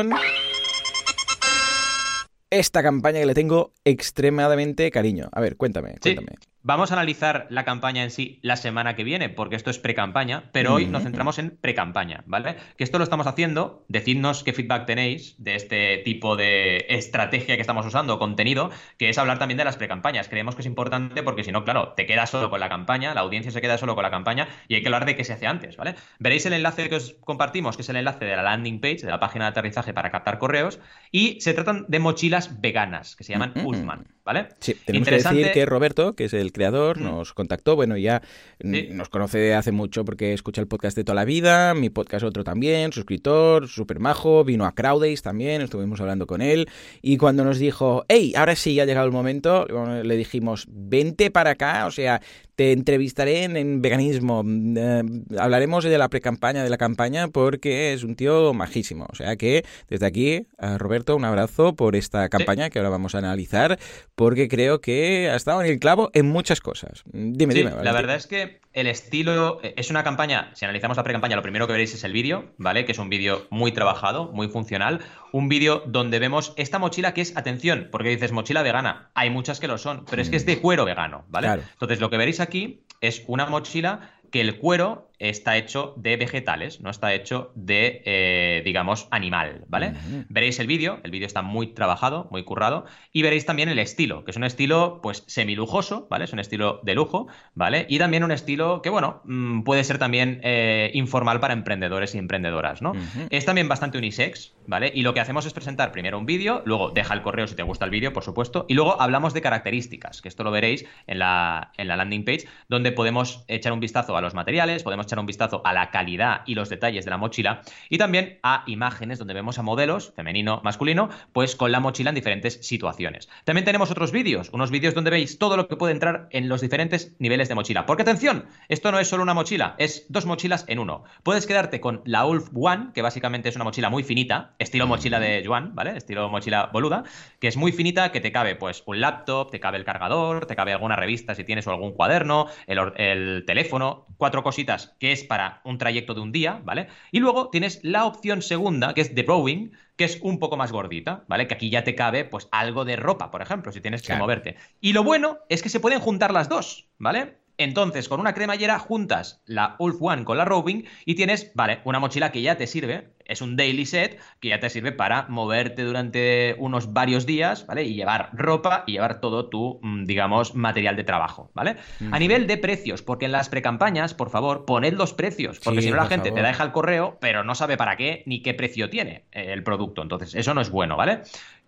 Esta 2.59 2.83
campaña 2.83 3.19
que 3.19 3.25
le 3.25 3.33
tengo 3.33 3.73
extremadamente 3.83 4.89
cariño. 4.91 5.29
A 5.31 5.41
ver, 5.41 5.57
cuéntame, 5.57 5.95
cuéntame. 6.01 6.37
Vamos 6.65 6.91
a 6.91 6.93
analizar 6.93 7.45
la 7.49 7.65
campaña 7.65 8.03
en 8.03 8.09
sí 8.09 8.39
la 8.41 8.55
semana 8.55 8.95
que 8.95 9.03
viene, 9.03 9.27
porque 9.27 9.57
esto 9.57 9.69
es 9.69 9.79
pre-campaña, 9.79 10.49
pero 10.53 10.75
hoy 10.75 10.85
nos 10.85 11.03
centramos 11.03 11.37
en 11.37 11.57
pre-campaña, 11.57 12.23
¿vale? 12.25 12.55
Que 12.77 12.85
esto 12.85 12.99
lo 12.99 13.03
estamos 13.03 13.27
haciendo, 13.27 13.83
decidnos 13.89 14.45
qué 14.45 14.53
feedback 14.53 14.85
tenéis 14.85 15.35
de 15.39 15.55
este 15.55 15.97
tipo 16.05 16.37
de 16.37 16.85
estrategia 16.87 17.57
que 17.57 17.61
estamos 17.61 17.85
usando, 17.85 18.17
contenido, 18.17 18.71
que 18.97 19.09
es 19.09 19.17
hablar 19.17 19.39
también 19.39 19.57
de 19.57 19.65
las 19.65 19.75
pre-campañas. 19.75 20.29
Creemos 20.29 20.55
que 20.55 20.61
es 20.61 20.65
importante 20.65 21.21
porque 21.21 21.43
si 21.43 21.51
no, 21.51 21.65
claro, 21.65 21.95
te 21.97 22.05
quedas 22.05 22.29
solo 22.29 22.49
con 22.49 22.61
la 22.61 22.69
campaña, 22.69 23.13
la 23.13 23.19
audiencia 23.19 23.51
se 23.51 23.59
queda 23.59 23.77
solo 23.77 23.95
con 23.95 24.03
la 24.03 24.11
campaña 24.11 24.47
y 24.69 24.75
hay 24.75 24.81
que 24.81 24.87
hablar 24.87 25.05
de 25.05 25.17
qué 25.17 25.25
se 25.25 25.33
hace 25.33 25.47
antes, 25.47 25.75
¿vale? 25.75 25.95
Veréis 26.19 26.45
el 26.45 26.53
enlace 26.53 26.87
que 26.87 26.95
os 26.95 27.17
compartimos, 27.25 27.75
que 27.75 27.81
es 27.81 27.89
el 27.89 27.97
enlace 27.97 28.23
de 28.23 28.37
la 28.37 28.41
landing 28.41 28.79
page, 28.79 29.01
de 29.01 29.11
la 29.11 29.19
página 29.19 29.43
de 29.43 29.49
aterrizaje 29.49 29.93
para 29.93 30.11
captar 30.11 30.39
correos, 30.39 30.79
y 31.11 31.41
se 31.41 31.53
tratan 31.53 31.87
de 31.89 31.99
mochilas 31.99 32.61
veganas, 32.61 33.17
que 33.17 33.25
se 33.25 33.33
llaman 33.33 33.51
Ulfman, 33.65 34.07
¿vale? 34.23 34.47
Sí, 34.59 34.77
tenemos 34.85 35.09
que 35.09 35.15
decir 35.15 35.51
que 35.51 35.65
Roberto, 35.65 36.15
que 36.15 36.23
es 36.23 36.33
el 36.33 36.52
creador, 36.53 36.99
mm. 36.99 37.03
nos 37.03 37.33
contactó, 37.33 37.75
bueno, 37.75 37.97
ya 37.97 38.21
nos 38.61 39.09
conoce 39.09 39.39
de 39.39 39.53
hace 39.53 39.71
mucho 39.71 40.05
porque 40.05 40.33
escucha 40.33 40.61
el 40.61 40.67
podcast 40.67 40.95
de 40.95 41.03
toda 41.03 41.15
la 41.15 41.25
vida, 41.25 41.73
mi 41.73 41.89
podcast 41.89 42.23
otro 42.23 42.43
también, 42.43 42.93
suscriptor, 42.93 43.67
súper 43.67 43.99
majo, 43.99 44.45
vino 44.45 44.65
a 44.65 44.73
Crowdays 44.73 45.21
también, 45.21 45.61
estuvimos 45.61 45.99
hablando 45.99 46.27
con 46.27 46.41
él, 46.41 46.69
y 47.01 47.17
cuando 47.17 47.43
nos 47.43 47.59
dijo, 47.59 48.05
hey, 48.07 48.33
ahora 48.37 48.55
sí, 48.55 48.79
ha 48.79 48.85
llegado 48.85 49.05
el 49.05 49.11
momento, 49.11 49.65
le 49.65 50.15
dijimos, 50.15 50.65
vente 50.69 51.31
para 51.31 51.51
acá, 51.51 51.85
o 51.87 51.91
sea, 51.91 52.21
te 52.55 52.71
entrevistaré 52.71 53.43
en, 53.43 53.81
veganismo. 53.81 54.43
Eh, 54.45 55.03
hablaremos 55.37 55.83
de 55.83 55.97
la 55.97 56.09
pre-campaña, 56.09 56.63
de 56.63 56.69
la 56.69 56.77
campaña, 56.77 57.27
porque 57.27 57.93
es 57.93 58.03
un 58.03 58.15
tío 58.15 58.53
majísimo. 58.53 59.07
O 59.09 59.15
sea 59.15 59.35
que 59.35 59.65
desde 59.89 60.05
aquí, 60.05 60.47
Roberto, 60.77 61.15
un 61.15 61.25
abrazo 61.25 61.75
por 61.75 61.95
esta 61.95 62.29
campaña 62.29 62.69
que 62.69 62.79
ahora 62.79 62.89
vamos 62.89 63.15
a 63.15 63.19
analizar, 63.19 63.79
porque 64.15 64.47
creo 64.47 64.81
que 64.81 65.29
ha 65.29 65.35
estado 65.35 65.61
en 65.61 65.71
el 65.71 65.79
clavo 65.79 66.09
en 66.13 66.27
muchas 66.27 66.61
cosas. 66.61 67.03
Dime, 67.11 67.53
dime. 67.53 67.71
la 67.83 67.91
verdad 67.91 68.15
es 68.15 68.27
que 68.27 68.62
el 68.73 68.87
estilo 68.87 69.59
eh, 69.63 69.73
es 69.77 69.89
una 69.89 70.03
campaña, 70.03 70.51
si 70.53 70.65
analizamos 70.65 70.97
la 70.97 71.03
pre-campaña, 71.03 71.35
lo 71.35 71.41
primero 71.41 71.67
que 71.67 71.73
veréis 71.73 71.93
es 71.93 72.03
el 72.03 72.11
vídeo, 72.11 72.51
¿vale? 72.57 72.85
Que 72.85 72.91
es 72.91 72.97
un 72.97 73.09
vídeo 73.09 73.47
muy 73.49 73.71
trabajado, 73.71 74.31
muy 74.31 74.47
funcional. 74.47 75.01
Un 75.31 75.47
vídeo 75.47 75.83
donde 75.85 76.19
vemos 76.19 76.53
esta 76.57 76.79
mochila 76.79 77.13
que 77.13 77.21
es, 77.21 77.37
atención, 77.37 77.89
porque 77.91 78.09
dices 78.09 78.31
mochila 78.31 78.63
vegana. 78.63 79.11
Hay 79.13 79.29
muchas 79.29 79.59
que 79.59 79.67
lo 79.67 79.77
son, 79.77 80.05
pero 80.09 80.21
es 80.21 80.29
que 80.29 80.37
es 80.37 80.45
de 80.45 80.59
cuero 80.59 80.85
vegano, 80.85 81.25
¿vale? 81.29 81.63
Entonces, 81.73 81.99
lo 81.99 82.09
que 82.09 82.17
veréis 82.17 82.39
aquí 82.39 82.83
es 82.99 83.23
una 83.27 83.45
mochila 83.45 84.11
que 84.31 84.41
el 84.41 84.57
cuero 84.57 85.11
está 85.29 85.57
hecho 85.57 85.93
de 85.95 86.17
vegetales, 86.17 86.81
no 86.81 86.89
está 86.89 87.13
hecho 87.13 87.51
de, 87.55 88.01
eh, 88.05 88.61
digamos, 88.65 89.07
animal, 89.09 89.63
¿vale? 89.67 89.93
Veréis 90.27 90.59
el 90.59 90.67
vídeo, 90.67 90.99
el 91.03 91.11
vídeo 91.11 91.25
está 91.25 91.41
muy 91.41 91.67
trabajado, 91.67 92.27
muy 92.29 92.43
currado, 92.43 92.85
y 93.13 93.21
veréis 93.21 93.45
también 93.45 93.69
el 93.69 93.79
estilo, 93.79 94.25
que 94.25 94.31
es 94.31 94.37
un 94.37 94.43
estilo, 94.43 94.99
pues, 95.01 95.23
semilujoso, 95.27 96.07
¿vale? 96.09 96.25
Es 96.25 96.33
un 96.33 96.39
estilo 96.39 96.81
de 96.83 96.93
lujo, 96.93 97.27
¿vale? 97.55 97.85
Y 97.87 97.99
también 97.99 98.25
un 98.25 98.31
estilo 98.31 98.81
que, 98.81 98.89
bueno, 98.89 99.21
mm, 99.23 99.63
puede 99.63 99.85
ser 99.85 99.97
también 99.97 100.41
eh, 100.43 100.91
informal 100.93 101.39
para 101.39 101.53
emprendedores 101.53 102.15
y 102.15 102.17
emprendedoras, 102.17 102.81
¿no? 102.81 102.93
Es 103.29 103.45
también 103.45 103.69
bastante 103.69 103.97
unisex, 103.97 104.53
¿vale? 104.67 104.91
Y 104.93 105.03
lo 105.03 105.13
que 105.13 105.21
hacemos 105.21 105.45
es 105.45 105.53
presentar 105.53 105.93
primero 105.93 106.19
un 106.19 106.25
vídeo, 106.25 106.61
luego 106.65 106.91
deja 106.91 107.13
el 107.13 107.21
correo 107.21 107.47
si 107.47 107.55
te 107.55 107.63
gusta 107.63 107.85
el 107.85 107.91
vídeo, 107.91 108.11
por 108.11 108.23
supuesto, 108.23 108.65
y 108.67 108.73
luego 108.73 109.01
hablamos 109.01 109.33
de 109.33 109.41
características, 109.41 110.21
que 110.21 110.27
esto 110.27 110.43
lo 110.43 110.51
veréis 110.51 110.85
en 111.07 111.19
la, 111.19 111.71
en 111.77 111.87
la 111.87 111.95
landing 111.95 112.25
page, 112.25 112.45
donde 112.67 112.91
podemos 112.91 113.45
echar 113.47 113.71
un 113.71 113.79
vistazo 113.79 114.17
a 114.17 114.21
los 114.21 114.33
materiales, 114.33 114.83
podemos 114.83 115.07
un 115.19 115.25
vistazo 115.25 115.61
a 115.65 115.73
la 115.73 115.91
calidad 115.91 116.41
y 116.45 116.55
los 116.55 116.69
detalles 116.69 117.05
de 117.05 117.11
la 117.11 117.17
mochila 117.17 117.61
y 117.89 117.97
también 117.97 118.39
a 118.43 118.63
imágenes 118.67 119.19
donde 119.19 119.33
vemos 119.33 119.59
a 119.59 119.61
modelos, 119.61 120.13
femenino, 120.15 120.61
masculino, 120.63 121.09
pues 121.31 121.55
con 121.55 121.71
la 121.71 121.79
mochila 121.79 122.09
en 122.09 122.15
diferentes 122.15 122.59
situaciones. 122.65 123.29
También 123.43 123.65
tenemos 123.65 123.91
otros 123.91 124.11
vídeos, 124.11 124.49
unos 124.51 124.71
vídeos 124.71 124.93
donde 124.93 125.11
veis 125.11 125.39
todo 125.39 125.57
lo 125.57 125.67
que 125.67 125.75
puede 125.75 125.93
entrar 125.93 126.27
en 126.31 126.49
los 126.49 126.61
diferentes 126.61 127.15
niveles 127.19 127.49
de 127.49 127.55
mochila. 127.55 127.85
Porque 127.85 128.03
atención, 128.03 128.45
esto 128.69 128.91
no 128.91 128.99
es 128.99 129.07
solo 129.07 129.23
una 129.23 129.33
mochila, 129.33 129.75
es 129.77 130.05
dos 130.09 130.25
mochilas 130.25 130.65
en 130.67 130.79
uno. 130.79 131.03
Puedes 131.23 131.47
quedarte 131.47 131.79
con 131.81 132.01
la 132.05 132.25
Ulf 132.25 132.49
One, 132.53 132.91
que 132.93 133.01
básicamente 133.01 133.49
es 133.49 133.55
una 133.55 133.63
mochila 133.63 133.89
muy 133.89 134.03
finita, 134.03 134.53
estilo 134.59 134.87
mochila 134.87 135.19
de 135.19 135.43
Juan, 135.45 135.75
¿vale? 135.75 135.97
Estilo 135.97 136.29
mochila 136.29 136.69
boluda, 136.71 137.03
que 137.39 137.47
es 137.47 137.57
muy 137.57 137.71
finita, 137.71 138.11
que 138.11 138.21
te 138.21 138.31
cabe 138.31 138.55
pues 138.55 138.83
un 138.85 139.01
laptop, 139.01 139.51
te 139.51 139.59
cabe 139.59 139.77
el 139.77 139.85
cargador, 139.85 140.45
te 140.45 140.55
cabe 140.55 140.73
alguna 140.73 140.95
revista 140.95 141.35
si 141.35 141.43
tienes 141.43 141.67
o 141.67 141.71
algún 141.71 141.93
cuaderno, 141.93 142.47
el 142.67 143.43
teléfono, 143.45 144.07
cuatro 144.17 144.43
cositas 144.43 144.95
que 145.03 145.11
es 145.11 145.25
para 145.25 145.59
un 145.65 145.77
trayecto 145.77 146.13
de 146.13 146.21
un 146.21 146.31
día, 146.31 146.61
¿vale? 146.63 146.87
Y 147.11 147.19
luego 147.19 147.49
tienes 147.49 147.81
la 147.83 148.05
opción 148.05 148.41
segunda, 148.41 148.93
que 148.93 149.01
es 149.01 149.13
The 149.13 149.23
Rowing, 149.23 149.71
que 149.97 150.05
es 150.05 150.17
un 150.21 150.39
poco 150.39 150.55
más 150.55 150.71
gordita, 150.71 151.25
¿vale? 151.27 151.45
Que 151.45 151.55
aquí 151.55 151.69
ya 151.69 151.83
te 151.83 151.93
cabe, 151.93 152.23
pues, 152.23 152.47
algo 152.53 152.85
de 152.85 152.95
ropa, 152.95 153.29
por 153.29 153.41
ejemplo, 153.41 153.73
si 153.73 153.81
tienes 153.81 154.01
que 154.01 154.15
moverte. 154.15 154.55
Y 154.79 154.93
lo 154.93 155.03
bueno 155.03 155.39
es 155.49 155.61
que 155.61 155.67
se 155.67 155.81
pueden 155.81 155.99
juntar 155.99 156.31
las 156.31 156.47
dos, 156.47 156.87
¿vale? 156.99 157.35
Entonces, 157.57 158.09
con 158.09 158.19
una 158.19 158.33
cremallera 158.33 158.79
juntas 158.79 159.41
la 159.45 159.75
Ulf 159.79 159.97
One 160.01 160.23
con 160.23 160.37
la 160.37 160.45
Roving 160.45 160.85
y 161.05 161.15
tienes, 161.15 161.51
vale, 161.53 161.81
una 161.83 161.99
mochila 161.99 162.31
que 162.31 162.41
ya 162.41 162.57
te 162.57 162.67
sirve, 162.67 163.13
es 163.25 163.41
un 163.41 163.55
daily 163.55 163.85
set 163.85 164.19
que 164.39 164.49
ya 164.49 164.59
te 164.59 164.69
sirve 164.69 164.91
para 164.91 165.27
moverte 165.29 165.83
durante 165.83 166.55
unos 166.57 166.93
varios 166.93 167.25
días, 167.25 167.65
¿vale? 167.67 167.83
Y 167.83 167.93
llevar 167.93 168.29
ropa 168.33 168.83
y 168.87 168.93
llevar 168.93 169.21
todo 169.21 169.49
tu, 169.49 169.79
mm, 169.81 170.05
digamos, 170.05 170.55
material 170.55 170.95
de 170.95 171.03
trabajo, 171.03 171.51
¿vale? 171.53 171.77
A 172.11 172.19
nivel 172.19 172.47
de 172.47 172.57
precios, 172.57 173.01
porque 173.01 173.25
en 173.25 173.31
las 173.31 173.49
precampañas, 173.49 174.13
por 174.13 174.29
favor, 174.29 174.65
poned 174.65 174.93
los 174.93 175.13
precios, 175.13 175.59
porque 175.59 175.81
si 175.81 175.91
no 175.91 175.97
la 175.97 176.05
gente 176.05 176.31
te 176.31 176.41
deja 176.41 176.63
el 176.63 176.71
correo, 176.71 177.17
pero 177.21 177.43
no 177.43 177.55
sabe 177.55 177.77
para 177.77 177.95
qué 177.95 178.23
ni 178.25 178.41
qué 178.41 178.53
precio 178.53 178.89
tiene 178.89 179.25
eh, 179.31 179.53
el 179.53 179.63
producto. 179.63 180.01
Entonces, 180.01 180.35
eso 180.35 180.53
no 180.53 180.61
es 180.61 180.69
bueno, 180.69 180.97
¿vale? 180.97 181.21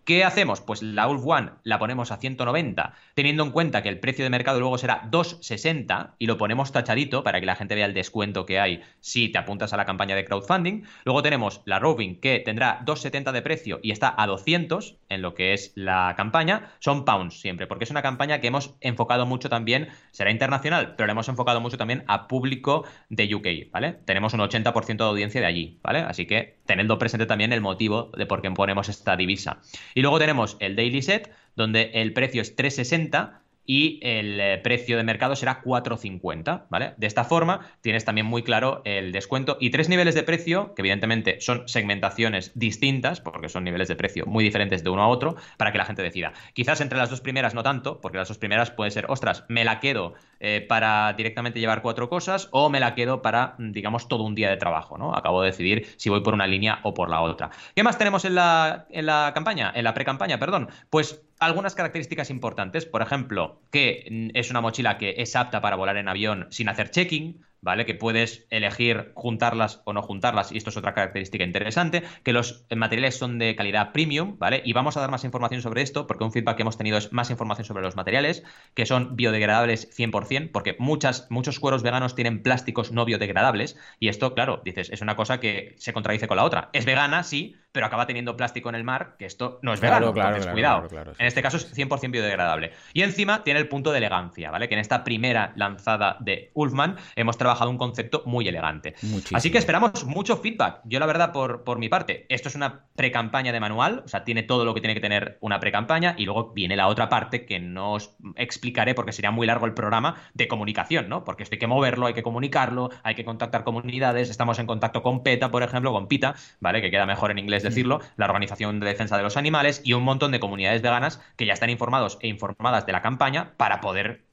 ¿Qué 0.05 0.23
hacemos? 0.23 0.61
Pues 0.61 0.83
la 0.83 1.07
Ulf 1.07 1.23
One 1.25 1.49
la 1.63 1.79
ponemos 1.79 2.11
a 2.11 2.17
190, 2.17 2.93
teniendo 3.15 3.41
en 3.41 3.49
cuenta 3.49 3.81
que 3.81 3.89
el 3.89 3.99
precio 3.99 4.23
de 4.23 4.29
mercado 4.29 4.59
luego 4.59 4.77
será 4.77 5.07
260 5.09 6.13
y 6.19 6.27
lo 6.27 6.37
ponemos 6.37 6.71
tachadito 6.71 7.23
para 7.23 7.39
que 7.39 7.47
la 7.47 7.55
gente 7.55 7.73
vea 7.73 7.87
el 7.87 7.95
descuento 7.95 8.45
que 8.45 8.59
hay 8.59 8.83
si 8.99 9.29
te 9.29 9.39
apuntas 9.39 9.73
a 9.73 9.77
la 9.77 9.85
campaña 9.85 10.15
de 10.15 10.23
crowdfunding. 10.23 10.83
Luego 11.05 11.23
tenemos 11.23 11.63
la 11.65 11.79
Roving 11.79 12.19
que 12.19 12.37
tendrá 12.37 12.83
270 12.85 13.31
de 13.31 13.41
precio 13.41 13.79
y 13.81 13.89
está 13.89 14.13
a 14.15 14.27
200 14.27 14.95
en 15.09 15.23
lo 15.23 15.33
que 15.33 15.53
es 15.53 15.71
la 15.73 16.13
campaña. 16.15 16.73
Son 16.77 17.03
pounds 17.03 17.39
siempre, 17.39 17.65
porque 17.65 17.85
es 17.85 17.91
una 17.91 18.03
campaña 18.03 18.39
que 18.41 18.47
hemos 18.47 18.75
enfocado 18.81 19.25
mucho 19.25 19.49
también, 19.49 19.87
será 20.11 20.29
internacional, 20.29 20.93
pero 20.95 21.07
la 21.07 21.13
hemos 21.13 21.29
enfocado 21.29 21.61
mucho 21.61 21.79
también 21.79 22.03
a 22.05 22.27
público 22.27 22.85
de 23.09 23.33
UK, 23.33 23.71
¿vale? 23.71 23.93
Tenemos 24.05 24.35
un 24.35 24.41
80% 24.41 24.97
de 24.97 25.03
audiencia 25.03 25.41
de 25.41 25.47
allí, 25.47 25.79
¿vale? 25.81 26.01
Así 26.01 26.27
que 26.27 26.59
teniendo 26.65 26.97
presente 26.99 27.25
también 27.25 27.53
el 27.53 27.61
motivo 27.61 28.11
de 28.17 28.25
por 28.25 28.41
qué 28.41 28.51
ponemos 28.51 28.89
esta 28.89 29.15
divisa. 29.15 29.59
Y 29.93 30.01
luego 30.01 30.19
tenemos 30.19 30.57
el 30.59 30.75
Daily 30.75 31.01
Set, 31.01 31.31
donde 31.55 31.91
el 31.93 32.13
precio 32.13 32.41
es 32.41 32.55
360 32.55 33.41
y 33.65 33.99
el 34.03 34.39
eh, 34.39 34.59
precio 34.59 34.97
de 34.97 35.03
mercado 35.03 35.35
será 35.35 35.63
4,50, 35.63 36.65
¿vale? 36.69 36.93
De 36.97 37.07
esta 37.07 37.23
forma 37.23 37.61
tienes 37.81 38.05
también 38.05 38.27
muy 38.27 38.43
claro 38.43 38.81
el 38.85 39.11
descuento 39.11 39.57
y 39.59 39.71
tres 39.71 39.89
niveles 39.89 40.15
de 40.15 40.23
precio, 40.23 40.73
que 40.75 40.81
evidentemente 40.81 41.41
son 41.41 41.67
segmentaciones 41.67 42.51
distintas, 42.53 43.21
porque 43.21 43.49
son 43.49 43.63
niveles 43.63 43.87
de 43.87 43.95
precio 43.95 44.25
muy 44.25 44.43
diferentes 44.43 44.83
de 44.83 44.89
uno 44.89 45.01
a 45.01 45.07
otro, 45.07 45.35
para 45.57 45.71
que 45.71 45.77
la 45.77 45.85
gente 45.85 46.03
decida. 46.03 46.33
Quizás 46.53 46.81
entre 46.81 46.97
las 46.97 47.09
dos 47.09 47.21
primeras 47.21 47.55
no 47.55 47.63
tanto, 47.63 48.01
porque 48.01 48.17
las 48.17 48.27
dos 48.27 48.37
primeras 48.37 48.71
puede 48.71 48.91
ser, 48.91 49.05
ostras, 49.09 49.45
me 49.47 49.65
la 49.65 49.79
quedo 49.79 50.13
eh, 50.39 50.65
para 50.67 51.13
directamente 51.13 51.59
llevar 51.59 51.81
cuatro 51.81 52.09
cosas 52.09 52.47
o 52.51 52.69
me 52.69 52.79
la 52.79 52.95
quedo 52.95 53.21
para, 53.21 53.55
digamos, 53.57 54.07
todo 54.07 54.23
un 54.23 54.35
día 54.35 54.49
de 54.49 54.57
trabajo, 54.57 54.97
¿no? 54.97 55.15
Acabo 55.15 55.41
de 55.41 55.51
decidir 55.51 55.87
si 55.97 56.09
voy 56.09 56.21
por 56.21 56.33
una 56.33 56.47
línea 56.47 56.79
o 56.83 56.93
por 56.93 57.09
la 57.09 57.21
otra. 57.21 57.51
¿Qué 57.75 57.83
más 57.83 57.97
tenemos 57.97 58.25
en 58.25 58.35
la, 58.35 58.85
en 58.89 59.05
la 59.05 59.31
campaña? 59.33 59.71
En 59.75 59.83
la 59.83 59.93
pre-campaña, 59.93 60.39
perdón. 60.39 60.69
Pues 60.89 61.23
algunas 61.39 61.75
características 61.75 62.29
importantes, 62.29 62.85
por 62.85 63.01
ejemplo, 63.01 63.61
que 63.71 64.31
es 64.33 64.49
una 64.49 64.61
mochila 64.61 64.97
que 64.97 65.15
es 65.17 65.35
apta 65.35 65.61
para 65.61 65.75
volar 65.75 65.97
en 65.97 66.07
avión 66.07 66.47
sin 66.49 66.69
hacer 66.69 66.91
checking, 66.91 67.41
¿vale? 67.61 67.85
Que 67.85 67.95
puedes 67.95 68.45
elegir 68.49 69.11
juntarlas 69.15 69.81
o 69.85 69.93
no 69.93 70.01
juntarlas, 70.01 70.51
y 70.51 70.57
esto 70.57 70.69
es 70.69 70.77
otra 70.77 70.93
característica 70.93 71.43
interesante, 71.43 72.03
que 72.23 72.33
los 72.33 72.65
materiales 72.75 73.17
son 73.17 73.39
de 73.39 73.55
calidad 73.55 73.91
premium, 73.91 74.37
¿vale? 74.37 74.61
Y 74.65 74.73
vamos 74.73 74.97
a 74.97 75.01
dar 75.01 75.11
más 75.11 75.23
información 75.23 75.61
sobre 75.61 75.81
esto, 75.81 76.07
porque 76.07 76.23
un 76.23 76.31
feedback 76.31 76.57
que 76.57 76.61
hemos 76.63 76.77
tenido 76.77 76.97
es 76.97 77.11
más 77.11 77.29
información 77.29 77.65
sobre 77.65 77.83
los 77.83 77.95
materiales, 77.95 78.43
que 78.73 78.85
son 78.85 79.15
biodegradables 79.15 79.89
100%, 79.95 80.51
porque 80.51 80.75
muchas, 80.79 81.27
muchos 81.29 81.59
cueros 81.59 81.83
veganos 81.83 82.15
tienen 82.15 82.43
plásticos 82.43 82.91
no 82.91 83.05
biodegradables, 83.05 83.77
y 83.99 84.09
esto, 84.09 84.33
claro, 84.33 84.61
dices, 84.63 84.89
es 84.89 85.01
una 85.01 85.15
cosa 85.15 85.39
que 85.39 85.75
se 85.77 85.93
contradice 85.93 86.27
con 86.27 86.37
la 86.37 86.43
otra. 86.43 86.69
Es 86.73 86.85
vegana, 86.85 87.23
sí, 87.23 87.55
pero 87.75 87.87
acaba 87.87 88.07
teniendo 88.07 88.37
plástico 88.37 88.69
en 88.69 88.75
el 88.75 88.85
mar, 88.85 89.17
que 89.19 89.25
esto 89.25 89.59
no 89.61 89.73
es 89.73 89.81
vegano, 89.81 90.13
claro, 90.13 90.37
claro, 90.37 90.53
cuidado. 90.53 90.87
En 91.19 91.25
este 91.25 91.41
caso 91.41 91.57
es 91.57 91.75
100% 91.75 92.09
biodegradable. 92.09 92.71
Y 92.93 93.01
encima 93.01 93.43
tiene 93.43 93.59
el 93.59 93.67
punto 93.67 93.91
de 93.91 93.97
elegancia, 93.97 94.49
¿vale? 94.49 94.69
Que 94.69 94.75
en 94.75 94.79
esta 94.79 95.03
primera 95.03 95.51
lanzada 95.57 96.15
de 96.21 96.51
Ulfman 96.53 96.95
hemos 97.17 97.37
trabajado 97.37 97.69
un 97.69 97.77
concepto 97.77 98.23
muy 98.25 98.47
elegante. 98.47 98.95
Así 99.33 99.51
que 99.51 99.57
esperamos 99.57 100.05
mucho 100.05 100.37
feedback. 100.37 100.79
Yo, 100.85 100.99
la 100.99 101.05
verdad, 101.05 101.33
por, 101.33 101.65
por 101.65 101.77
mi 101.77 101.89
parte, 101.89 102.25
esto 102.29 102.47
es 102.47 102.55
una 102.55 102.85
pre-campaña 102.95 103.51
de 103.51 103.59
manual, 103.59 104.03
o 104.05 104.07
sea, 104.07 104.23
tiene 104.23 104.43
todo 104.43 104.63
lo 104.63 104.73
que 104.73 104.79
tiene 104.79 104.93
que 104.93 105.01
tener 105.01 105.37
una 105.41 105.59
pre-campaña 105.59 106.15
y 106.17 106.23
luego 106.23 106.53
viene 106.53 106.77
la 106.77 106.87
otra 106.87 107.09
parte 107.09 107.45
que 107.45 107.59
no 107.59 107.91
os 107.91 108.15
explicaré 108.37 108.95
porque 108.95 109.11
sería 109.11 109.31
muy 109.31 109.47
largo 109.47 109.65
el 109.65 109.73
programa 109.73 110.15
de 110.33 110.47
comunicación, 110.47 111.09
¿no? 111.09 111.25
Porque 111.25 111.43
esto 111.43 111.55
hay 111.55 111.59
que 111.59 111.67
moverlo, 111.67 112.05
hay 112.05 112.13
que 112.13 112.23
comunicarlo, 112.23 112.89
hay 113.03 113.15
que 113.15 113.25
contactar 113.25 113.65
comunidades, 113.65 114.29
estamos 114.29 114.59
en 114.59 114.65
contacto 114.65 115.03
con 115.03 115.23
PETA, 115.23 115.51
por 115.51 115.61
ejemplo, 115.61 115.91
con 115.91 116.07
PITA, 116.07 116.35
¿vale? 116.61 116.81
Que 116.81 116.89
queda 116.89 117.05
mejor 117.05 117.31
en 117.31 117.39
inglés. 117.39 117.64
Decirlo, 117.65 117.99
la 118.15 118.25
Organización 118.25 118.79
de 118.79 118.87
Defensa 118.87 119.17
de 119.17 119.23
los 119.23 119.37
Animales 119.37 119.81
y 119.83 119.93
un 119.93 120.03
montón 120.03 120.31
de 120.31 120.39
comunidades 120.39 120.81
veganas 120.81 121.19
que 121.35 121.45
ya 121.45 121.53
están 121.53 121.69
informados 121.69 122.17
e 122.21 122.27
informadas 122.27 122.85
de 122.85 122.93
la 122.93 123.01
campaña 123.01 123.53
para 123.57 123.81
poder 123.81 124.23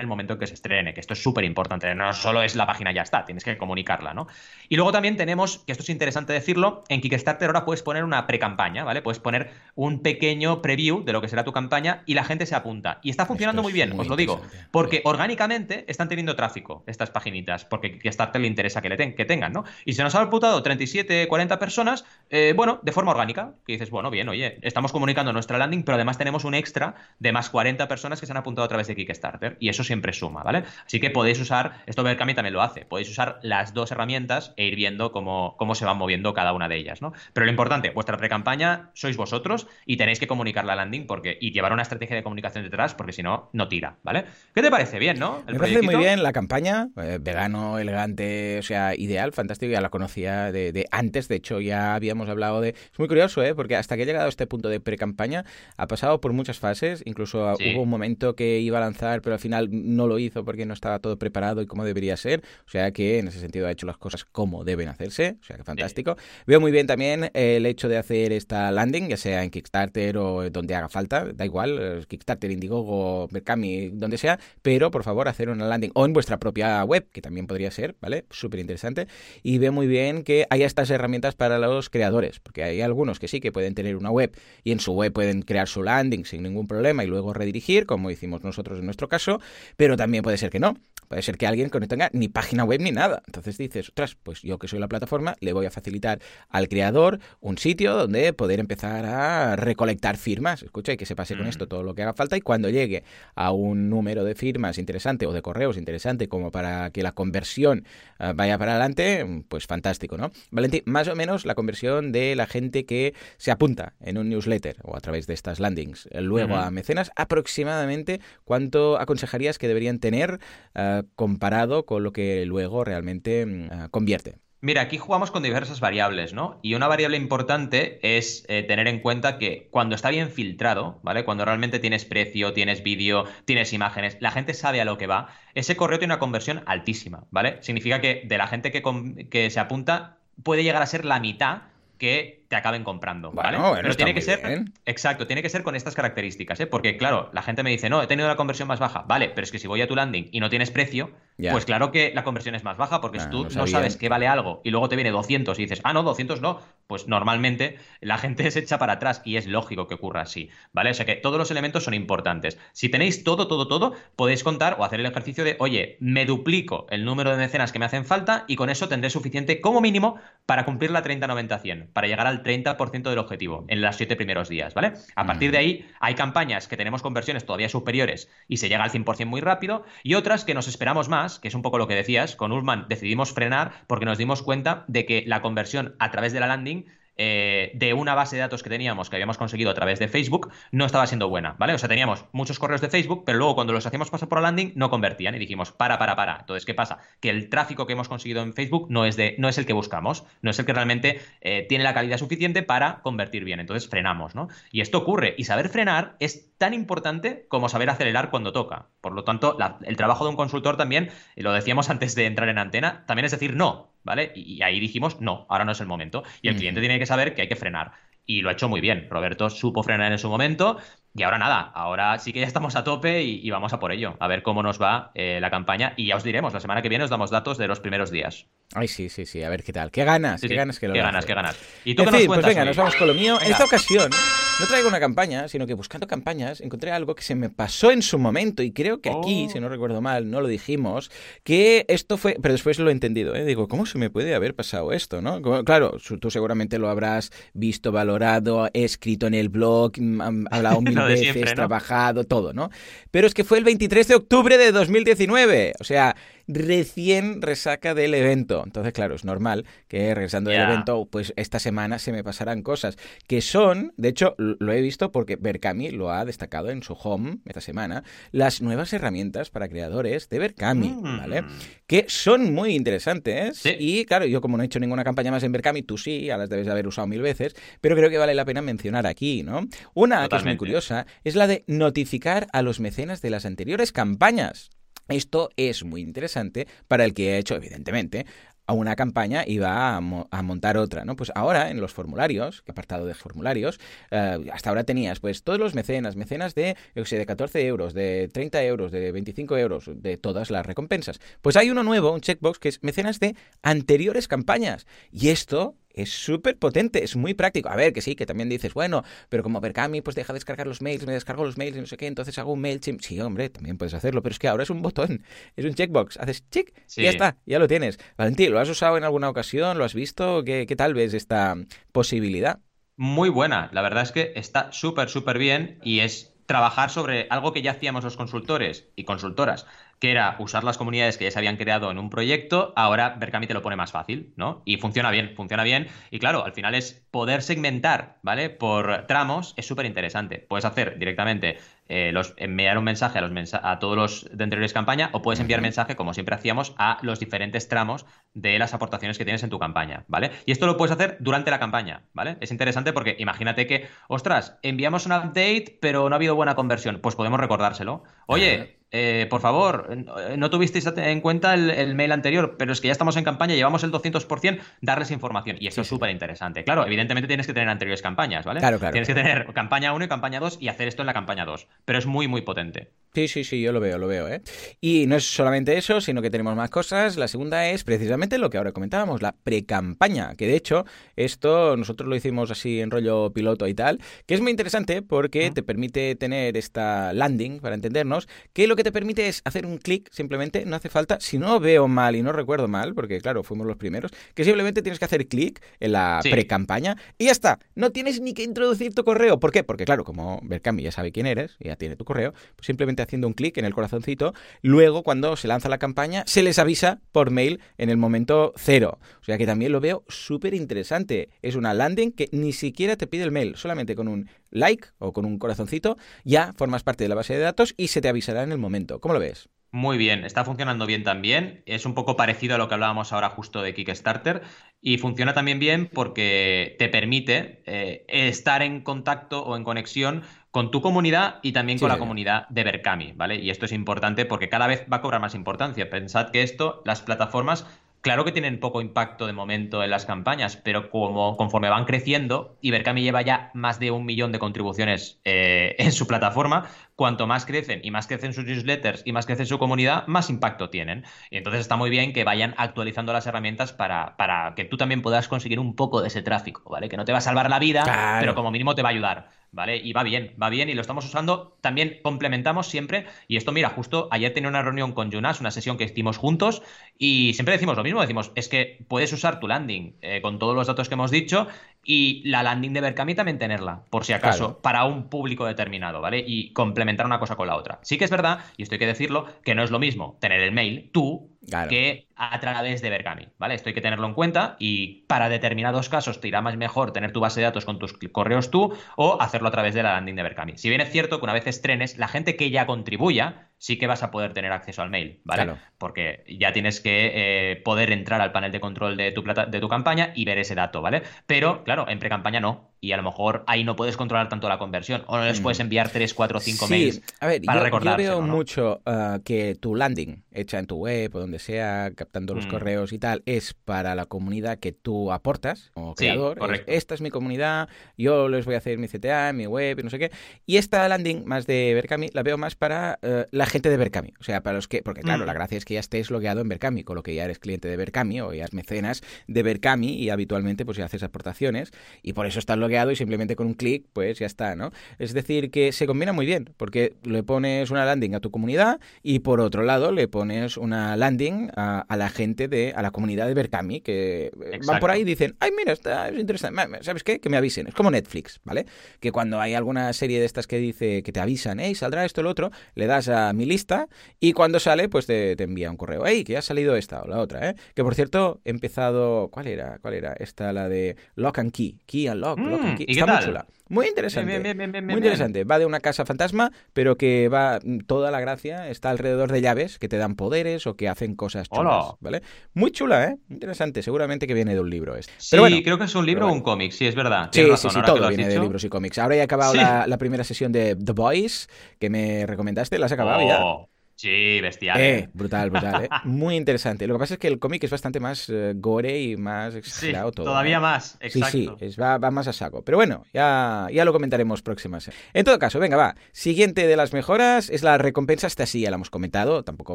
el 0.00 0.06
momento 0.06 0.34
en 0.34 0.38
que 0.38 0.46
se 0.46 0.54
estrene, 0.54 0.94
que 0.94 1.00
esto 1.00 1.14
es 1.14 1.22
súper 1.22 1.44
importante, 1.44 1.94
no 1.94 2.12
solo 2.12 2.42
es 2.42 2.56
la 2.56 2.66
página 2.66 2.92
ya 2.92 3.02
está, 3.02 3.24
tienes 3.24 3.44
que 3.44 3.56
comunicarla, 3.58 4.14
¿no? 4.14 4.26
Y 4.68 4.76
luego 4.76 4.92
también 4.92 5.16
tenemos, 5.16 5.58
que 5.58 5.72
esto 5.72 5.82
es 5.82 5.90
interesante 5.90 6.32
decirlo, 6.32 6.84
en 6.88 7.00
Kickstarter 7.00 7.48
ahora 7.48 7.64
puedes 7.64 7.82
poner 7.82 8.04
una 8.04 8.26
pre-campaña, 8.26 8.84
¿vale? 8.84 9.02
Puedes 9.02 9.18
poner 9.18 9.50
un 9.74 10.02
pequeño 10.02 10.62
preview 10.62 11.04
de 11.04 11.12
lo 11.12 11.20
que 11.20 11.28
será 11.28 11.44
tu 11.44 11.52
campaña 11.52 12.02
y 12.06 12.14
la 12.14 12.24
gente 12.24 12.46
se 12.46 12.54
apunta. 12.54 12.98
Y 13.02 13.10
está 13.10 13.26
funcionando 13.26 13.62
muy 13.62 13.72
bien, 13.72 13.98
os 13.98 14.08
lo 14.08 14.16
digo, 14.16 14.40
porque 14.70 15.02
orgánicamente 15.04 15.84
están 15.88 16.08
teniendo 16.08 16.36
tráfico 16.36 16.84
estas 16.86 17.10
paginitas, 17.10 17.64
porque 17.64 17.98
Kickstarter 17.98 18.40
le 18.40 18.48
interesa 18.48 18.82
que, 18.82 18.88
le 18.88 19.14
que 19.14 19.24
tengan, 19.24 19.52
¿no? 19.52 19.64
Y 19.84 19.94
se 19.94 20.02
nos 20.02 20.14
ha 20.14 20.22
apuntado 20.22 20.62
37, 20.62 21.28
40 21.28 21.58
personas, 21.58 22.04
eh, 22.30 22.52
bueno, 22.56 22.80
de 22.82 22.92
forma 22.92 23.12
orgánica, 23.12 23.54
que 23.66 23.72
dices, 23.72 23.90
bueno, 23.90 24.10
bien, 24.10 24.28
oye, 24.28 24.58
estamos 24.62 24.92
comunicando 24.92 25.32
nuestra 25.32 25.58
landing, 25.58 25.82
pero 25.84 25.96
además 25.96 26.18
tenemos 26.18 26.44
un 26.44 26.54
extra 26.54 26.94
de 27.18 27.32
más 27.32 27.50
40 27.50 27.88
personas 27.88 28.20
que 28.20 28.26
se 28.26 28.32
han 28.32 28.38
apuntado 28.38 28.64
a 28.64 28.68
través 28.68 28.86
de 28.86 28.96
Kickstarter, 28.96 29.56
y 29.60 29.68
eso 29.68 29.84
siempre 29.88 30.12
suma, 30.12 30.44
¿vale? 30.44 30.62
Así 30.86 31.00
que 31.00 31.10
podéis 31.10 31.40
usar, 31.40 31.82
esto 31.86 32.04
Berkami 32.04 32.34
también 32.34 32.54
lo 32.54 32.62
hace, 32.62 32.84
podéis 32.84 33.10
usar 33.10 33.40
las 33.42 33.74
dos 33.74 33.90
herramientas 33.90 34.52
e 34.56 34.66
ir 34.66 34.76
viendo 34.76 35.10
cómo, 35.10 35.56
cómo 35.58 35.74
se 35.74 35.84
van 35.84 35.98
moviendo 35.98 36.32
cada 36.34 36.52
una 36.52 36.68
de 36.68 36.76
ellas, 36.76 37.02
¿no? 37.02 37.12
Pero 37.32 37.44
lo 37.46 37.50
importante, 37.50 37.90
vuestra 37.90 38.16
pre-campaña 38.16 38.90
sois 38.94 39.16
vosotros 39.16 39.66
y 39.84 39.96
tenéis 39.96 40.20
que 40.20 40.26
comunicar 40.26 40.64
la 40.64 40.76
landing 40.76 41.06
porque, 41.06 41.36
y 41.40 41.50
llevar 41.50 41.72
una 41.72 41.82
estrategia 41.82 42.14
de 42.14 42.22
comunicación 42.22 42.62
detrás 42.62 42.94
porque 42.94 43.12
si 43.12 43.22
no, 43.22 43.50
no 43.52 43.68
tira, 43.68 43.96
¿vale? 44.04 44.24
¿Qué 44.54 44.62
te 44.62 44.70
parece? 44.70 44.98
Bien, 44.98 45.18
¿no? 45.18 45.42
Me 45.46 45.58
parece 45.58 45.82
muy 45.82 45.96
bien 45.96 46.22
la 46.22 46.32
campaña, 46.32 46.88
eh, 46.96 47.18
vegano, 47.20 47.78
elegante, 47.78 48.58
o 48.58 48.62
sea, 48.62 48.94
ideal, 48.94 49.32
fantástico, 49.32 49.72
ya 49.72 49.80
la 49.80 49.90
conocía 49.90 50.52
de, 50.52 50.86
antes, 50.90 51.28
de 51.28 51.36
hecho 51.36 51.60
ya 51.60 51.94
habíamos 51.94 52.28
hablado 52.28 52.60
de... 52.60 52.70
Es 52.70 52.98
muy 52.98 53.08
curioso, 53.08 53.42
¿eh? 53.42 53.54
Porque 53.54 53.76
hasta 53.76 53.96
que 53.96 54.02
he 54.02 54.06
llegado 54.06 54.26
a 54.26 54.28
este 54.28 54.46
punto 54.46 54.68
de 54.68 54.80
pre-campaña 54.80 55.44
ha 55.76 55.86
pasado 55.86 56.20
por 56.20 56.32
muchas 56.32 56.58
fases, 56.58 57.02
incluso 57.06 57.54
hubo 57.54 57.82
un 57.82 57.88
momento 57.88 58.36
que 58.36 58.60
iba 58.60 58.78
a 58.78 58.80
lanzar, 58.80 59.22
pero 59.22 59.34
al 59.34 59.40
final 59.40 59.68
no 59.84 60.06
lo 60.06 60.18
hizo 60.18 60.44
porque 60.44 60.66
no 60.66 60.74
estaba 60.74 60.98
todo 60.98 61.18
preparado 61.18 61.62
y 61.62 61.66
como 61.66 61.84
debería 61.84 62.16
ser. 62.16 62.42
O 62.66 62.70
sea 62.70 62.92
que 62.92 63.18
en 63.18 63.28
ese 63.28 63.40
sentido 63.40 63.66
ha 63.66 63.70
hecho 63.70 63.86
las 63.86 63.96
cosas 63.96 64.24
como 64.24 64.64
deben 64.64 64.88
hacerse. 64.88 65.36
O 65.40 65.44
sea 65.44 65.56
que 65.56 65.64
fantástico. 65.64 66.16
Veo 66.46 66.60
muy 66.60 66.72
bien 66.72 66.86
también 66.86 67.30
el 67.34 67.66
hecho 67.66 67.88
de 67.88 67.98
hacer 67.98 68.32
esta 68.32 68.70
landing, 68.70 69.08
ya 69.08 69.16
sea 69.16 69.42
en 69.44 69.50
Kickstarter 69.50 70.18
o 70.18 70.50
donde 70.50 70.74
haga 70.74 70.88
falta. 70.88 71.24
Da 71.24 71.44
igual, 71.44 71.78
eh, 71.80 72.04
Kickstarter, 72.06 72.50
Indiegogo, 72.50 73.28
Berkami, 73.30 73.90
donde 73.90 74.18
sea. 74.18 74.38
Pero 74.62 74.90
por 74.90 75.02
favor, 75.02 75.28
hacer 75.28 75.48
una 75.48 75.66
landing 75.66 75.90
o 75.94 76.04
en 76.04 76.12
vuestra 76.12 76.38
propia 76.38 76.82
web, 76.84 77.08
que 77.12 77.20
también 77.20 77.46
podría 77.46 77.70
ser, 77.70 77.96
¿vale? 78.00 78.24
Súper 78.30 78.60
interesante. 78.60 79.06
Y 79.42 79.58
veo 79.58 79.72
muy 79.72 79.86
bien 79.86 80.22
que 80.22 80.46
haya 80.50 80.66
estas 80.66 80.90
herramientas 80.90 81.34
para 81.34 81.58
los 81.58 81.90
creadores, 81.90 82.40
porque 82.40 82.62
hay 82.62 82.80
algunos 82.80 83.18
que 83.18 83.28
sí 83.28 83.40
que 83.40 83.52
pueden 83.52 83.74
tener 83.74 83.96
una 83.96 84.10
web 84.10 84.36
y 84.64 84.72
en 84.72 84.80
su 84.80 84.92
web 84.92 85.12
pueden 85.12 85.42
crear 85.42 85.68
su 85.68 85.82
landing 85.82 86.24
sin 86.24 86.42
ningún 86.42 86.66
problema 86.66 87.04
y 87.04 87.06
luego 87.06 87.32
redirigir, 87.32 87.86
como 87.86 88.10
hicimos 88.10 88.42
nosotros 88.42 88.78
en 88.78 88.84
nuestro 88.84 89.08
caso, 89.08 89.40
pero 89.76 89.96
también 89.96 90.22
puede 90.22 90.36
ser 90.36 90.50
que 90.50 90.60
no. 90.60 90.76
Puede 91.08 91.22
ser 91.22 91.36
que 91.36 91.46
alguien 91.46 91.70
que 91.70 91.80
no 91.80 91.88
tenga 91.88 92.10
ni 92.12 92.28
página 92.28 92.64
web 92.64 92.80
ni 92.80 92.90
nada. 92.90 93.22
Entonces 93.26 93.58
dices, 93.58 93.88
ostras, 93.88 94.16
pues 94.22 94.42
yo 94.42 94.58
que 94.58 94.68
soy 94.68 94.78
la 94.78 94.88
plataforma, 94.88 95.36
le 95.40 95.52
voy 95.52 95.66
a 95.66 95.70
facilitar 95.70 96.20
al 96.48 96.68
creador 96.68 97.18
un 97.40 97.58
sitio 97.58 97.94
donde 97.94 98.32
poder 98.32 98.60
empezar 98.60 99.06
a 99.06 99.56
recolectar 99.56 100.16
firmas. 100.16 100.62
Escucha, 100.62 100.92
y 100.92 100.96
que 100.96 101.06
se 101.06 101.16
pase 101.16 101.36
con 101.36 101.46
esto 101.46 101.66
todo 101.66 101.82
lo 101.82 101.94
que 101.94 102.02
haga 102.02 102.14
falta. 102.14 102.36
Y 102.36 102.40
cuando 102.40 102.68
llegue 102.68 103.04
a 103.34 103.52
un 103.52 103.88
número 103.88 104.24
de 104.24 104.34
firmas 104.34 104.78
interesante 104.78 105.26
o 105.26 105.32
de 105.32 105.42
correos 105.42 105.76
interesante 105.76 106.28
como 106.28 106.50
para 106.50 106.90
que 106.90 107.02
la 107.02 107.12
conversión 107.12 107.84
eh, 108.18 108.32
vaya 108.34 108.58
para 108.58 108.72
adelante, 108.72 109.44
pues 109.48 109.66
fantástico, 109.66 110.16
¿no? 110.16 110.30
Valentín, 110.50 110.82
más 110.86 111.08
o 111.08 111.16
menos 111.16 111.46
la 111.46 111.54
conversión 111.54 112.12
de 112.12 112.36
la 112.36 112.46
gente 112.46 112.84
que 112.84 113.14
se 113.36 113.50
apunta 113.50 113.94
en 114.00 114.18
un 114.18 114.28
newsletter 114.28 114.76
o 114.82 114.96
a 114.96 115.00
través 115.00 115.26
de 115.26 115.34
estas 115.34 115.60
landings 115.60 116.08
luego 116.12 116.56
a 116.56 116.70
mecenas, 116.70 117.10
aproximadamente 117.16 118.20
cuánto 118.44 118.98
aconsejarías 118.98 119.58
que 119.58 119.68
deberían 119.68 119.98
tener 119.98 120.38
uh, 120.78 121.06
comparado 121.16 121.84
con 121.84 122.02
lo 122.02 122.12
que 122.12 122.46
luego 122.46 122.84
realmente 122.84 123.44
uh, 123.44 123.90
convierte. 123.90 124.36
Mira, 124.60 124.82
aquí 124.82 124.98
jugamos 124.98 125.30
con 125.30 125.44
diversas 125.44 125.78
variables, 125.78 126.32
¿no? 126.32 126.58
Y 126.62 126.74
una 126.74 126.88
variable 126.88 127.16
importante 127.16 128.00
es 128.02 128.44
eh, 128.48 128.64
tener 128.64 128.88
en 128.88 128.98
cuenta 128.98 129.38
que 129.38 129.68
cuando 129.70 129.94
está 129.94 130.10
bien 130.10 130.30
filtrado, 130.30 130.98
¿vale? 131.04 131.24
Cuando 131.24 131.44
realmente 131.44 131.78
tienes 131.78 132.04
precio, 132.04 132.52
tienes 132.52 132.82
vídeo, 132.82 133.24
tienes 133.44 133.72
imágenes, 133.72 134.16
la 134.18 134.32
gente 134.32 134.54
sabe 134.54 134.80
a 134.80 134.84
lo 134.84 134.98
que 134.98 135.06
va, 135.06 135.28
ese 135.54 135.76
correo 135.76 136.00
tiene 136.00 136.14
una 136.14 136.18
conversión 136.18 136.64
altísima, 136.66 137.24
¿vale? 137.30 137.58
Significa 137.60 138.00
que 138.00 138.22
de 138.24 138.36
la 138.36 138.48
gente 138.48 138.72
que, 138.72 138.82
que 139.30 139.48
se 139.50 139.60
apunta 139.60 140.18
puede 140.42 140.64
llegar 140.64 140.82
a 140.82 140.86
ser 140.86 141.04
la 141.04 141.20
mitad 141.20 141.62
que 141.96 142.37
te 142.48 142.56
acaben 142.56 142.82
comprando, 142.82 143.30
¿vale? 143.30 143.58
Pero 143.82 143.94
tiene 143.94 144.14
que 144.14 144.22
ser, 144.22 144.64
exacto, 144.86 145.26
tiene 145.26 145.42
que 145.42 145.50
ser 145.50 145.62
con 145.62 145.76
estas 145.76 145.94
características, 145.94 146.58
¿eh? 146.60 146.66
Porque 146.66 146.96
claro, 146.96 147.30
la 147.34 147.42
gente 147.42 147.62
me 147.62 147.70
dice, 147.70 147.90
no, 147.90 148.02
he 148.02 148.06
tenido 148.06 148.26
la 148.26 148.36
conversión 148.36 148.66
más 148.68 148.80
baja, 148.80 149.04
vale, 149.06 149.28
pero 149.28 149.44
es 149.44 149.52
que 149.52 149.58
si 149.58 149.68
voy 149.68 149.82
a 149.82 149.88
tu 149.88 149.94
landing 149.94 150.28
y 150.32 150.40
no 150.40 150.48
tienes 150.48 150.70
precio, 150.70 151.10
pues 151.36 151.66
claro 151.66 151.92
que 151.92 152.10
la 152.14 152.24
conversión 152.24 152.54
es 152.54 152.64
más 152.64 152.78
baja, 152.78 153.00
porque 153.00 153.20
si 153.20 153.28
tú 153.28 153.46
no, 153.54 153.66
sabes 153.66 153.96
que 153.96 154.08
vale 154.08 154.26
algo 154.26 154.62
y 154.64 154.70
luego 154.70 154.88
te 154.88 154.96
viene 154.96 155.10
200 155.10 155.58
y 155.58 155.62
dices, 155.62 155.80
ah, 155.84 155.92
no, 155.92 156.02
200 156.02 156.40
no, 156.40 156.60
pues 156.86 157.06
normalmente 157.06 157.78
la 158.00 158.16
gente 158.16 158.50
se 158.50 158.60
echa 158.60 158.78
para 158.78 158.94
atrás 158.94 159.20
y 159.24 159.36
es 159.36 159.46
lógico 159.46 159.86
que 159.86 159.94
ocurra 159.94 160.22
así, 160.22 160.48
¿vale? 160.72 160.90
O 160.90 160.94
sea 160.94 161.04
que 161.04 161.16
todos 161.16 161.38
los 161.38 161.50
elementos 161.50 161.84
son 161.84 161.94
importantes. 161.94 162.58
Si 162.72 162.88
tenéis 162.88 163.24
todo, 163.24 163.46
todo, 163.46 163.68
todo, 163.68 163.94
podéis 164.16 164.42
contar 164.42 164.76
o 164.78 164.84
hacer 164.84 165.00
el 165.00 165.06
ejercicio 165.06 165.44
de, 165.44 165.56
oye, 165.58 165.98
me 166.00 166.24
duplico 166.24 166.86
el 166.90 167.04
número 167.04 167.30
de 167.30 167.36
mecenas 167.36 167.72
que 167.72 167.78
me 167.78 167.84
hacen 167.84 168.06
falta 168.06 168.44
y 168.48 168.56
con 168.56 168.70
eso 168.70 168.88
tendré 168.88 169.10
suficiente 169.10 169.60
como 169.60 169.82
mínimo 169.82 170.18
para 170.46 170.64
cumplir 170.64 170.90
la 170.90 171.04
30-90-100, 171.04 171.92
para 171.92 172.08
llegar 172.08 172.26
al 172.26 172.37
30% 172.42 173.10
del 173.10 173.18
objetivo 173.18 173.64
en 173.68 173.80
los 173.80 173.96
siete 173.96 174.16
primeros 174.16 174.48
días, 174.48 174.74
¿vale? 174.74 174.94
A 175.16 175.26
partir 175.26 175.50
de 175.50 175.58
ahí 175.58 175.86
hay 176.00 176.14
campañas 176.14 176.68
que 176.68 176.76
tenemos 176.76 177.02
conversiones 177.02 177.44
todavía 177.44 177.68
superiores 177.68 178.30
y 178.48 178.58
se 178.58 178.68
llega 178.68 178.84
al 178.84 178.90
100% 178.90 179.26
muy 179.26 179.40
rápido 179.40 179.84
y 180.02 180.14
otras 180.14 180.44
que 180.44 180.54
nos 180.54 180.68
esperamos 180.68 181.08
más, 181.08 181.38
que 181.38 181.48
es 181.48 181.54
un 181.54 181.62
poco 181.62 181.78
lo 181.78 181.88
que 181.88 181.94
decías, 181.94 182.36
con 182.36 182.52
Ullman 182.52 182.86
decidimos 182.88 183.32
frenar 183.32 183.72
porque 183.86 184.06
nos 184.06 184.18
dimos 184.18 184.42
cuenta 184.42 184.84
de 184.88 185.06
que 185.06 185.24
la 185.26 185.42
conversión 185.42 185.94
a 185.98 186.10
través 186.10 186.32
de 186.32 186.40
la 186.40 186.46
landing 186.46 186.86
eh, 187.18 187.72
de 187.74 187.92
una 187.92 188.14
base 188.14 188.36
de 188.36 188.40
datos 188.40 188.62
que 188.62 188.70
teníamos, 188.70 189.10
que 189.10 189.16
habíamos 189.16 189.36
conseguido 189.36 189.70
a 189.70 189.74
través 189.74 189.98
de 189.98 190.08
Facebook, 190.08 190.50
no 190.72 190.86
estaba 190.86 191.06
siendo 191.06 191.28
buena, 191.28 191.56
¿vale? 191.58 191.74
O 191.74 191.78
sea, 191.78 191.88
teníamos 191.88 192.24
muchos 192.32 192.58
correos 192.58 192.80
de 192.80 192.88
Facebook, 192.88 193.24
pero 193.26 193.38
luego 193.38 193.54
cuando 193.54 193.72
los 193.72 193.84
hacíamos 193.84 194.10
pasar 194.10 194.28
por 194.28 194.38
la 194.38 194.48
landing 194.48 194.72
no 194.76 194.88
convertían 194.88 195.34
y 195.34 195.38
dijimos, 195.38 195.72
para, 195.72 195.98
para, 195.98 196.16
para. 196.16 196.38
Entonces, 196.40 196.64
¿qué 196.64 196.74
pasa? 196.74 196.98
Que 197.20 197.30
el 197.30 197.48
tráfico 197.50 197.86
que 197.86 197.94
hemos 197.94 198.08
conseguido 198.08 198.42
en 198.42 198.54
Facebook 198.54 198.86
no 198.88 199.04
es, 199.04 199.16
de, 199.16 199.34
no 199.38 199.48
es 199.48 199.58
el 199.58 199.66
que 199.66 199.72
buscamos, 199.72 200.24
no 200.42 200.50
es 200.50 200.58
el 200.58 200.64
que 200.64 200.72
realmente 200.72 201.20
eh, 201.40 201.66
tiene 201.68 201.84
la 201.84 201.92
calidad 201.92 202.18
suficiente 202.18 202.62
para 202.62 203.00
convertir 203.02 203.44
bien. 203.44 203.60
Entonces, 203.60 203.88
frenamos, 203.88 204.34
¿no? 204.34 204.48
Y 204.70 204.80
esto 204.80 204.98
ocurre. 204.98 205.34
Y 205.36 205.44
saber 205.44 205.68
frenar 205.68 206.16
es 206.20 206.56
tan 206.58 206.74
importante 206.74 207.46
como 207.48 207.68
saber 207.68 207.90
acelerar 207.90 208.30
cuando 208.30 208.52
toca. 208.52 208.86
Por 209.00 209.12
lo 209.12 209.24
tanto, 209.24 209.56
el 209.84 209.96
trabajo 209.96 210.24
de 210.24 210.30
un 210.30 210.36
consultor 210.36 210.76
también, 210.76 211.10
lo 211.36 211.52
decíamos 211.52 211.90
antes 211.90 212.14
de 212.14 212.26
entrar 212.26 212.48
en 212.48 212.58
antena, 212.58 213.04
también 213.06 213.24
es 213.24 213.32
decir 213.32 213.54
no. 213.54 213.90
¿Vale? 214.04 214.32
Y, 214.34 214.62
ahí 214.62 214.80
dijimos, 214.80 215.20
no, 215.20 215.46
ahora 215.48 215.64
no 215.64 215.72
es 215.72 215.80
el 215.80 215.86
momento. 215.86 216.22
Y 216.42 216.48
el 216.48 216.56
cliente 216.56 216.80
tiene 216.80 216.98
que 216.98 217.06
saber 217.06 217.34
que 217.34 217.42
hay 217.42 217.48
que 217.48 217.56
frenar. 217.56 217.92
Y 218.24 218.42
lo 218.42 218.50
ha 218.50 218.52
hecho 218.52 218.68
muy 218.68 218.80
bien. 218.80 219.06
Roberto 219.10 219.48
supo 219.48 219.82
frenar 219.82 220.12
en 220.12 220.18
su 220.18 220.28
momento. 220.28 220.78
Y 221.14 221.22
ahora 221.22 221.38
nada, 221.38 221.60
ahora 221.74 222.18
sí 222.18 222.32
que 222.32 222.40
ya 222.40 222.46
estamos 222.46 222.76
a 222.76 222.84
tope 222.84 223.22
y, 223.22 223.48
vamos 223.50 223.72
a 223.72 223.80
por 223.80 223.90
ello, 223.90 224.16
a 224.20 224.28
ver 224.28 224.42
cómo 224.42 224.62
nos 224.62 224.80
va 224.80 225.10
eh, 225.14 225.38
la 225.40 225.50
campaña. 225.50 225.94
Y 225.96 226.06
ya 226.06 226.16
os 226.16 226.24
diremos, 226.24 226.52
la 226.52 226.60
semana 226.60 226.82
que 226.82 226.88
viene 226.88 227.04
os 227.04 227.10
damos 227.10 227.30
datos 227.30 227.56
de 227.58 227.66
los 227.66 227.80
primeros 227.80 228.10
días. 228.10 228.46
Ay, 228.74 228.88
sí, 228.88 229.08
sí, 229.08 229.24
sí, 229.24 229.42
a 229.42 229.48
ver 229.48 229.64
qué 229.64 229.72
tal. 229.72 229.90
¿Qué 229.90 230.04
ganas? 230.04 230.40
¿Qué 230.40 230.54
ganas 230.54 230.78
que 230.78 230.88
lo 230.88 230.94
¿Qué 230.94 231.00
ganas? 231.00 231.24
¿Qué 231.24 231.34
ganas? 231.34 231.58
¿Y 231.84 231.94
tú 231.94 232.02
en 232.02 232.12
fin, 232.12 232.26
pues 232.26 232.44
venga, 232.44 232.64
nos 232.64 232.76
vamos 232.76 232.96
con 232.96 233.08
lo 233.08 233.14
mío. 233.14 233.38
En 233.40 233.50
esta 233.50 233.64
ocasión 233.64 234.10
no 234.60 234.66
traigo 234.66 234.88
una 234.88 234.98
campaña, 234.98 235.46
sino 235.46 235.68
que 235.68 235.74
buscando 235.74 236.08
campañas 236.08 236.60
encontré 236.60 236.90
algo 236.90 237.14
que 237.14 237.22
se 237.22 237.36
me 237.36 237.48
pasó 237.48 237.92
en 237.92 238.02
su 238.02 238.18
momento 238.18 238.62
y 238.64 238.72
creo 238.72 239.00
que 239.00 239.08
aquí, 239.08 239.46
oh. 239.46 239.52
si 239.52 239.60
no 239.60 239.68
recuerdo 239.68 240.00
mal, 240.00 240.30
no 240.30 240.40
lo 240.40 240.48
dijimos, 240.48 241.12
que 241.44 241.84
esto 241.88 242.16
fue, 242.16 242.36
pero 242.42 242.52
después 242.52 242.78
lo 242.80 242.88
he 242.88 242.92
entendido, 242.92 243.36
¿eh? 243.36 243.44
digo, 243.44 243.68
¿cómo 243.68 243.86
se 243.86 243.98
me 243.98 244.10
puede 244.10 244.34
haber 244.34 244.56
pasado 244.56 244.92
esto? 244.92 245.22
¿no? 245.22 245.40
Claro, 245.64 245.96
tú 246.20 246.30
seguramente 246.30 246.78
lo 246.78 246.88
habrás 246.88 247.30
visto, 247.52 247.92
valorado, 247.92 248.68
escrito 248.72 249.28
en 249.28 249.34
el 249.34 249.48
blog, 249.48 249.92
mm, 249.96 250.46
hablado 250.50 250.80
mil 250.82 250.98
veces, 250.98 251.54
trabajado, 251.54 252.24
todo, 252.24 252.52
¿no? 252.52 252.70
Pero 253.12 253.28
es 253.28 253.34
que 253.34 253.44
fue 253.44 253.58
el 253.58 253.64
23 253.64 254.08
de 254.08 254.14
octubre 254.16 254.58
de 254.58 254.72
2019, 254.72 255.74
o 255.78 255.84
sea, 255.84 256.16
recién 256.48 257.42
resaca 257.42 257.94
del 257.94 258.14
evento. 258.14 258.62
Entonces, 258.64 258.92
claro, 258.92 259.14
es 259.14 259.24
normal 259.24 259.66
que 259.86 260.14
regresando 260.14 260.50
del 260.50 260.62
evento, 260.62 261.06
pues 261.10 261.32
esta 261.36 261.58
semana 261.58 261.98
se 261.98 262.10
me 262.10 262.24
pasarán 262.24 262.62
cosas 262.62 262.96
que 263.26 263.42
son, 263.42 263.92
de 263.96 264.08
hecho, 264.08 264.34
lo 264.38 264.72
he 264.72 264.80
visto 264.80 265.12
porque 265.12 265.36
Berkami 265.36 265.90
lo 265.90 266.10
ha 266.10 266.24
destacado 266.24 266.70
en 266.70 266.82
su 266.82 266.94
home 266.94 267.38
esta 267.44 267.60
semana, 267.60 268.02
las 268.32 268.62
nuevas 268.62 268.92
herramientas 268.92 269.50
para 269.50 269.68
creadores 269.68 270.28
de 270.28 270.38
Berkami, 270.38 270.96
¿vale? 271.02 271.42
Mm. 271.42 271.48
Que 271.86 272.06
son 272.08 272.54
muy 272.54 272.74
interesantes. 272.74 273.62
Y 273.78 274.04
claro, 274.06 274.24
yo 274.24 274.40
como 274.40 274.56
no 274.56 274.62
he 274.62 274.66
hecho 274.66 274.80
ninguna 274.80 275.04
campaña 275.04 275.30
más 275.30 275.42
en 275.42 275.52
Berkami, 275.52 275.82
tú 275.82 275.98
sí, 275.98 276.24
ya 276.24 276.38
las 276.38 276.48
debes 276.48 276.66
de 276.66 276.72
haber 276.72 276.86
usado 276.86 277.06
mil 277.06 277.20
veces, 277.20 277.54
pero 277.80 277.94
creo 277.94 278.10
que 278.10 278.18
vale 278.18 278.34
la 278.34 278.44
pena 278.44 278.62
mencionar 278.62 279.06
aquí, 279.06 279.42
¿no? 279.42 279.66
Una 279.94 280.28
que 280.28 280.36
es 280.36 280.44
muy 280.44 280.56
curiosa 280.56 281.06
es 281.24 281.36
la 281.36 281.46
de 281.46 281.64
notificar 281.66 282.46
a 282.52 282.62
los 282.62 282.80
mecenas 282.80 283.22
de 283.22 283.30
las 283.30 283.44
anteriores 283.44 283.92
campañas. 283.92 284.70
Esto 285.08 285.50
es 285.56 285.84
muy 285.84 286.02
interesante 286.02 286.66
para 286.86 287.04
el 287.04 287.14
que 287.14 287.32
ha 287.32 287.38
hecho, 287.38 287.56
evidentemente, 287.56 288.26
a 288.68 288.74
una 288.74 288.96
campaña 288.96 289.44
y 289.46 289.58
va 289.58 289.96
a, 289.96 290.42
montar 290.42 290.76
otra, 290.76 291.06
¿no? 291.06 291.16
Pues 291.16 291.32
ahora 291.34 291.70
en 291.70 291.80
los 291.80 291.94
formularios, 291.94 292.62
apartado 292.68 293.06
de 293.06 293.14
formularios, 293.14 293.80
eh, 294.10 294.38
hasta 294.52 294.68
ahora 294.68 294.84
tenías 294.84 295.20
pues 295.20 295.42
todos 295.42 295.58
los 295.58 295.74
mecenas, 295.74 296.16
mecenas 296.16 296.54
de, 296.54 296.76
yo 296.94 297.06
sé, 297.06 297.16
de 297.16 297.24
14 297.24 297.66
euros, 297.66 297.94
de 297.94 298.28
30 298.30 298.62
euros, 298.64 298.92
de 298.92 299.10
25 299.10 299.56
euros, 299.56 299.90
de 299.90 300.18
todas 300.18 300.50
las 300.50 300.66
recompensas. 300.66 301.18
Pues 301.40 301.56
hay 301.56 301.70
uno 301.70 301.82
nuevo, 301.82 302.12
un 302.12 302.20
checkbox, 302.20 302.58
que 302.58 302.68
es 302.68 302.82
mecenas 302.82 303.20
de 303.20 303.34
anteriores 303.62 304.28
campañas. 304.28 304.86
Y 305.10 305.30
esto 305.30 305.74
es 306.02 306.10
súper 306.12 306.58
potente, 306.58 307.04
es 307.04 307.16
muy 307.16 307.34
práctico. 307.34 307.68
A 307.68 307.76
ver, 307.76 307.92
que 307.92 308.00
sí, 308.00 308.14
que 308.14 308.26
también 308.26 308.48
dices, 308.48 308.74
bueno, 308.74 309.04
pero 309.28 309.42
como 309.42 309.60
Berkami, 309.60 310.00
pues 310.00 310.16
deja 310.16 310.32
descargar 310.32 310.66
los 310.66 310.82
mails, 310.82 311.06
me 311.06 311.12
descargo 311.12 311.44
los 311.44 311.58
mails 311.58 311.76
y 311.76 311.80
no 311.80 311.86
sé 311.86 311.96
qué, 311.96 312.06
entonces 312.06 312.38
hago 312.38 312.52
un 312.52 312.60
mail. 312.60 312.80
Sí, 313.00 313.20
hombre, 313.20 313.50
también 313.50 313.78
puedes 313.78 313.94
hacerlo, 313.94 314.22
pero 314.22 314.32
es 314.32 314.38
que 314.38 314.48
ahora 314.48 314.62
es 314.62 314.70
un 314.70 314.82
botón, 314.82 315.24
es 315.56 315.64
un 315.64 315.74
checkbox. 315.74 316.16
Haces 316.18 316.48
chic 316.50 316.72
y 316.96 317.02
ya 317.02 317.10
está, 317.10 317.36
ya 317.46 317.58
lo 317.58 317.68
tienes. 317.68 317.98
Valentín, 318.16 318.52
¿lo 318.52 318.60
has 318.60 318.68
usado 318.68 318.96
en 318.96 319.04
alguna 319.04 319.28
ocasión? 319.28 319.78
¿Lo 319.78 319.84
has 319.84 319.94
visto? 319.94 320.44
¿Qué, 320.44 320.66
qué 320.66 320.76
tal 320.76 320.94
ves 320.94 321.14
esta 321.14 321.56
posibilidad? 321.92 322.60
Muy 322.96 323.28
buena, 323.28 323.70
la 323.72 323.82
verdad 323.82 324.02
es 324.02 324.12
que 324.12 324.32
está 324.34 324.72
súper, 324.72 325.08
súper 325.08 325.38
bien 325.38 325.78
y 325.84 326.00
es 326.00 326.34
trabajar 326.46 326.90
sobre 326.90 327.26
algo 327.30 327.52
que 327.52 327.62
ya 327.62 327.72
hacíamos 327.72 328.02
los 328.02 328.16
consultores 328.16 328.88
y 328.96 329.04
consultoras, 329.04 329.66
que 329.98 330.10
era 330.10 330.36
usar 330.38 330.64
las 330.64 330.78
comunidades 330.78 331.18
que 331.18 331.24
ya 331.24 331.30
se 331.30 331.38
habían 331.38 331.56
creado 331.56 331.90
en 331.90 331.98
un 331.98 332.10
proyecto, 332.10 332.72
ahora 332.76 333.16
Berkami 333.18 333.46
te 333.46 333.54
lo 333.54 333.62
pone 333.62 333.76
más 333.76 333.92
fácil, 333.92 334.32
¿no? 334.36 334.62
Y 334.64 334.76
funciona 334.76 335.10
bien, 335.10 335.32
funciona 335.34 335.64
bien. 335.64 335.88
Y 336.10 336.18
claro, 336.18 336.44
al 336.44 336.52
final 336.52 336.74
es 336.74 337.06
poder 337.10 337.42
segmentar, 337.42 338.18
¿vale? 338.22 338.50
Por 338.50 339.06
tramos, 339.06 339.54
es 339.56 339.66
súper 339.66 339.86
interesante. 339.86 340.38
Puedes 340.38 340.64
hacer 340.64 340.98
directamente 340.98 341.58
eh, 341.88 342.12
los, 342.12 342.34
enviar 342.36 342.78
un 342.78 342.84
mensaje 342.84 343.18
a, 343.18 343.22
los 343.22 343.54
a 343.54 343.78
todos 343.78 343.96
los 343.96 344.28
de 344.30 344.44
anteriores 344.44 344.72
campaña 344.72 345.10
o 345.12 345.22
puedes 345.22 345.40
enviar 345.40 345.60
mensaje, 345.60 345.96
como 345.96 346.14
siempre 346.14 346.34
hacíamos, 346.34 346.74
a 346.76 346.98
los 347.02 347.18
diferentes 347.18 347.68
tramos 347.68 348.06
de 348.34 348.58
las 348.58 348.74
aportaciones 348.74 349.18
que 349.18 349.24
tienes 349.24 349.42
en 349.42 349.50
tu 349.50 349.58
campaña, 349.58 350.04
¿vale? 350.06 350.30
Y 350.46 350.52
esto 350.52 350.66
lo 350.66 350.76
puedes 350.76 350.92
hacer 350.92 351.16
durante 351.20 351.50
la 351.50 351.58
campaña, 351.58 352.02
¿vale? 352.12 352.36
Es 352.40 352.50
interesante 352.50 352.92
porque 352.92 353.16
imagínate 353.18 353.66
que, 353.66 353.88
ostras, 354.06 354.58
enviamos 354.62 355.06
un 355.06 355.12
update, 355.12 355.78
pero 355.80 356.08
no 356.08 356.14
ha 356.14 356.16
habido 356.16 356.36
buena 356.36 356.54
conversión. 356.54 357.00
Pues 357.00 357.16
podemos 357.16 357.40
recordárselo. 357.40 358.04
Oye, 358.26 358.77
eh, 358.90 359.26
por 359.28 359.40
favor, 359.40 359.96
no 360.36 360.50
tuvisteis 360.50 360.86
en 360.96 361.20
cuenta 361.20 361.54
el, 361.54 361.94
mail 361.94 362.12
anterior, 362.12 362.56
pero 362.58 362.72
es 362.72 362.80
que 362.80 362.88
ya 362.88 362.92
estamos 362.92 363.16
en 363.16 363.24
campaña, 363.24 363.54
llevamos 363.54 363.84
el 363.84 363.92
200%, 363.92 364.60
darles 364.80 365.10
información. 365.10 365.56
Y 365.60 365.66
esto 365.66 365.82
es 365.82 365.88
súper 365.88 366.10
interesante. 366.10 366.64
Claro, 366.64 366.86
evidentemente 366.86 367.28
tienes 367.28 367.46
que 367.46 367.52
tener 367.52 367.68
anteriores 367.68 368.02
campañas, 368.02 368.44
¿vale? 368.44 368.60
Claro, 368.60 368.78
claro. 368.78 368.92
Tienes 368.92 369.08
que 369.08 369.14
tener 369.14 369.46
campaña 369.52 369.92
1 369.92 370.04
y 370.04 370.08
campaña 370.08 370.40
2 370.40 370.58
y 370.60 370.68
hacer 370.68 370.88
esto 370.88 371.02
en 371.02 371.06
la 371.06 371.14
campaña 371.14 371.44
2. 371.44 371.68
Pero 371.84 371.98
es 371.98 372.06
muy, 372.06 372.28
muy 372.28 372.42
potente. 372.42 372.92
Sí, 373.14 373.26
sí, 373.26 373.44
sí, 373.44 373.60
yo 373.60 373.72
lo 373.72 373.80
veo, 373.80 373.98
lo 373.98 374.06
veo, 374.06 374.28
¿eh? 374.28 374.42
Y 374.80 375.06
no 375.06 375.16
es 375.16 375.24
solamente 375.24 375.76
eso, 375.76 376.00
sino 376.00 376.22
que 376.22 376.30
tenemos 376.30 376.54
más 376.54 376.70
cosas. 376.70 377.16
La 377.16 377.26
segunda 377.26 377.68
es 377.68 377.82
precisamente 377.82 378.38
lo 378.38 378.50
que 378.50 378.58
ahora 378.58 378.72
comentábamos, 378.72 379.22
la 379.22 379.32
pre-campaña, 379.32 380.34
que 380.36 380.46
de 380.46 380.56
hecho 380.56 380.84
esto 381.16 381.76
nosotros 381.76 382.08
lo 382.08 382.14
hicimos 382.14 382.50
así 382.50 382.80
en 382.80 382.90
rollo 382.90 383.32
piloto 383.32 383.66
y 383.66 383.74
tal, 383.74 383.98
que 384.26 384.34
es 384.34 384.40
muy 384.40 384.50
interesante 384.50 385.02
porque 385.02 385.50
te 385.50 385.62
permite 385.62 386.14
tener 386.16 386.56
esta 386.56 387.12
landing, 387.12 387.60
para 387.60 387.74
entendernos, 387.74 388.28
que 388.52 388.66
lo 388.66 388.76
que 388.78 388.84
te 388.84 388.92
permite 388.92 389.28
es 389.28 389.42
hacer 389.44 389.66
un 389.66 389.78
clic, 389.78 390.08
simplemente, 390.12 390.64
no 390.64 390.76
hace 390.76 390.88
falta, 390.88 391.18
si 391.20 391.36
no 391.36 391.58
veo 391.60 391.88
mal 391.88 392.16
y 392.16 392.22
no 392.22 392.32
recuerdo 392.32 392.68
mal, 392.68 392.94
porque 392.94 393.20
claro, 393.20 393.42
fuimos 393.42 393.66
los 393.66 393.76
primeros, 393.76 394.12
que 394.34 394.44
simplemente 394.44 394.82
tienes 394.82 394.98
que 394.98 395.04
hacer 395.04 395.26
clic 395.26 395.60
en 395.80 395.92
la 395.92 396.20
pre-campaña 396.22 396.96
y 397.18 397.26
ya 397.26 397.32
está, 397.32 397.58
no 397.74 397.90
tienes 397.90 398.20
ni 398.20 398.34
que 398.34 398.44
introducir 398.44 398.94
tu 398.94 399.04
correo. 399.04 399.40
¿Por 399.40 399.50
qué? 399.50 399.64
Porque 399.64 399.84
claro, 399.84 400.04
como 400.04 400.40
Berkami 400.44 400.84
ya 400.84 400.92
sabe 400.92 401.10
quién 401.10 401.26
eres, 401.26 401.56
ya 401.58 401.76
tiene 401.76 401.96
tu 401.96 402.04
correo, 402.04 402.32
pues 402.54 402.66
simplemente 402.66 403.02
haciendo 403.02 403.26
un 403.26 403.34
clic 403.34 403.58
en 403.58 403.64
el 403.64 403.74
corazoncito, 403.74 404.32
luego 404.62 405.02
cuando 405.02 405.36
se 405.36 405.48
lanza 405.48 405.68
la 405.68 405.78
campaña 405.78 406.22
se 406.26 406.42
les 406.44 406.58
avisa 406.58 407.00
por 407.10 407.30
mail 407.32 407.60
en 407.78 407.90
el 407.90 407.96
momento 407.96 408.52
cero. 408.56 408.98
O 409.20 409.24
sea 409.24 409.36
que 409.36 409.46
también 409.46 409.72
lo 409.72 409.80
veo 409.80 410.04
súper 410.08 410.54
interesante. 410.54 411.30
Es 411.42 411.56
una 411.56 411.74
landing 411.74 412.12
que 412.12 412.28
ni 412.30 412.52
siquiera 412.52 412.96
te 412.96 413.08
pide 413.08 413.24
el 413.24 413.32
mail, 413.32 413.56
solamente 413.56 413.96
con 413.96 414.06
un 414.06 414.28
like 414.50 414.88
o 414.98 415.12
con 415.12 415.24
un 415.24 415.38
corazoncito 415.38 415.96
ya 416.24 416.52
formas 416.54 416.82
parte 416.82 417.04
de 417.04 417.08
la 417.08 417.14
base 417.14 417.34
de 417.34 417.40
datos 417.40 417.74
y 417.76 417.88
se 417.88 418.00
te 418.00 418.08
avisará 418.08 418.42
en 418.42 418.52
el 418.52 418.58
momento. 418.58 419.00
¿Cómo 419.00 419.14
lo 419.14 419.20
ves? 419.20 419.48
Muy 419.70 419.98
bien, 419.98 420.24
está 420.24 420.46
funcionando 420.46 420.86
bien 420.86 421.04
también. 421.04 421.62
Es 421.66 421.84
un 421.84 421.94
poco 421.94 422.16
parecido 422.16 422.54
a 422.54 422.58
lo 422.58 422.68
que 422.68 422.74
hablábamos 422.74 423.12
ahora 423.12 423.28
justo 423.28 423.60
de 423.60 423.74
Kickstarter 423.74 424.42
y 424.80 424.96
funciona 424.96 425.34
también 425.34 425.58
bien 425.58 425.90
porque 425.92 426.74
te 426.78 426.88
permite 426.88 427.62
eh, 427.66 428.06
estar 428.08 428.62
en 428.62 428.80
contacto 428.80 429.44
o 429.44 429.56
en 429.56 429.64
conexión 429.64 430.22
con 430.50 430.70
tu 430.70 430.80
comunidad 430.80 431.40
y 431.42 431.52
también 431.52 431.78
con 431.78 431.90
la 431.90 431.98
comunidad 431.98 432.48
de 432.48 432.64
Berkami, 432.64 433.12
¿vale? 433.12 433.36
Y 433.36 433.50
esto 433.50 433.66
es 433.66 433.72
importante 433.72 434.24
porque 434.24 434.48
cada 434.48 434.66
vez 434.66 434.86
va 434.90 434.98
a 434.98 435.00
cobrar 435.02 435.20
más 435.20 435.34
importancia. 435.34 435.90
Pensad 435.90 436.30
que 436.30 436.42
esto, 436.42 436.82
las 436.86 437.02
plataformas 437.02 437.66
Claro 438.00 438.24
que 438.24 438.32
tienen 438.32 438.60
poco 438.60 438.80
impacto 438.80 439.26
de 439.26 439.32
momento 439.32 439.82
en 439.82 439.90
las 439.90 440.06
campañas, 440.06 440.56
pero 440.56 440.88
como 440.90 441.36
conforme 441.36 441.68
van 441.68 441.84
creciendo, 441.84 442.56
y 442.60 442.70
Berkami 442.70 443.02
lleva 443.02 443.22
ya 443.22 443.50
más 443.54 443.80
de 443.80 443.90
un 443.90 444.04
millón 444.04 444.30
de 444.30 444.38
contribuciones 444.38 445.20
eh, 445.24 445.74
en 445.78 445.92
su 445.92 446.06
plataforma, 446.06 446.68
cuanto 446.94 447.26
más 447.26 447.44
crecen 447.44 447.80
y 447.82 447.90
más 447.90 448.06
crecen 448.06 448.34
sus 448.34 448.44
newsletters 448.44 449.02
y 449.04 449.12
más 449.12 449.26
crece 449.26 449.46
su 449.46 449.58
comunidad, 449.58 450.06
más 450.06 450.30
impacto 450.30 450.70
tienen. 450.70 451.04
Y 451.30 451.38
entonces 451.38 451.60
está 451.60 451.76
muy 451.76 451.90
bien 451.90 452.12
que 452.12 452.24
vayan 452.24 452.54
actualizando 452.56 453.12
las 453.12 453.26
herramientas 453.26 453.72
para, 453.72 454.16
para 454.16 454.54
que 454.54 454.64
tú 454.64 454.76
también 454.76 455.02
puedas 455.02 455.26
conseguir 455.26 455.58
un 455.58 455.74
poco 455.74 456.00
de 456.00 456.08
ese 456.08 456.22
tráfico, 456.22 456.70
¿vale? 456.70 456.88
Que 456.88 456.96
no 456.96 457.04
te 457.04 457.12
va 457.12 457.18
a 457.18 457.22
salvar 457.22 457.50
la 457.50 457.58
vida, 457.58 458.18
pero 458.20 458.34
como 458.34 458.50
mínimo 458.50 458.74
te 458.74 458.82
va 458.82 458.90
a 458.90 458.92
ayudar. 458.92 459.30
¿Vale? 459.52 459.76
Y 459.76 459.92
va 459.92 460.02
bien, 460.02 460.34
va 460.40 460.50
bien 460.50 460.68
y 460.68 460.74
lo 460.74 460.80
estamos 460.80 461.04
usando. 461.04 461.56
También 461.60 461.98
complementamos 462.02 462.66
siempre. 462.68 463.06
Y 463.26 463.36
esto, 463.36 463.52
mira, 463.52 463.70
justo 463.70 464.08
ayer 464.10 464.32
tenía 464.34 464.48
una 464.48 464.62
reunión 464.62 464.92
con 464.92 465.10
Jonas, 465.10 465.40
una 465.40 465.50
sesión 465.50 465.76
que 465.76 465.84
hicimos 465.84 466.16
juntos, 466.18 466.62
y 466.98 467.34
siempre 467.34 467.52
decimos 467.54 467.76
lo 467.76 467.84
mismo: 467.84 468.00
decimos, 468.00 468.32
es 468.34 468.48
que 468.48 468.84
puedes 468.88 469.12
usar 469.12 469.40
tu 469.40 469.48
landing 469.48 469.96
eh, 470.02 470.20
con 470.22 470.38
todos 470.38 470.54
los 470.54 470.66
datos 470.66 470.88
que 470.88 470.94
hemos 470.94 471.10
dicho 471.10 471.48
y 471.84 472.22
la 472.28 472.42
landing 472.42 472.72
de 472.72 472.80
Berkami 472.80 473.14
también 473.14 473.38
tenerla, 473.38 473.82
por 473.90 474.04
si 474.04 474.12
acaso, 474.12 474.60
para 474.60 474.84
un 474.84 475.08
público 475.08 475.46
determinado, 475.46 476.00
¿vale? 476.00 476.22
Y 476.26 476.52
complementar 476.52 477.06
una 477.06 477.18
cosa 477.18 477.36
con 477.36 477.46
la 477.46 477.56
otra. 477.56 477.78
Sí 477.82 477.98
que 477.98 478.04
es 478.04 478.10
verdad, 478.10 478.40
y 478.56 478.62
esto 478.62 478.74
hay 478.74 478.78
que 478.78 478.86
decirlo, 478.86 479.26
que 479.42 479.54
no 479.54 479.62
es 479.62 479.70
lo 479.70 479.78
mismo 479.78 480.18
tener 480.20 480.40
el 480.40 480.52
mail 480.52 480.90
tú 480.92 481.30
que 481.68 482.08
a 482.16 482.38
través 482.40 482.82
de 482.82 482.90
Berkami, 482.90 483.28
¿vale? 483.38 483.54
Esto 483.54 483.68
hay 483.68 483.74
que 483.74 483.80
tenerlo 483.80 484.06
en 484.06 484.14
cuenta 484.14 484.56
y 484.58 485.04
para 485.06 485.28
determinados 485.28 485.88
casos 485.88 486.20
te 486.20 486.28
irá 486.28 486.42
más 486.42 486.56
mejor 486.56 486.92
tener 486.92 487.12
tu 487.12 487.20
base 487.20 487.40
de 487.40 487.44
datos 487.44 487.64
con 487.64 487.78
tus 487.78 487.94
correos 488.12 488.50
tú 488.50 488.74
o 488.96 489.20
hacerlo 489.20 489.48
a 489.48 489.52
través 489.52 489.74
de 489.74 489.82
la 489.82 489.92
landing 489.94 490.16
de 490.16 490.22
Berkami. 490.22 490.58
Si 490.58 490.68
bien 490.68 490.80
es 490.80 490.90
cierto 490.90 491.18
que 491.18 491.24
una 491.24 491.32
vez 491.32 491.46
estrenes, 491.46 491.96
la 491.96 492.08
gente 492.08 492.36
que 492.36 492.50
ya 492.50 492.66
contribuya, 492.66 493.47
sí 493.58 493.76
que 493.76 493.86
vas 493.86 494.02
a 494.02 494.10
poder 494.10 494.32
tener 494.32 494.52
acceso 494.52 494.82
al 494.82 494.90
mail, 494.90 495.20
¿vale? 495.24 495.56
Porque 495.76 496.24
ya 496.26 496.52
tienes 496.52 496.80
que 496.80 497.12
eh, 497.14 497.56
poder 497.56 497.92
entrar 497.92 498.20
al 498.20 498.32
panel 498.32 498.52
de 498.52 498.60
control 498.60 498.96
de 498.96 499.12
tu, 499.12 499.22
plata, 499.22 499.46
de 499.46 499.60
tu 499.60 499.68
campaña 499.68 500.12
y 500.14 500.24
ver 500.24 500.38
ese 500.38 500.54
dato, 500.54 500.80
¿vale? 500.80 501.02
Pero, 501.26 501.64
claro, 501.64 501.88
en 501.88 501.98
pre-campaña 501.98 502.40
no. 502.40 502.72
Y 502.80 502.92
a 502.92 502.96
lo 502.96 503.02
mejor 503.02 503.42
ahí 503.48 503.64
no 503.64 503.74
puedes 503.74 503.96
controlar 503.96 504.28
tanto 504.28 504.48
la 504.48 504.58
conversión. 504.58 505.02
O 505.08 505.18
no 505.18 505.24
les 505.24 505.40
puedes 505.40 505.58
mm. 505.58 505.62
enviar 505.62 505.88
3, 505.90 506.14
4, 506.14 506.40
5 506.40 506.68
mails 506.68 507.02
a 507.20 507.26
ver, 507.26 507.42
para 507.42 507.68
yo, 507.68 507.80
yo 507.80 507.96
veo 507.96 508.22
mucho 508.22 508.80
uh, 508.86 509.20
que 509.24 509.56
tu 509.56 509.74
landing, 509.74 510.24
hecha 510.30 510.58
en 510.58 510.66
tu 510.66 510.76
web 510.76 511.14
o 511.14 511.18
donde 511.18 511.40
sea, 511.40 511.90
captando 511.94 512.34
los 512.34 512.46
mm. 512.46 512.50
correos 512.50 512.92
y 512.92 512.98
tal, 512.98 513.22
es 513.26 513.54
para 513.54 513.94
la 513.96 514.06
comunidad 514.06 514.58
que 514.58 514.72
tú 514.72 515.10
aportas 515.10 515.70
como 515.74 515.94
creador. 515.94 516.38
esta 516.66 516.94
es 516.94 517.00
mi 517.00 517.10
comunidad, 517.10 517.68
yo 517.96 518.28
les 518.28 518.44
voy 518.44 518.54
a 518.54 518.58
hacer 518.58 518.78
mi 518.78 518.86
CTA, 518.86 519.32
mi 519.32 519.46
web 519.46 519.80
y 519.80 519.82
no 519.82 519.90
sé 519.90 519.98
qué. 519.98 520.12
Y 520.46 520.56
esta 520.56 520.88
landing 520.88 521.24
más 521.24 521.46
de 521.46 521.74
Berkami 521.74 522.10
la 522.12 522.22
veo 522.22 522.38
más 522.38 522.54
para 522.54 522.98
uh, 523.02 523.24
la 523.30 523.46
gente 523.48 523.70
de 523.70 523.76
Berkami. 523.76 524.12
O 524.20 524.24
sea, 524.24 524.42
para 524.42 524.56
los 524.56 524.68
que. 524.68 524.82
Porque 524.82 525.02
claro, 525.02 525.24
la 525.24 525.32
mm. 525.32 525.36
gracia 525.36 525.58
es 525.58 525.64
que 525.64 525.74
ya 525.74 525.80
estés 525.80 526.10
logueado 526.10 526.40
en 526.40 526.48
Berkami, 526.48 526.84
con 526.84 526.96
lo 526.96 527.02
que 527.02 527.14
ya 527.14 527.24
eres 527.24 527.38
cliente 527.38 527.68
de 527.68 527.76
Berkami 527.76 528.20
o 528.20 528.32
ya 528.32 528.44
eres 528.44 528.54
mecenas 528.54 529.02
de 529.26 529.42
Berkami 529.42 529.94
y 529.94 530.10
habitualmente 530.10 530.64
pues 530.64 530.76
ya 530.76 530.84
haces 530.84 531.02
aportaciones 531.02 531.72
y 532.02 532.12
por 532.12 532.26
eso 532.26 532.38
estás 532.38 532.58
logueado 532.58 532.90
y 532.90 532.96
simplemente 532.96 533.36
con 533.36 533.46
un 533.46 533.54
clic 533.54 533.86
pues 533.92 534.18
ya 534.18 534.26
está, 534.26 534.56
¿no? 534.56 534.70
Es 534.98 535.14
decir, 535.14 535.50
que 535.50 535.72
se 535.72 535.86
combina 535.86 536.12
muy 536.12 536.26
bien 536.26 536.50
porque 536.56 536.94
le 537.04 537.22
pones 537.22 537.70
una 537.70 537.84
landing 537.84 538.14
a 538.14 538.20
tu 538.20 538.30
comunidad 538.30 538.80
y 539.02 539.20
por 539.20 539.40
otro 539.40 539.62
lado 539.62 539.92
le 539.92 540.08
pones 540.08 540.56
una 540.56 540.96
landing 540.96 541.50
a, 541.56 541.84
la 541.96 542.08
gente 542.08 542.48
de. 542.48 542.72
a 542.76 542.82
la 542.82 542.90
comunidad 542.90 543.26
de 543.26 543.34
Berkami 543.34 543.80
que 543.80 544.30
van 544.66 544.80
por 544.80 544.90
ahí 544.90 545.02
y 545.02 545.04
dicen, 545.04 545.36
ay, 545.40 545.50
mira, 545.56 545.72
está 545.72 546.08
es 546.08 546.18
interesante. 546.18 546.48
¿Sabes 546.82 547.04
qué? 547.04 547.20
Que 547.20 547.28
me 547.28 547.36
avisen. 547.36 547.66
Es 547.66 547.74
como 547.74 547.90
Netflix, 547.90 548.40
¿vale? 548.44 548.66
Que 549.00 549.12
cuando 549.12 549.40
hay 549.40 549.54
alguna 549.54 549.92
serie 549.92 550.20
de 550.20 550.26
estas 550.26 550.46
que 550.46 550.58
dice 550.58 551.02
que 551.02 551.12
te 551.12 551.20
avisan, 551.20 551.60
hey, 551.60 551.74
saldrá 551.74 552.04
esto 552.04 552.20
o 552.20 552.24
lo 552.24 552.30
otro, 552.30 552.50
le 552.74 552.86
das 552.86 553.08
a 553.08 553.32
mi 553.38 553.46
lista 553.46 553.88
y 554.20 554.32
cuando 554.34 554.60
sale, 554.60 554.88
pues 554.90 555.06
te, 555.06 555.42
envía 555.42 555.70
un 555.70 555.76
correo. 555.78 556.04
¡Ey, 556.04 556.24
que 556.24 556.34
ya 556.34 556.40
ha 556.40 556.42
salido 556.42 556.76
esta 556.76 557.00
o 557.02 557.08
la 557.08 557.18
otra! 557.20 557.48
¿eh? 557.50 557.54
Que 557.74 557.82
por 557.82 557.94
cierto, 557.94 558.40
he 558.44 558.50
empezado. 558.50 559.28
¿Cuál 559.30 559.46
era? 559.46 559.78
¿Cuál 559.80 559.94
era? 559.94 560.12
Esta, 560.12 560.52
la 560.52 560.68
de 560.68 560.96
Lock 561.14 561.38
and 561.38 561.52
Key. 561.52 561.78
Key 561.86 562.08
and 562.08 562.20
Lock. 562.20 562.38
lock 562.38 562.60
and 562.60 562.72
Mm, 562.74 562.76
Key. 562.76 562.84
¿y 562.88 562.94
qué 562.94 563.00
Está 563.00 563.06
muy 563.06 563.24
chula. 563.24 563.46
Muy 563.68 563.86
interesante. 563.86 564.30
Bien, 564.30 564.42
bien, 564.42 564.56
bien, 564.56 564.72
bien, 564.72 564.86
Muy 564.86 564.94
interesante. 564.94 565.44
Va 565.44 565.58
de 565.58 565.66
una 565.66 565.80
casa 565.80 566.04
fantasma, 566.06 566.50
pero 566.72 566.96
que 566.96 567.28
va. 567.28 567.58
Toda 567.86 568.10
la 568.10 568.20
gracia 568.20 568.68
está 568.68 568.90
alrededor 568.90 569.30
de 569.32 569.40
llaves 569.40 569.78
que 569.78 569.88
te 569.88 569.96
dan 569.96 570.14
poderes 570.14 570.66
o 570.66 570.74
que 570.74 570.88
hacen 570.88 571.14
cosas 571.14 571.48
chulas. 571.48 571.84
Hola. 571.86 571.96
¿Vale? 572.00 572.22
Muy 572.54 572.70
chula, 572.70 573.04
¿eh? 573.04 573.16
Interesante. 573.28 573.82
Seguramente 573.82 574.26
que 574.26 574.34
viene 574.34 574.54
de 574.54 574.60
un 574.60 574.70
libro. 574.70 574.96
Este. 574.96 575.12
Sí, 575.18 575.28
Pero 575.32 575.42
bueno, 575.42 575.58
creo 575.62 575.78
que 575.78 575.84
es 575.84 575.94
un 575.94 576.06
libro 576.06 576.28
o 576.28 576.32
un 576.32 576.40
cómic, 576.40 576.72
sí, 576.72 576.86
es 576.86 576.94
verdad. 576.94 577.28
Sí, 577.32 577.42
sí, 577.56 577.68
sí, 577.70 577.78
todo 577.84 578.08
viene 578.08 578.28
de 578.28 578.38
libros 578.40 578.64
y 578.64 578.68
cómics. 578.68 578.98
Ahora 578.98 579.16
ya 579.16 579.22
he 579.22 579.24
acabado 579.24 579.52
Sí. 579.52 579.58
la, 579.58 579.86
la 579.86 579.98
primera 579.98 580.24
sesión 580.24 580.52
de 580.52 580.74
The 580.76 580.92
Boys, 580.92 581.48
que 581.78 581.90
me 581.90 582.26
recomendaste. 582.26 582.78
¿La 582.78 582.86
has 582.86 582.92
acabado 582.92 583.26
ya? 583.26 583.68
Sí, 584.00 584.40
bestial. 584.40 584.80
Eh, 584.80 584.98
eh. 584.98 585.08
brutal, 585.12 585.50
brutal, 585.50 585.84
¿eh? 585.84 585.88
Muy 586.04 586.36
interesante. 586.36 586.86
Lo 586.86 586.94
que 586.94 586.98
pasa 587.00 587.14
es 587.14 587.20
que 587.20 587.26
el 587.26 587.40
cómic 587.40 587.64
es 587.64 587.70
bastante 587.72 587.98
más 587.98 588.28
eh, 588.28 588.52
gore 588.54 588.96
y 589.02 589.16
más 589.16 589.54
Sí, 589.54 589.58
exagerado 589.58 590.12
todo. 590.12 590.26
todavía 590.26 590.58
¿eh? 590.58 590.60
más, 590.60 590.90
Sí, 591.00 591.06
exacto. 591.18 591.28
sí, 591.30 591.50
es- 591.58 591.80
va, 591.80 591.98
va 591.98 592.12
más 592.12 592.28
a 592.28 592.32
saco. 592.32 592.62
Pero 592.62 592.78
bueno, 592.78 593.02
ya, 593.12 593.66
ya 593.72 593.84
lo 593.84 593.92
comentaremos 593.92 594.40
próximas. 594.42 594.88
En 595.14 595.24
todo 595.24 595.36
caso, 595.40 595.58
venga, 595.58 595.76
va. 595.76 595.96
Siguiente 596.12 596.68
de 596.68 596.76
las 596.76 596.92
mejoras 596.92 597.50
es 597.50 597.64
la 597.64 597.76
recompensa. 597.76 598.28
Esta 598.28 598.46
sí 598.46 598.60
ya 598.60 598.70
la 598.70 598.76
hemos 598.76 598.88
comentado, 598.88 599.42
tampoco 599.42 599.74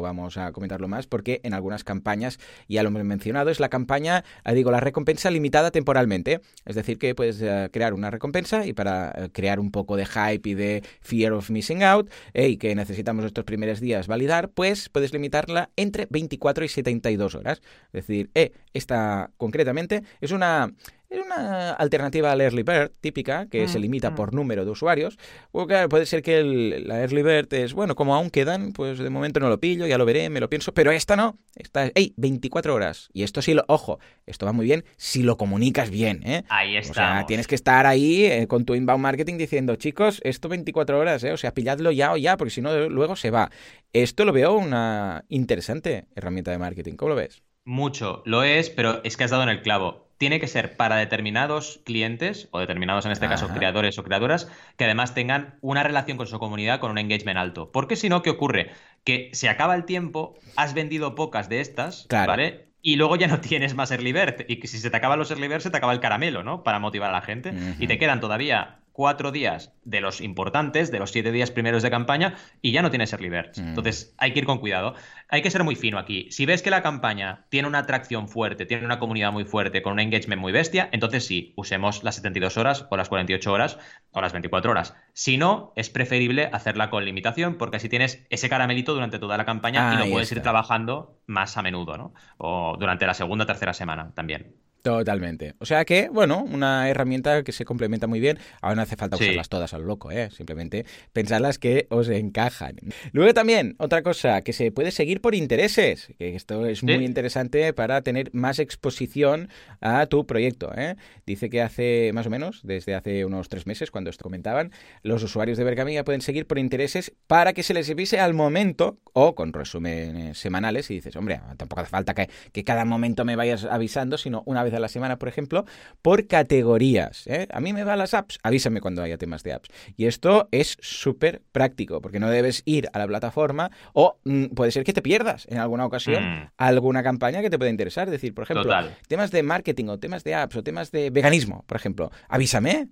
vamos 0.00 0.38
a 0.38 0.52
comentarlo 0.52 0.88
más 0.88 1.06
porque 1.06 1.42
en 1.42 1.52
algunas 1.52 1.84
campañas 1.84 2.38
ya 2.66 2.82
lo 2.82 2.88
hemos 2.88 3.04
mencionado. 3.04 3.50
Es 3.50 3.60
la 3.60 3.68
campaña, 3.68 4.24
digo, 4.54 4.70
la 4.70 4.80
recompensa 4.80 5.30
limitada 5.30 5.70
temporalmente. 5.70 6.40
Es 6.64 6.76
decir, 6.76 6.96
que 6.98 7.14
puedes 7.14 7.44
crear 7.72 7.92
una 7.92 8.10
recompensa 8.10 8.64
y 8.66 8.72
para 8.72 9.28
crear 9.32 9.60
un 9.60 9.70
poco 9.70 9.98
de 9.98 10.06
hype 10.06 10.48
y 10.48 10.54
de 10.54 10.82
fear 11.02 11.34
of 11.34 11.50
missing 11.50 11.82
out, 11.82 12.10
y 12.32 12.56
que 12.56 12.74
necesitamos 12.74 13.26
estos 13.26 13.44
primeros 13.44 13.80
días 13.80 14.08
validar, 14.14 14.48
pues 14.48 14.88
puedes 14.88 15.12
limitarla 15.12 15.70
entre 15.76 16.06
24 16.08 16.64
y 16.64 16.68
72 16.68 17.34
horas. 17.34 17.62
Es 17.92 18.06
decir, 18.06 18.30
eh, 18.34 18.52
esta 18.72 19.30
concretamente 19.36 20.02
es 20.20 20.30
una 20.30 20.72
es 21.14 21.24
una 21.24 21.70
alternativa 21.72 22.32
al 22.32 22.40
Early 22.40 22.62
Bird 22.62 22.90
típica 23.00 23.46
que 23.48 23.64
Mm, 23.64 23.68
se 23.68 23.78
limita 23.78 24.10
mm. 24.10 24.14
por 24.14 24.34
número 24.34 24.64
de 24.64 24.70
usuarios. 24.70 25.18
O 25.52 25.66
claro, 25.66 25.88
puede 25.88 26.06
ser 26.06 26.22
que 26.22 26.38
el- 26.38 26.86
la 26.88 27.00
Early 27.00 27.22
Bird 27.22 27.52
es, 27.54 27.72
bueno, 27.74 27.94
como 27.94 28.14
aún 28.14 28.30
quedan, 28.30 28.72
pues 28.72 28.98
de 28.98 29.10
momento 29.10 29.40
no 29.40 29.48
lo 29.48 29.58
pillo, 29.60 29.86
ya 29.86 29.98
lo 29.98 30.04
veré, 30.04 30.28
me 30.30 30.40
lo 30.40 30.48
pienso. 30.48 30.72
Pero 30.74 30.90
esta 30.92 31.16
no. 31.16 31.38
Esta 31.56 31.86
es, 31.86 31.92
hey, 31.94 32.12
24 32.16 32.74
horas. 32.74 33.08
Y 33.12 33.22
esto 33.22 33.40
sí 33.42 33.54
lo, 33.54 33.64
ojo, 33.68 33.98
esto 34.26 34.46
va 34.46 34.52
muy 34.52 34.66
bien 34.66 34.84
si 34.96 35.22
lo 35.22 35.36
comunicas 35.36 35.90
bien, 35.90 36.20
¿eh? 36.24 36.44
Ahí 36.48 36.76
O 36.76 36.80
estamos. 36.80 36.96
sea, 36.96 37.26
tienes 37.26 37.46
que 37.46 37.54
estar 37.54 37.86
ahí 37.86 38.24
eh, 38.26 38.46
con 38.46 38.64
tu 38.64 38.74
inbound 38.74 39.02
marketing 39.02 39.36
diciendo, 39.38 39.76
chicos, 39.76 40.20
esto 40.24 40.48
24 40.48 40.98
horas, 40.98 41.22
¿eh? 41.24 41.32
O 41.32 41.36
sea, 41.36 41.52
pilladlo 41.54 41.90
ya 41.92 42.12
o 42.12 42.16
ya, 42.16 42.36
porque 42.36 42.50
si 42.50 42.60
no, 42.60 42.88
luego 42.88 43.16
se 43.16 43.30
va. 43.30 43.50
Esto 43.92 44.24
lo 44.24 44.32
veo 44.32 44.54
una 44.54 45.24
interesante 45.28 46.06
herramienta 46.16 46.50
de 46.50 46.58
marketing. 46.58 46.94
¿Cómo 46.96 47.10
lo 47.10 47.14
ves? 47.16 47.42
Mucho, 47.64 48.22
lo 48.26 48.42
es, 48.42 48.68
pero 48.70 49.02
es 49.04 49.16
que 49.16 49.24
has 49.24 49.30
dado 49.30 49.44
en 49.44 49.48
el 49.48 49.62
clavo. 49.62 50.08
Tiene 50.24 50.40
que 50.40 50.48
ser 50.48 50.78
para 50.78 50.96
determinados 50.96 51.82
clientes, 51.84 52.48
o 52.50 52.58
determinados 52.58 53.04
en 53.04 53.12
este 53.12 53.28
caso 53.28 53.48
creadores 53.48 53.98
o 53.98 54.04
creadoras, 54.04 54.50
que 54.78 54.84
además 54.84 55.12
tengan 55.12 55.56
una 55.60 55.82
relación 55.82 56.16
con 56.16 56.26
su 56.26 56.38
comunidad 56.38 56.80
con 56.80 56.90
un 56.90 56.96
engagement 56.96 57.36
alto. 57.36 57.70
Porque 57.70 57.94
si 57.94 58.08
no, 58.08 58.22
¿qué 58.22 58.30
ocurre? 58.30 58.70
Que 59.04 59.28
se 59.34 59.50
acaba 59.50 59.74
el 59.74 59.84
tiempo, 59.84 60.34
has 60.56 60.72
vendido 60.72 61.14
pocas 61.14 61.50
de 61.50 61.60
estas, 61.60 62.06
Claro. 62.08 62.28
¿vale? 62.32 62.68
Y 62.80 62.96
luego 62.96 63.16
ya 63.16 63.26
no 63.26 63.40
tienes 63.42 63.74
más 63.74 63.90
early 63.90 64.14
bird. 64.14 64.46
Y 64.48 64.60
que 64.60 64.66
si 64.66 64.78
se 64.78 64.88
te 64.88 64.96
acaban 64.96 65.18
los 65.18 65.30
early 65.30 65.46
bird, 65.46 65.60
se 65.60 65.68
te 65.68 65.76
acaba 65.76 65.92
el 65.92 66.00
caramelo, 66.00 66.42
¿no? 66.42 66.62
Para 66.62 66.78
motivar 66.78 67.10
a 67.10 67.12
la 67.12 67.20
gente. 67.20 67.52
Y 67.78 67.86
te 67.86 67.98
quedan 67.98 68.20
todavía 68.20 68.78
cuatro 68.94 69.32
días 69.32 69.72
de 69.82 70.00
los 70.00 70.20
importantes, 70.20 70.92
de 70.92 71.00
los 71.00 71.10
siete 71.10 71.32
días 71.32 71.50
primeros 71.50 71.82
de 71.82 71.90
campaña, 71.90 72.36
y 72.62 72.70
ya 72.70 72.80
no 72.80 72.90
tienes 72.90 73.12
early 73.12 73.28
birds. 73.28 73.58
Mm. 73.58 73.68
Entonces, 73.70 74.14
hay 74.18 74.32
que 74.32 74.38
ir 74.38 74.46
con 74.46 74.58
cuidado. 74.58 74.94
Hay 75.28 75.42
que 75.42 75.50
ser 75.50 75.64
muy 75.64 75.74
fino 75.74 75.98
aquí. 75.98 76.28
Si 76.30 76.46
ves 76.46 76.62
que 76.62 76.70
la 76.70 76.80
campaña 76.80 77.44
tiene 77.48 77.66
una 77.66 77.80
atracción 77.80 78.28
fuerte, 78.28 78.66
tiene 78.66 78.84
una 78.84 79.00
comunidad 79.00 79.32
muy 79.32 79.44
fuerte, 79.44 79.82
con 79.82 79.94
un 79.94 79.98
engagement 79.98 80.40
muy 80.40 80.52
bestia, 80.52 80.88
entonces 80.92 81.26
sí, 81.26 81.52
usemos 81.56 82.04
las 82.04 82.14
72 82.14 82.56
horas 82.56 82.86
o 82.88 82.96
las 82.96 83.08
48 83.08 83.52
horas 83.52 83.78
o 84.12 84.20
las 84.20 84.32
24 84.32 84.70
horas. 84.70 84.94
Si 85.12 85.38
no, 85.38 85.72
es 85.74 85.90
preferible 85.90 86.48
hacerla 86.52 86.88
con 86.88 87.04
limitación 87.04 87.56
porque 87.58 87.78
así 87.78 87.88
tienes 87.88 88.24
ese 88.30 88.48
caramelito 88.48 88.94
durante 88.94 89.18
toda 89.18 89.36
la 89.36 89.44
campaña 89.44 89.94
y 89.94 90.06
lo 90.06 90.12
puedes 90.12 90.30
ir 90.30 90.40
trabajando 90.40 91.18
más 91.26 91.56
a 91.56 91.62
menudo, 91.62 91.98
¿no? 91.98 92.14
O 92.38 92.76
durante 92.78 93.06
la 93.06 93.14
segunda 93.14 93.44
tercera 93.44 93.74
semana 93.74 94.12
también. 94.14 94.54
Totalmente. 94.84 95.54
O 95.60 95.64
sea 95.64 95.86
que, 95.86 96.10
bueno, 96.10 96.44
una 96.44 96.90
herramienta 96.90 97.42
que 97.42 97.52
se 97.52 97.64
complementa 97.64 98.06
muy 98.06 98.20
bien. 98.20 98.38
Ahora 98.60 98.76
no 98.76 98.82
hace 98.82 98.96
falta 98.96 99.16
Sí. 99.16 99.24
usarlas 99.24 99.48
todas 99.48 99.72
a 99.72 99.78
lo 99.78 99.86
loco, 99.86 100.10
¿eh? 100.10 100.28
Simplemente 100.30 100.84
pensarlas 101.14 101.58
que 101.58 101.86
os 101.88 102.10
encajan. 102.10 102.76
Luego 103.12 103.32
también, 103.32 103.76
otra 103.78 104.02
cosa, 104.02 104.42
que 104.42 104.52
se 104.52 104.70
puede 104.72 104.90
seguir 104.90 105.22
por 105.22 105.34
intereses. 105.34 106.08
Que 106.18 106.36
esto 106.36 106.66
es 106.66 106.82
muy 106.82 106.98
Sí. 106.98 107.04
interesante 107.06 107.72
para 107.72 108.02
tener 108.02 108.28
más 108.34 108.58
exposición 108.58 109.48
a 109.80 110.04
tu 110.04 110.26
proyecto, 110.26 110.70
¿eh? 110.76 110.96
Dice 111.24 111.48
que 111.48 111.62
hace, 111.62 112.10
más 112.12 112.26
o 112.26 112.30
menos, 112.30 112.60
desde 112.62 112.94
hace 112.94 113.24
unos 113.24 113.48
tres 113.48 113.66
meses, 113.66 113.90
cuando 113.90 114.10
esto 114.10 114.22
comentaban, 114.24 114.70
los 115.02 115.22
usuarios 115.22 115.56
de 115.56 115.64
Bergamilla 115.64 116.04
pueden 116.04 116.20
seguir 116.20 116.46
por 116.46 116.58
intereses 116.58 117.10
para 117.26 117.54
que 117.54 117.62
se 117.62 117.72
les 117.72 117.88
avise 117.88 118.20
al 118.20 118.34
momento 118.34 118.98
o 119.14 119.34
con 119.34 119.54
resúmenes 119.54 120.36
semanales 120.36 120.90
y 120.90 120.96
dices, 120.96 121.16
hombre, 121.16 121.40
tampoco 121.56 121.80
hace 121.80 121.90
falta 121.90 122.12
que, 122.12 122.28
que 122.52 122.64
cada 122.64 122.84
momento 122.84 123.24
me 123.24 123.34
vayas 123.34 123.64
avisando, 123.64 124.18
sino 124.18 124.42
una 124.44 124.62
vez 124.62 124.73
a 124.76 124.80
la 124.80 124.88
semana, 124.88 125.18
por 125.18 125.28
ejemplo, 125.28 125.64
por 126.02 126.26
categorías. 126.26 127.26
¿eh? 127.26 127.46
A 127.52 127.60
mí 127.60 127.72
me 127.72 127.84
van 127.84 127.98
las 127.98 128.14
apps, 128.14 128.38
avísame 128.42 128.80
cuando 128.80 129.02
haya 129.02 129.18
temas 129.18 129.42
de 129.42 129.52
apps. 129.52 129.68
Y 129.96 130.06
esto 130.06 130.48
es 130.50 130.76
súper 130.80 131.42
práctico, 131.52 132.00
porque 132.00 132.20
no 132.20 132.30
debes 132.30 132.62
ir 132.64 132.88
a 132.92 132.98
la 132.98 133.06
plataforma 133.06 133.70
o 133.92 134.18
mm, 134.24 134.46
puede 134.54 134.70
ser 134.70 134.84
que 134.84 134.92
te 134.92 135.02
pierdas 135.02 135.46
en 135.48 135.58
alguna 135.58 135.86
ocasión 135.86 136.24
Mm. 136.24 136.48
alguna 136.56 137.02
campaña 137.02 137.42
que 137.42 137.50
te 137.50 137.58
pueda 137.58 137.70
interesar. 137.70 138.08
Es 138.08 138.12
decir, 138.12 138.34
por 138.34 138.44
ejemplo, 138.44 138.64
Total. 138.64 138.96
temas 139.08 139.30
de 139.30 139.42
marketing 139.42 139.86
o 139.88 139.98
temas 139.98 140.24
de 140.24 140.34
apps 140.34 140.56
o 140.56 140.62
temas 140.62 140.90
de 140.90 141.10
veganismo, 141.10 141.64
por 141.66 141.76
ejemplo. 141.76 142.10
Avísame, 142.28 142.88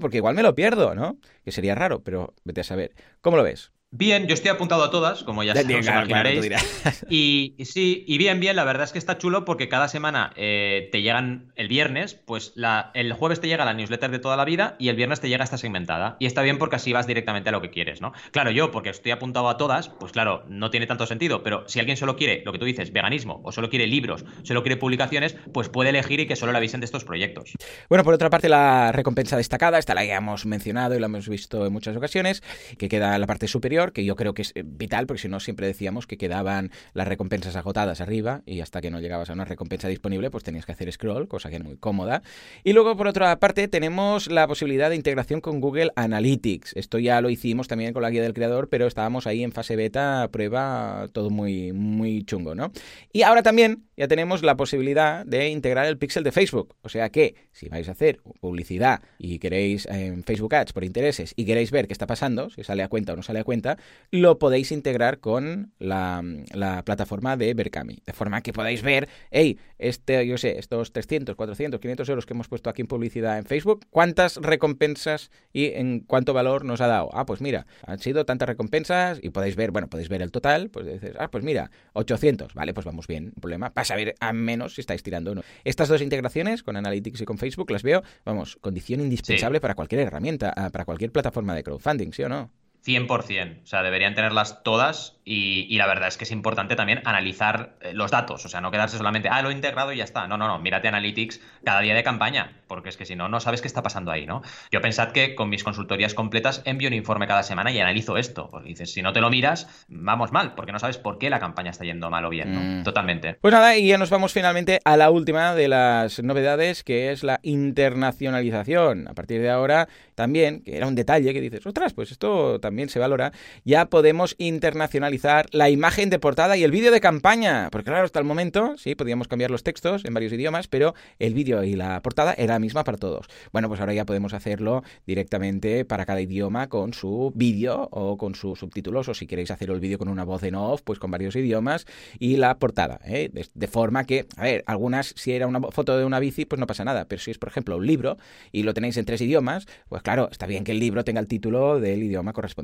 porque 0.00 0.18
igual 0.18 0.34
me 0.34 0.42
lo 0.42 0.54
pierdo, 0.54 0.94
¿no? 0.94 1.18
Que 1.44 1.52
sería 1.52 1.74
raro, 1.74 2.02
pero 2.02 2.34
vete 2.44 2.60
a 2.60 2.64
saber. 2.64 2.92
¿Cómo 3.20 3.36
lo 3.36 3.42
ves? 3.42 3.72
Bien, 3.94 4.26
yo 4.26 4.32
estoy 4.32 4.50
apuntado 4.50 4.82
a 4.84 4.90
todas, 4.90 5.22
como 5.22 5.42
ya 5.44 5.52
Ya, 5.52 5.60
os 5.78 5.84
claro, 5.84 6.08
imaginaréis. 6.08 6.50
Y, 7.10 7.54
y 7.58 7.66
sí, 7.66 8.04
y 8.08 8.16
bien, 8.16 8.40
bien, 8.40 8.56
la 8.56 8.64
verdad 8.64 8.84
es 8.84 8.92
que 8.92 8.98
está 8.98 9.18
chulo 9.18 9.44
porque 9.44 9.68
cada 9.68 9.86
semana 9.86 10.32
eh, 10.34 10.88
te 10.90 11.02
llegan 11.02 11.52
el 11.56 11.68
viernes, 11.68 12.14
pues 12.14 12.52
la, 12.54 12.90
el 12.94 13.12
jueves 13.12 13.40
te 13.40 13.48
llega 13.48 13.66
la 13.66 13.74
newsletter 13.74 14.10
de 14.10 14.18
toda 14.18 14.38
la 14.38 14.46
vida 14.46 14.76
y 14.78 14.88
el 14.88 14.96
viernes 14.96 15.20
te 15.20 15.28
llega 15.28 15.44
esta 15.44 15.58
segmentada. 15.58 16.16
Y 16.20 16.26
está 16.26 16.40
bien 16.40 16.56
porque 16.56 16.76
así 16.76 16.94
vas 16.94 17.06
directamente 17.06 17.50
a 17.50 17.52
lo 17.52 17.60
que 17.60 17.68
quieres, 17.68 18.00
¿no? 18.00 18.14
Claro, 18.30 18.50
yo, 18.50 18.70
porque 18.70 18.88
estoy 18.88 19.12
apuntado 19.12 19.50
a 19.50 19.58
todas, 19.58 19.90
pues 19.90 20.12
claro, 20.12 20.44
no 20.48 20.70
tiene 20.70 20.86
tanto 20.86 21.04
sentido, 21.04 21.42
pero 21.42 21.68
si 21.68 21.78
alguien 21.78 21.98
solo 21.98 22.16
quiere, 22.16 22.42
lo 22.46 22.52
que 22.52 22.58
tú 22.58 22.64
dices, 22.64 22.94
veganismo, 22.94 23.42
o 23.44 23.52
solo 23.52 23.68
quiere 23.68 23.86
libros, 23.86 24.24
solo 24.42 24.62
quiere 24.62 24.78
publicaciones, 24.78 25.36
pues 25.52 25.68
puede 25.68 25.90
elegir 25.90 26.20
y 26.20 26.26
que 26.26 26.36
solo 26.36 26.52
le 26.52 26.58
avisen 26.58 26.80
de 26.80 26.86
estos 26.86 27.04
proyectos. 27.04 27.52
Bueno, 27.90 28.04
por 28.04 28.14
otra 28.14 28.30
parte, 28.30 28.48
la 28.48 28.90
recompensa 28.92 29.36
destacada, 29.36 29.78
esta 29.78 29.94
la 29.94 30.02
hemos 30.04 30.46
mencionado 30.46 30.96
y 30.96 30.98
la 30.98 31.06
hemos 31.06 31.28
visto 31.28 31.66
en 31.66 31.72
muchas 31.74 31.94
ocasiones, 31.94 32.42
que 32.78 32.88
queda 32.88 33.14
en 33.14 33.20
la 33.20 33.26
parte 33.26 33.48
superior, 33.48 33.81
que 33.90 34.04
yo 34.04 34.14
creo 34.14 34.34
que 34.34 34.42
es 34.42 34.52
eh, 34.54 34.62
vital, 34.64 35.08
porque 35.08 35.22
si 35.22 35.28
no, 35.28 35.40
siempre 35.40 35.66
decíamos 35.66 36.06
que 36.06 36.16
quedaban 36.16 36.70
las 36.94 37.08
recompensas 37.08 37.56
agotadas 37.56 38.00
arriba 38.00 38.42
y 38.46 38.60
hasta 38.60 38.80
que 38.80 38.90
no 38.92 39.00
llegabas 39.00 39.30
a 39.30 39.32
una 39.32 39.44
recompensa 39.44 39.88
disponible, 39.88 40.30
pues 40.30 40.44
tenías 40.44 40.64
que 40.64 40.72
hacer 40.72 40.92
scroll, 40.92 41.26
cosa 41.26 41.50
que 41.50 41.56
es 41.56 41.64
muy 41.64 41.76
cómoda. 41.76 42.22
Y 42.62 42.72
luego, 42.72 42.96
por 42.96 43.08
otra 43.08 43.36
parte, 43.40 43.66
tenemos 43.66 44.30
la 44.30 44.46
posibilidad 44.46 44.90
de 44.90 44.96
integración 44.96 45.40
con 45.40 45.60
Google 45.60 45.90
Analytics. 45.96 46.76
Esto 46.76 47.00
ya 47.00 47.20
lo 47.20 47.30
hicimos 47.30 47.66
también 47.66 47.92
con 47.92 48.02
la 48.02 48.10
guía 48.10 48.22
del 48.22 48.34
creador, 48.34 48.68
pero 48.68 48.86
estábamos 48.86 49.26
ahí 49.26 49.42
en 49.42 49.50
fase 49.50 49.74
beta, 49.74 50.28
prueba, 50.30 51.08
todo 51.12 51.30
muy, 51.30 51.72
muy 51.72 52.24
chungo, 52.24 52.54
¿no? 52.54 52.70
Y 53.12 53.22
ahora 53.22 53.42
también 53.42 53.84
ya 53.96 54.08
tenemos 54.08 54.42
la 54.42 54.56
posibilidad 54.56 55.24
de 55.26 55.48
integrar 55.48 55.86
el 55.86 55.98
pixel 55.98 56.24
de 56.24 56.32
Facebook. 56.32 56.76
O 56.82 56.88
sea 56.88 57.10
que 57.10 57.34
si 57.52 57.68
vais 57.68 57.88
a 57.88 57.92
hacer 57.92 58.20
publicidad 58.40 59.02
y 59.18 59.38
queréis 59.38 59.86
en 59.86 60.24
Facebook 60.24 60.54
Ads 60.54 60.72
por 60.72 60.84
intereses 60.84 61.32
y 61.36 61.44
queréis 61.44 61.70
ver 61.70 61.86
qué 61.86 61.92
está 61.92 62.06
pasando, 62.06 62.50
si 62.50 62.64
sale 62.64 62.82
a 62.82 62.88
cuenta 62.88 63.12
o 63.12 63.16
no 63.16 63.22
sale 63.22 63.40
a 63.40 63.44
cuenta, 63.44 63.71
lo 64.10 64.38
podéis 64.38 64.72
integrar 64.72 65.20
con 65.20 65.72
la, 65.78 66.22
la 66.52 66.84
plataforma 66.84 67.36
de 67.36 67.54
Berkami. 67.54 68.02
De 68.04 68.12
forma 68.12 68.42
que 68.42 68.52
podáis 68.52 68.82
ver, 68.82 69.08
hey, 69.30 69.58
este, 69.78 70.26
yo 70.26 70.38
sé, 70.38 70.58
estos 70.58 70.92
300, 70.92 71.34
400, 71.34 71.80
500 71.80 72.08
euros 72.08 72.26
que 72.26 72.34
hemos 72.34 72.48
puesto 72.48 72.70
aquí 72.70 72.82
en 72.82 72.88
publicidad 72.88 73.38
en 73.38 73.44
Facebook, 73.44 73.86
¿cuántas 73.90 74.36
recompensas 74.36 75.30
y 75.52 75.66
en 75.66 76.00
cuánto 76.00 76.34
valor 76.34 76.64
nos 76.64 76.80
ha 76.80 76.86
dado? 76.86 77.10
Ah, 77.12 77.26
pues 77.26 77.40
mira, 77.40 77.66
han 77.86 77.98
sido 77.98 78.24
tantas 78.24 78.48
recompensas 78.48 79.18
y 79.22 79.30
podéis 79.30 79.56
ver, 79.56 79.70
bueno, 79.70 79.88
podéis 79.88 80.08
ver 80.08 80.22
el 80.22 80.30
total, 80.30 80.70
pues 80.70 80.86
dices, 80.86 81.14
ah, 81.18 81.28
pues 81.28 81.44
mira, 81.44 81.70
800, 81.94 82.54
vale, 82.54 82.74
pues 82.74 82.86
vamos 82.86 83.06
bien, 83.06 83.32
problema. 83.40 83.70
Para 83.70 83.84
saber 83.84 84.14
a 84.20 84.32
menos 84.32 84.74
si 84.74 84.80
estáis 84.80 85.02
tirando 85.02 85.32
o 85.32 85.34
no. 85.34 85.42
Estas 85.64 85.88
dos 85.88 86.02
integraciones 86.02 86.62
con 86.62 86.76
Analytics 86.76 87.22
y 87.22 87.24
con 87.24 87.38
Facebook 87.38 87.70
las 87.70 87.82
veo, 87.82 88.02
vamos, 88.24 88.56
condición 88.56 89.00
indispensable 89.00 89.60
para 89.60 89.74
cualquier 89.74 90.02
herramienta, 90.02 90.52
ah, 90.56 90.70
para 90.70 90.84
cualquier 90.84 91.12
plataforma 91.12 91.54
de 91.54 91.62
crowdfunding, 91.62 92.12
¿sí 92.12 92.22
o 92.22 92.28
no? 92.28 92.50
100%. 92.84 93.62
O 93.62 93.66
sea, 93.66 93.82
deberían 93.82 94.14
tenerlas 94.14 94.62
todas 94.62 95.18
y, 95.24 95.76
la 95.76 95.86
verdad 95.86 96.08
es 96.08 96.16
que 96.16 96.24
es 96.24 96.32
importante 96.32 96.74
también 96.74 97.00
analizar 97.04 97.76
eh, 97.80 97.92
los 97.94 98.10
datos, 98.10 98.44
o 98.44 98.48
sea, 98.48 98.60
no 98.60 98.72
quedarse 98.72 98.96
solamente, 98.96 99.28
ah, 99.28 99.40
lo 99.40 99.50
he 99.50 99.52
integrado 99.52 99.92
y 99.92 99.98
ya 99.98 100.04
está. 100.04 100.26
No, 100.26 100.36
no, 100.36 100.48
no, 100.48 100.58
mírate 100.58 100.88
Analytics 100.88 101.40
cada 101.64 101.80
día 101.80 101.94
de 101.94 102.02
campaña, 102.02 102.60
porque 102.66 102.88
es 102.88 102.96
que 102.96 103.06
si 103.06 103.14
no, 103.14 103.28
no 103.28 103.38
sabes 103.38 103.60
qué 103.60 103.68
está 103.68 103.82
pasando 103.82 104.10
ahí, 104.10 104.26
¿no? 104.26 104.42
Yo 104.72 104.80
pensad 104.80 105.12
que 105.12 105.36
con 105.36 105.48
mis 105.48 105.62
consultorías 105.62 106.14
completas 106.14 106.62
envío 106.64 106.88
un 106.88 106.94
informe 106.94 107.28
cada 107.28 107.44
semana 107.44 107.70
y 107.70 107.78
analizo 107.78 108.16
esto. 108.16 108.48
Porque 108.50 108.68
dices, 108.68 108.92
si 108.92 109.00
no 109.00 109.12
te 109.12 109.20
lo 109.20 109.30
miras, 109.30 109.86
vamos 109.88 110.32
mal, 110.32 110.54
porque 110.54 110.72
no 110.72 110.80
sabes 110.80 110.98
por 110.98 111.18
qué 111.18 111.30
la 111.30 111.38
campaña 111.38 111.70
está 111.70 111.84
yendo 111.84 112.10
mal 112.10 112.24
o 112.24 112.30
bien, 112.30 112.52
¿no? 112.52 112.60
Mm. 112.60 112.82
Totalmente. 112.82 113.34
Pues 113.40 113.54
nada, 113.54 113.76
y 113.76 113.86
ya 113.86 113.98
nos 113.98 114.10
vamos 114.10 114.32
finalmente 114.32 114.80
a 114.84 114.96
la 114.96 115.10
última 115.10 115.54
de 115.54 115.68
las 115.68 116.20
novedades, 116.22 116.82
que 116.82 117.12
es 117.12 117.22
la 117.22 117.38
internacionalización. 117.42 119.06
A 119.06 119.14
partir 119.14 119.40
de 119.40 119.50
ahora, 119.50 119.88
también, 120.16 120.62
que 120.62 120.76
era 120.76 120.88
un 120.88 120.96
detalle 120.96 121.32
que 121.32 121.40
dices, 121.40 121.64
ostras, 121.64 121.92
pues 121.94 122.10
esto 122.10 122.58
también 122.58 122.71
se 122.88 122.98
valora, 122.98 123.32
ya 123.64 123.86
podemos 123.86 124.34
internacionalizar 124.38 125.46
la 125.52 125.70
imagen 125.70 126.10
de 126.10 126.18
portada 126.18 126.56
y 126.56 126.64
el 126.64 126.70
vídeo 126.70 126.90
de 126.90 127.00
campaña. 127.00 127.68
Porque 127.70 127.90
claro, 127.90 128.04
hasta 128.04 128.18
el 128.18 128.24
momento, 128.24 128.74
sí, 128.78 128.94
podíamos 128.94 129.28
cambiar 129.28 129.50
los 129.50 129.62
textos 129.62 130.04
en 130.04 130.14
varios 130.14 130.32
idiomas, 130.32 130.68
pero 130.68 130.94
el 131.18 131.34
vídeo 131.34 131.62
y 131.64 131.74
la 131.74 132.00
portada 132.02 132.34
era 132.34 132.54
la 132.54 132.58
misma 132.58 132.84
para 132.84 132.98
todos. 132.98 133.26
Bueno, 133.52 133.68
pues 133.68 133.80
ahora 133.80 133.94
ya 133.94 134.04
podemos 134.04 134.34
hacerlo 134.34 134.82
directamente 135.06 135.84
para 135.84 136.06
cada 136.06 136.20
idioma 136.20 136.68
con 136.68 136.92
su 136.94 137.32
vídeo 137.34 137.88
o 137.90 138.16
con 138.16 138.34
sus 138.34 138.58
subtítulos, 138.58 139.08
o 139.08 139.14
si 139.14 139.26
queréis 139.26 139.50
hacer 139.50 139.70
el 139.70 139.80
vídeo 139.80 139.98
con 139.98 140.08
una 140.08 140.24
voz 140.24 140.42
en 140.42 140.54
off, 140.54 140.82
pues 140.82 140.98
con 140.98 141.10
varios 141.10 141.36
idiomas, 141.36 141.86
y 142.18 142.36
la 142.36 142.58
portada, 142.58 143.00
¿eh? 143.04 143.30
de, 143.32 143.46
de 143.52 143.66
forma 143.66 144.04
que, 144.04 144.26
a 144.36 144.42
ver, 144.42 144.64
algunas, 144.66 145.14
si 145.16 145.32
era 145.32 145.46
una 145.46 145.60
foto 145.70 145.96
de 145.96 146.04
una 146.04 146.18
bici, 146.18 146.44
pues 146.44 146.58
no 146.58 146.66
pasa 146.66 146.84
nada, 146.84 147.06
pero 147.06 147.20
si 147.20 147.30
es, 147.30 147.38
por 147.38 147.48
ejemplo, 147.48 147.76
un 147.76 147.86
libro 147.86 148.18
y 148.50 148.62
lo 148.62 148.74
tenéis 148.74 148.96
en 148.96 149.04
tres 149.04 149.20
idiomas, 149.20 149.66
pues 149.88 150.02
claro, 150.02 150.28
está 150.30 150.46
bien 150.46 150.64
que 150.64 150.72
el 150.72 150.78
libro 150.78 151.04
tenga 151.04 151.20
el 151.20 151.28
título 151.28 151.80
del 151.80 152.02
idioma 152.02 152.32
correspondiente. 152.32 152.61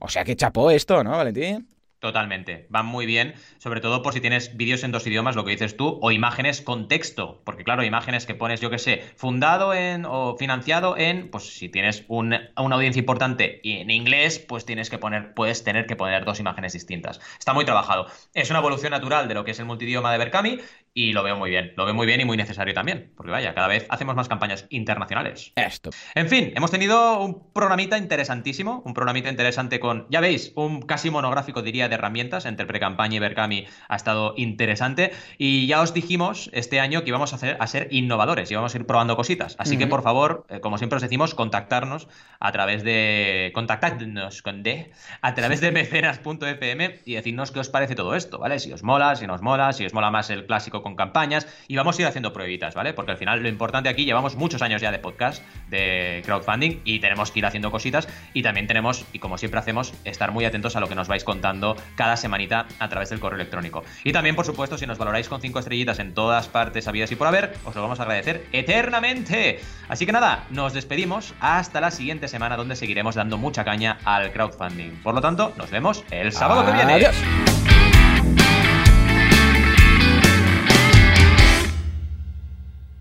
O 0.00 0.08
sea 0.08 0.24
que 0.24 0.36
chapó 0.36 0.70
esto, 0.70 1.02
¿no, 1.04 1.10
Valentín? 1.10 1.66
Totalmente, 2.00 2.66
van 2.70 2.86
muy 2.86 3.04
bien, 3.04 3.34
sobre 3.58 3.82
todo 3.82 4.00
por 4.00 4.14
si 4.14 4.22
tienes 4.22 4.56
vídeos 4.56 4.84
en 4.84 4.90
dos 4.90 5.06
idiomas, 5.06 5.36
lo 5.36 5.44
que 5.44 5.50
dices 5.50 5.76
tú, 5.76 5.98
o 6.00 6.10
imágenes 6.10 6.62
con 6.62 6.88
texto, 6.88 7.42
porque 7.44 7.62
claro, 7.62 7.84
imágenes 7.84 8.24
que 8.24 8.34
pones, 8.34 8.58
yo 8.62 8.70
que 8.70 8.78
sé, 8.78 9.04
fundado 9.16 9.74
en 9.74 10.06
o 10.06 10.34
financiado 10.38 10.96
en, 10.96 11.30
pues 11.30 11.58
si 11.58 11.68
tienes 11.68 12.06
un, 12.08 12.34
una 12.56 12.74
audiencia 12.74 13.00
importante 13.00 13.60
y 13.62 13.80
en 13.80 13.90
inglés, 13.90 14.38
pues 14.38 14.64
tienes 14.64 14.88
que 14.88 14.96
poner, 14.96 15.34
puedes 15.34 15.62
tener 15.62 15.84
que 15.84 15.94
poner 15.94 16.24
dos 16.24 16.40
imágenes 16.40 16.72
distintas. 16.72 17.20
Está 17.38 17.52
muy 17.52 17.66
trabajado. 17.66 18.06
Es 18.32 18.48
una 18.48 18.60
evolución 18.60 18.92
natural 18.92 19.28
de 19.28 19.34
lo 19.34 19.44
que 19.44 19.50
es 19.50 19.58
el 19.58 19.66
multidioma 19.66 20.10
de 20.10 20.16
Berkami 20.16 20.58
y 20.92 21.12
lo 21.12 21.22
veo 21.22 21.36
muy 21.36 21.50
bien, 21.50 21.72
lo 21.76 21.84
veo 21.84 21.94
muy 21.94 22.06
bien 22.06 22.20
y 22.20 22.24
muy 22.24 22.36
necesario 22.36 22.74
también, 22.74 23.12
porque 23.16 23.30
vaya, 23.30 23.54
cada 23.54 23.68
vez 23.68 23.86
hacemos 23.90 24.16
más 24.16 24.28
campañas 24.28 24.66
internacionales. 24.70 25.52
Esto. 25.54 25.90
En 26.14 26.28
fin, 26.28 26.52
hemos 26.56 26.70
tenido 26.70 27.20
un 27.20 27.52
programita 27.52 27.96
interesantísimo, 27.96 28.82
un 28.84 28.92
programita 28.92 29.30
interesante 29.30 29.78
con, 29.78 30.06
ya 30.10 30.20
veis, 30.20 30.52
un 30.56 30.82
casi 30.82 31.10
monográfico 31.10 31.62
diría 31.62 31.88
de 31.88 31.94
herramientas 31.94 32.44
entre 32.44 32.66
pre-campaña 32.66 33.16
y 33.16 33.18
Berkami 33.20 33.66
ha 33.88 33.96
estado 33.96 34.34
interesante 34.36 35.12
y 35.38 35.66
ya 35.66 35.80
os 35.80 35.94
dijimos 35.94 36.50
este 36.52 36.80
año 36.80 37.02
que 37.02 37.10
íbamos 37.10 37.32
a, 37.32 37.36
hacer, 37.36 37.56
a 37.60 37.66
ser 37.66 37.88
innovadores 37.90 38.50
y 38.50 38.54
vamos 38.56 38.74
a 38.74 38.78
ir 38.78 38.86
probando 38.86 39.16
cositas, 39.16 39.54
así 39.58 39.78
que 39.78 39.86
por 39.86 40.02
favor, 40.02 40.44
eh, 40.48 40.60
como 40.60 40.78
siempre 40.78 40.96
os 40.96 41.02
decimos, 41.02 41.34
contactarnos 41.34 42.08
a 42.40 42.50
través 42.52 42.82
de 42.82 43.52
contactarnos 43.54 44.42
con 44.42 44.62
D 44.62 44.90
a 45.22 45.34
través 45.34 45.60
de 45.60 45.70
mecenas.fm 45.72 47.00
y 47.04 47.14
decirnos 47.14 47.52
qué 47.52 47.60
os 47.60 47.68
parece 47.68 47.94
todo 47.94 48.14
esto, 48.16 48.38
¿vale? 48.38 48.58
Si 48.58 48.72
os 48.72 48.82
mola, 48.82 49.14
si 49.14 49.26
nos 49.26 49.40
mola, 49.40 49.72
si 49.72 49.86
os 49.86 49.94
mola 49.94 50.10
más 50.10 50.30
el 50.30 50.46
clásico 50.46 50.79
con 50.82 50.96
campañas 50.96 51.46
y 51.68 51.76
vamos 51.76 51.98
a 51.98 52.02
ir 52.02 52.08
haciendo 52.08 52.32
pruebitas, 52.32 52.74
¿vale? 52.74 52.92
Porque 52.92 53.12
al 53.12 53.18
final 53.18 53.42
lo 53.42 53.48
importante 53.48 53.88
aquí, 53.88 54.04
llevamos 54.04 54.36
muchos 54.36 54.62
años 54.62 54.80
ya 54.80 54.90
de 54.90 54.98
podcast, 54.98 55.42
de 55.68 56.22
crowdfunding 56.24 56.80
y 56.84 57.00
tenemos 57.00 57.30
que 57.30 57.40
ir 57.40 57.46
haciendo 57.46 57.70
cositas 57.70 58.08
y 58.34 58.42
también 58.42 58.66
tenemos, 58.66 59.04
y 59.12 59.18
como 59.18 59.38
siempre 59.38 59.60
hacemos, 59.60 59.92
estar 60.04 60.32
muy 60.32 60.44
atentos 60.44 60.76
a 60.76 60.80
lo 60.80 60.88
que 60.88 60.94
nos 60.94 61.08
vais 61.08 61.24
contando 61.24 61.76
cada 61.96 62.16
semanita 62.16 62.66
a 62.78 62.88
través 62.88 63.10
del 63.10 63.20
correo 63.20 63.36
electrónico. 63.36 63.84
Y 64.04 64.12
también, 64.12 64.36
por 64.36 64.46
supuesto, 64.46 64.78
si 64.78 64.86
nos 64.86 64.98
valoráis 64.98 65.28
con 65.28 65.40
cinco 65.40 65.58
estrellitas 65.58 65.98
en 65.98 66.14
todas 66.14 66.48
partes 66.48 66.88
habidas 66.88 67.10
y 67.12 67.16
por 67.16 67.26
haber, 67.26 67.54
os 67.64 67.74
lo 67.74 67.82
vamos 67.82 68.00
a 68.00 68.02
agradecer 68.02 68.46
eternamente. 68.52 69.60
Así 69.88 70.06
que 70.06 70.12
nada, 70.12 70.44
nos 70.50 70.72
despedimos 70.72 71.34
hasta 71.40 71.80
la 71.80 71.90
siguiente 71.90 72.28
semana 72.28 72.56
donde 72.56 72.76
seguiremos 72.76 73.14
dando 73.14 73.38
mucha 73.38 73.64
caña 73.64 73.98
al 74.04 74.32
crowdfunding. 74.32 75.02
Por 75.02 75.14
lo 75.14 75.20
tanto, 75.20 75.52
nos 75.56 75.70
vemos 75.70 76.04
el 76.10 76.32
sábado 76.32 76.64
que 76.66 76.72
viene. 76.72 77.99